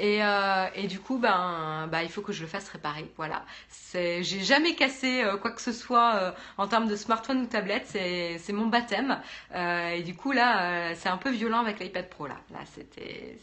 euh, 0.01 0.67
et, 0.75 0.87
du 0.87 0.99
coup, 0.99 1.17
ben, 1.19 1.87
bah, 1.91 2.03
il 2.03 2.09
faut 2.09 2.21
que 2.21 2.33
je 2.33 2.41
le 2.41 2.47
fasse 2.47 2.69
réparer. 2.69 3.11
Voilà. 3.17 3.45
J'ai 3.93 4.23
jamais 4.23 4.75
cassé 4.75 5.23
euh, 5.23 5.37
quoi 5.37 5.51
que 5.51 5.61
ce 5.61 5.71
soit 5.71 6.15
euh, 6.15 6.31
en 6.57 6.67
termes 6.67 6.87
de 6.87 6.95
smartphone 6.95 7.41
ou 7.41 7.45
tablette. 7.45 7.87
C'est 7.87 8.53
mon 8.53 8.67
baptême. 8.67 9.19
et 9.53 10.01
du 10.03 10.15
coup, 10.15 10.31
là, 10.31 10.95
c'est 10.95 11.09
un 11.09 11.17
peu 11.17 11.29
violent 11.29 11.59
avec 11.59 11.79
l'iPad 11.79 12.09
Pro. 12.09 12.27
Là, 12.27 12.37
là 12.51 12.59
c'était. 12.73 13.37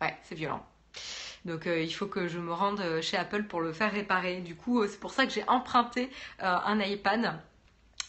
Ouais, 0.00 0.16
c'est 0.22 0.34
violent. 0.34 0.64
Donc 1.44 1.66
il 1.66 1.92
faut 1.92 2.06
que 2.06 2.26
je 2.26 2.38
me 2.38 2.52
rende 2.52 2.82
chez 3.02 3.16
Apple 3.16 3.44
pour 3.44 3.60
le 3.60 3.72
faire 3.72 3.92
réparer. 3.92 4.40
Du 4.40 4.56
coup, 4.56 4.86
c'est 4.86 4.98
pour 4.98 5.12
ça 5.12 5.26
que 5.26 5.32
j'ai 5.32 5.44
emprunté 5.48 6.10
un 6.40 6.80
iPad 6.80 7.38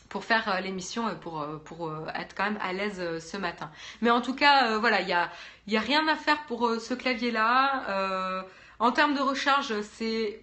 pour 0.09 0.23
faire 0.23 0.61
l'émission, 0.61 1.07
euh, 1.07 1.57
pour 1.57 1.91
être 2.15 2.35
quand 2.35 2.45
même 2.45 2.59
à 2.61 2.73
l'aise 2.73 3.19
ce 3.19 3.37
matin. 3.37 3.69
Mais 4.01 4.09
en 4.09 4.21
tout 4.21 4.35
cas, 4.35 4.77
voilà, 4.77 5.01
il 5.01 5.07
n'y 5.07 5.13
a, 5.13 5.29
y 5.73 5.77
a 5.77 5.81
rien 5.81 6.07
à 6.07 6.15
faire 6.15 6.45
pour 6.45 6.69
ce 6.79 6.93
clavier-là. 6.93 8.45
en 8.79 8.91
termes 8.91 9.15
de 9.15 9.21
recharge, 9.21 9.73
c'est 9.81 10.41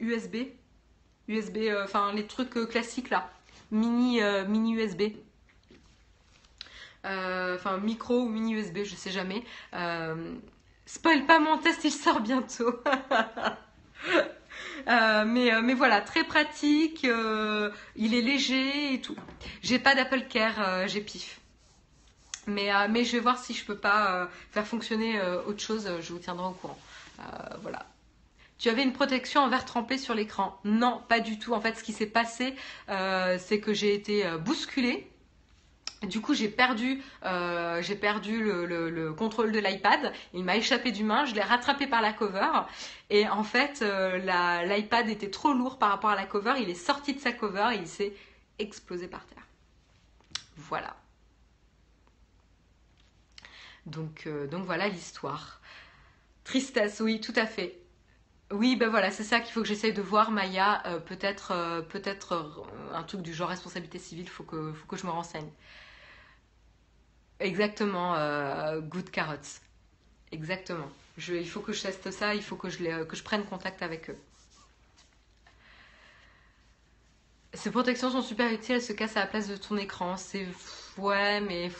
USB. 0.00 0.36
USB, 1.28 1.58
enfin 1.84 2.12
les 2.12 2.26
trucs 2.26 2.54
classiques 2.68 3.10
là. 3.10 3.30
Mini, 3.70 4.20
USB. 4.20 5.02
Enfin 7.04 7.78
micro 7.78 8.22
ou 8.22 8.28
mini 8.28 8.54
USB, 8.54 8.84
je 8.84 8.94
sais 8.94 9.10
jamais. 9.10 9.44
spoil 10.86 11.26
pas 11.26 11.38
mon 11.38 11.58
test, 11.58 11.84
il 11.84 11.92
sort 11.92 12.20
bientôt. 12.20 12.80
Euh, 14.88 15.24
mais, 15.26 15.52
euh, 15.52 15.74
voilà, 15.74 16.00
très 16.00 16.24
pratique, 16.24 17.04
euh, 17.04 17.70
il 17.96 18.14
est 18.14 18.22
léger 18.22 18.94
et 18.94 19.00
tout. 19.00 19.16
J'ai 19.62 19.78
pas 19.78 19.94
d'Apple 19.94 20.22
Care, 20.28 20.88
j'ai 20.88 21.00
pif. 21.00 21.39
Mais, 22.46 22.70
mais 22.88 23.04
je 23.04 23.12
vais 23.12 23.20
voir 23.20 23.38
si 23.38 23.54
je 23.54 23.64
peux 23.64 23.76
pas 23.76 24.28
faire 24.50 24.66
fonctionner 24.66 25.20
autre 25.46 25.60
chose, 25.60 25.88
je 26.00 26.12
vous 26.12 26.18
tiendrai 26.18 26.46
au 26.46 26.52
courant. 26.52 26.78
voilà. 27.62 27.86
Tu 28.58 28.68
avais 28.68 28.82
une 28.82 28.92
protection 28.92 29.42
en 29.42 29.48
verre 29.48 29.64
trempé 29.64 29.98
sur 29.98 30.14
l'écran 30.14 30.58
Non, 30.64 31.02
pas 31.08 31.20
du 31.20 31.38
tout. 31.38 31.54
En 31.54 31.60
fait, 31.60 31.76
ce 31.76 31.84
qui 31.84 31.92
s'est 31.92 32.06
passé, 32.06 32.54
c'est 32.88 33.60
que 33.60 33.72
j'ai 33.74 33.94
été 33.94 34.24
bousculée 34.38 35.10
du 36.02 36.22
coup, 36.22 36.32
j'ai 36.32 36.48
perdu, 36.48 37.02
euh, 37.24 37.82
j'ai 37.82 37.94
perdu 37.94 38.42
le, 38.42 39.12
contrôle 39.12 39.52
de 39.52 39.58
l'iPad. 39.58 40.12
Il 40.32 40.44
m'a 40.44 40.56
échappé 40.56 40.92
du 40.92 41.04
main. 41.04 41.26
Je 41.26 41.34
l'ai 41.34 41.42
rattrapé 41.42 41.86
par 41.86 42.00
la 42.00 42.12
cover. 42.12 42.50
Et 43.10 43.28
en 43.28 43.44
fait, 43.44 43.82
euh, 43.82 44.64
l'iPad 44.64 45.08
était 45.10 45.30
trop 45.30 45.52
lourd 45.52 45.78
par 45.78 45.90
rapport 45.90 46.10
à 46.10 46.16
la 46.16 46.24
cover. 46.24 46.54
Il 46.60 46.70
est 46.70 46.74
sorti 46.74 47.14
de 47.14 47.20
sa 47.20 47.32
cover 47.32 47.68
et 47.74 47.76
il 47.76 47.86
s'est 47.86 48.14
explosé 48.58 49.08
par 49.08 49.26
terre. 49.26 49.46
Voilà. 50.56 50.96
Donc, 53.90 54.24
euh, 54.26 54.46
donc 54.46 54.64
voilà 54.64 54.88
l'histoire. 54.88 55.60
Tristesse, 56.44 57.00
oui, 57.00 57.20
tout 57.20 57.34
à 57.36 57.46
fait. 57.46 57.76
Oui, 58.52 58.76
ben 58.76 58.88
voilà, 58.88 59.10
c'est 59.10 59.24
ça 59.24 59.40
qu'il 59.40 59.52
faut 59.52 59.62
que 59.62 59.68
j'essaye 59.68 59.92
de 59.92 60.02
voir, 60.02 60.30
Maya. 60.32 60.82
peut-être, 61.06 61.82
peut-être 61.88 62.66
un 62.92 63.02
truc 63.04 63.22
du 63.22 63.32
genre 63.32 63.48
responsabilité 63.48 63.98
civile. 63.98 64.28
Faut 64.28 64.44
que, 64.44 64.72
faut 64.72 64.86
que 64.86 64.96
je 64.96 65.06
me 65.06 65.12
renseigne. 65.12 65.50
Exactement, 67.40 68.14
euh, 68.16 68.80
Good 68.80 69.10
Carrots. 69.10 69.60
Exactement. 70.32 70.88
Il 71.28 71.48
faut 71.48 71.60
que 71.60 71.72
je 71.72 71.82
teste 71.82 72.10
ça, 72.10 72.34
il 72.34 72.42
faut 72.42 72.56
que 72.56 72.68
je, 72.70 73.04
que 73.04 73.16
je 73.16 73.22
prenne 73.22 73.44
contact 73.44 73.82
avec 73.82 74.10
eux. 74.10 74.18
Ces 77.54 77.70
protections 77.70 78.10
sont 78.10 78.22
super 78.22 78.52
utiles, 78.52 78.76
elles 78.76 78.82
se 78.82 78.92
cassent 78.92 79.16
à 79.16 79.20
la 79.20 79.26
place 79.26 79.48
de 79.48 79.56
ton 79.56 79.76
écran. 79.76 80.16
C'est 80.16 80.46
ouais, 80.98 81.40
mais 81.40 81.70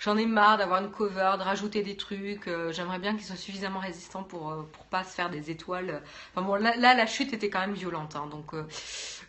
j'en 0.00 0.16
ai 0.16 0.26
marre 0.26 0.58
d'avoir 0.58 0.82
une 0.82 0.90
cover, 0.90 1.34
de 1.38 1.44
rajouter 1.44 1.82
des 1.82 1.96
trucs. 1.96 2.48
Euh, 2.48 2.72
j'aimerais 2.72 2.98
bien 2.98 3.14
qu'ils 3.14 3.26
soient 3.26 3.36
suffisamment 3.36 3.78
résistants 3.78 4.24
pour 4.24 4.50
euh, 4.50 4.68
pour 4.72 4.86
pas 4.86 5.04
se 5.04 5.14
faire 5.14 5.30
des 5.30 5.52
étoiles. 5.52 6.02
Enfin 6.34 6.44
bon, 6.44 6.56
là, 6.56 6.74
la 6.76 7.06
chute 7.06 7.32
était 7.32 7.50
quand 7.50 7.60
même 7.60 7.74
violente, 7.74 8.16
hein, 8.16 8.26
donc 8.28 8.54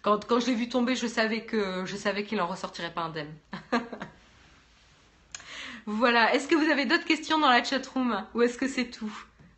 quand, 0.01 0.25
quand 0.25 0.39
je 0.39 0.47
l'ai 0.47 0.55
vu 0.55 0.69
tomber, 0.69 0.95
je 0.95 1.05
savais 1.05 1.45
que 1.45 1.85
je 1.85 1.95
savais 1.95 2.23
qu'il 2.23 2.41
en 2.41 2.47
ressortirait 2.47 2.93
pas 2.93 3.01
indemne. 3.01 3.33
Voilà. 5.85 6.33
Est-ce 6.33 6.47
que 6.47 6.55
vous 6.55 6.69
avez 6.69 6.85
d'autres 6.85 7.05
questions 7.05 7.39
dans 7.39 7.49
la 7.49 7.63
chatroom? 7.63 8.25
Ou 8.35 8.41
est-ce 8.43 8.57
que 8.57 8.67
c'est 8.67 8.85
tout? 8.85 9.11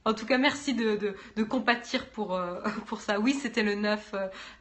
En 0.05 0.13
tout 0.13 0.25
cas, 0.25 0.37
merci 0.37 0.73
de, 0.73 1.15
de, 1.35 1.43
compatir 1.43 2.09
pour, 2.09 2.35
euh, 2.35 2.59
ça. 2.99 3.19
Oui, 3.19 3.33
c'était 3.33 3.63
le 3.63 3.75
9, 3.75 4.13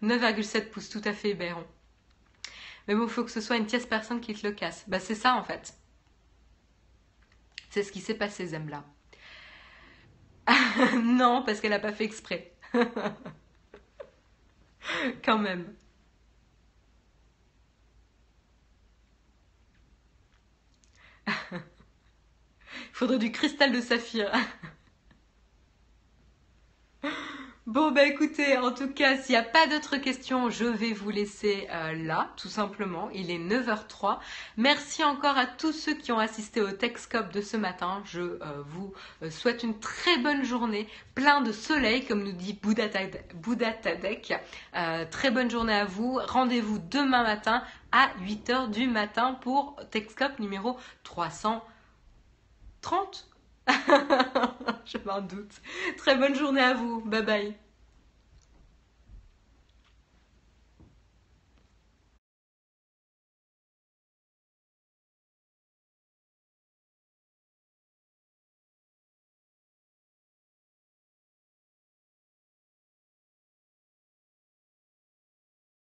9,7 0.03 0.57
euh, 0.57 0.61
pouces, 0.71 0.89
tout 0.89 1.03
à 1.05 1.13
fait, 1.13 1.35
Béron. 1.35 1.65
Mais 2.87 2.95
bon, 2.95 3.05
il 3.05 3.11
faut 3.11 3.25
que 3.25 3.31
ce 3.31 3.41
soit 3.41 3.57
une 3.57 3.67
tierce 3.67 3.87
personne 3.87 4.21
qui 4.21 4.35
te 4.35 4.47
le 4.47 4.53
casse. 4.53 4.85
Bah, 4.89 5.01
c'est 5.01 5.15
ça 5.15 5.35
en 5.35 5.43
fait. 5.43 5.75
C'est 7.73 7.83
ce 7.83 7.91
qui 7.91 8.03
s'est 8.03 8.13
passé, 8.13 8.49
Zemla. 8.49 8.85
non, 11.03 11.43
parce 11.43 11.59
qu'elle 11.59 11.71
n'a 11.71 11.79
pas 11.79 11.95
fait 11.95 12.05
exprès. 12.05 12.53
Quand 15.25 15.39
même. 15.39 15.75
Il 21.27 21.33
faudrait 22.93 23.19
du 23.19 23.33
cristal 23.33 23.73
de 23.73 23.81
saphir. 23.81 24.31
Bon 27.69 27.93
bah 27.93 28.03
écoutez, 28.03 28.59
en 28.59 28.73
tout 28.73 28.93
cas, 28.93 29.17
s'il 29.17 29.35
n'y 29.35 29.41
a 29.41 29.45
pas 29.45 29.69
d'autres 29.69 29.97
questions, 29.97 30.51
je 30.51 30.65
vais 30.65 30.93
vous 30.93 31.11
laisser 31.11 31.69
euh, 31.71 31.93
là, 31.93 32.33
tout 32.37 32.49
simplement. 32.49 33.09
Il 33.15 33.31
est 33.31 33.39
9h03. 33.39 34.19
Merci 34.57 35.05
encore 35.05 35.39
à 35.39 35.47
tous 35.47 35.71
ceux 35.71 35.95
qui 35.95 36.11
ont 36.11 36.19
assisté 36.19 36.61
au 36.61 36.73
Techscope 36.73 37.33
de 37.33 37.41
ce 37.41 37.57
matin. 37.57 38.03
Je 38.05 38.21
euh, 38.21 38.65
vous 38.67 38.93
euh, 39.23 39.31
souhaite 39.31 39.63
une 39.63 39.79
très 39.79 40.19
bonne 40.19 40.43
journée, 40.43 40.89
plein 41.15 41.41
de 41.41 41.53
soleil, 41.53 42.05
comme 42.05 42.25
nous 42.25 42.33
dit 42.33 42.59
Bouddha 42.61 42.89
Tadek. 42.89 44.35
très 45.13 45.31
bonne 45.31 45.49
journée 45.49 45.77
à 45.77 45.85
vous. 45.85 46.19
Rendez-vous 46.27 46.81
demain 46.81 47.23
matin 47.23 47.63
à 47.93 48.09
8h 48.27 48.73
du 48.73 48.89
matin 48.89 49.39
pour 49.41 49.77
Techscope 49.93 50.41
numéro 50.41 50.77
330. 51.05 53.32
Je 54.85 54.99
m'en 55.05 55.21
doute. 55.21 55.61
Très 55.97 56.17
bonne 56.17 56.35
journée 56.35 56.63
à 56.63 56.75
vous. 56.75 57.01
Bye 57.03 57.23
bye. 57.25 57.55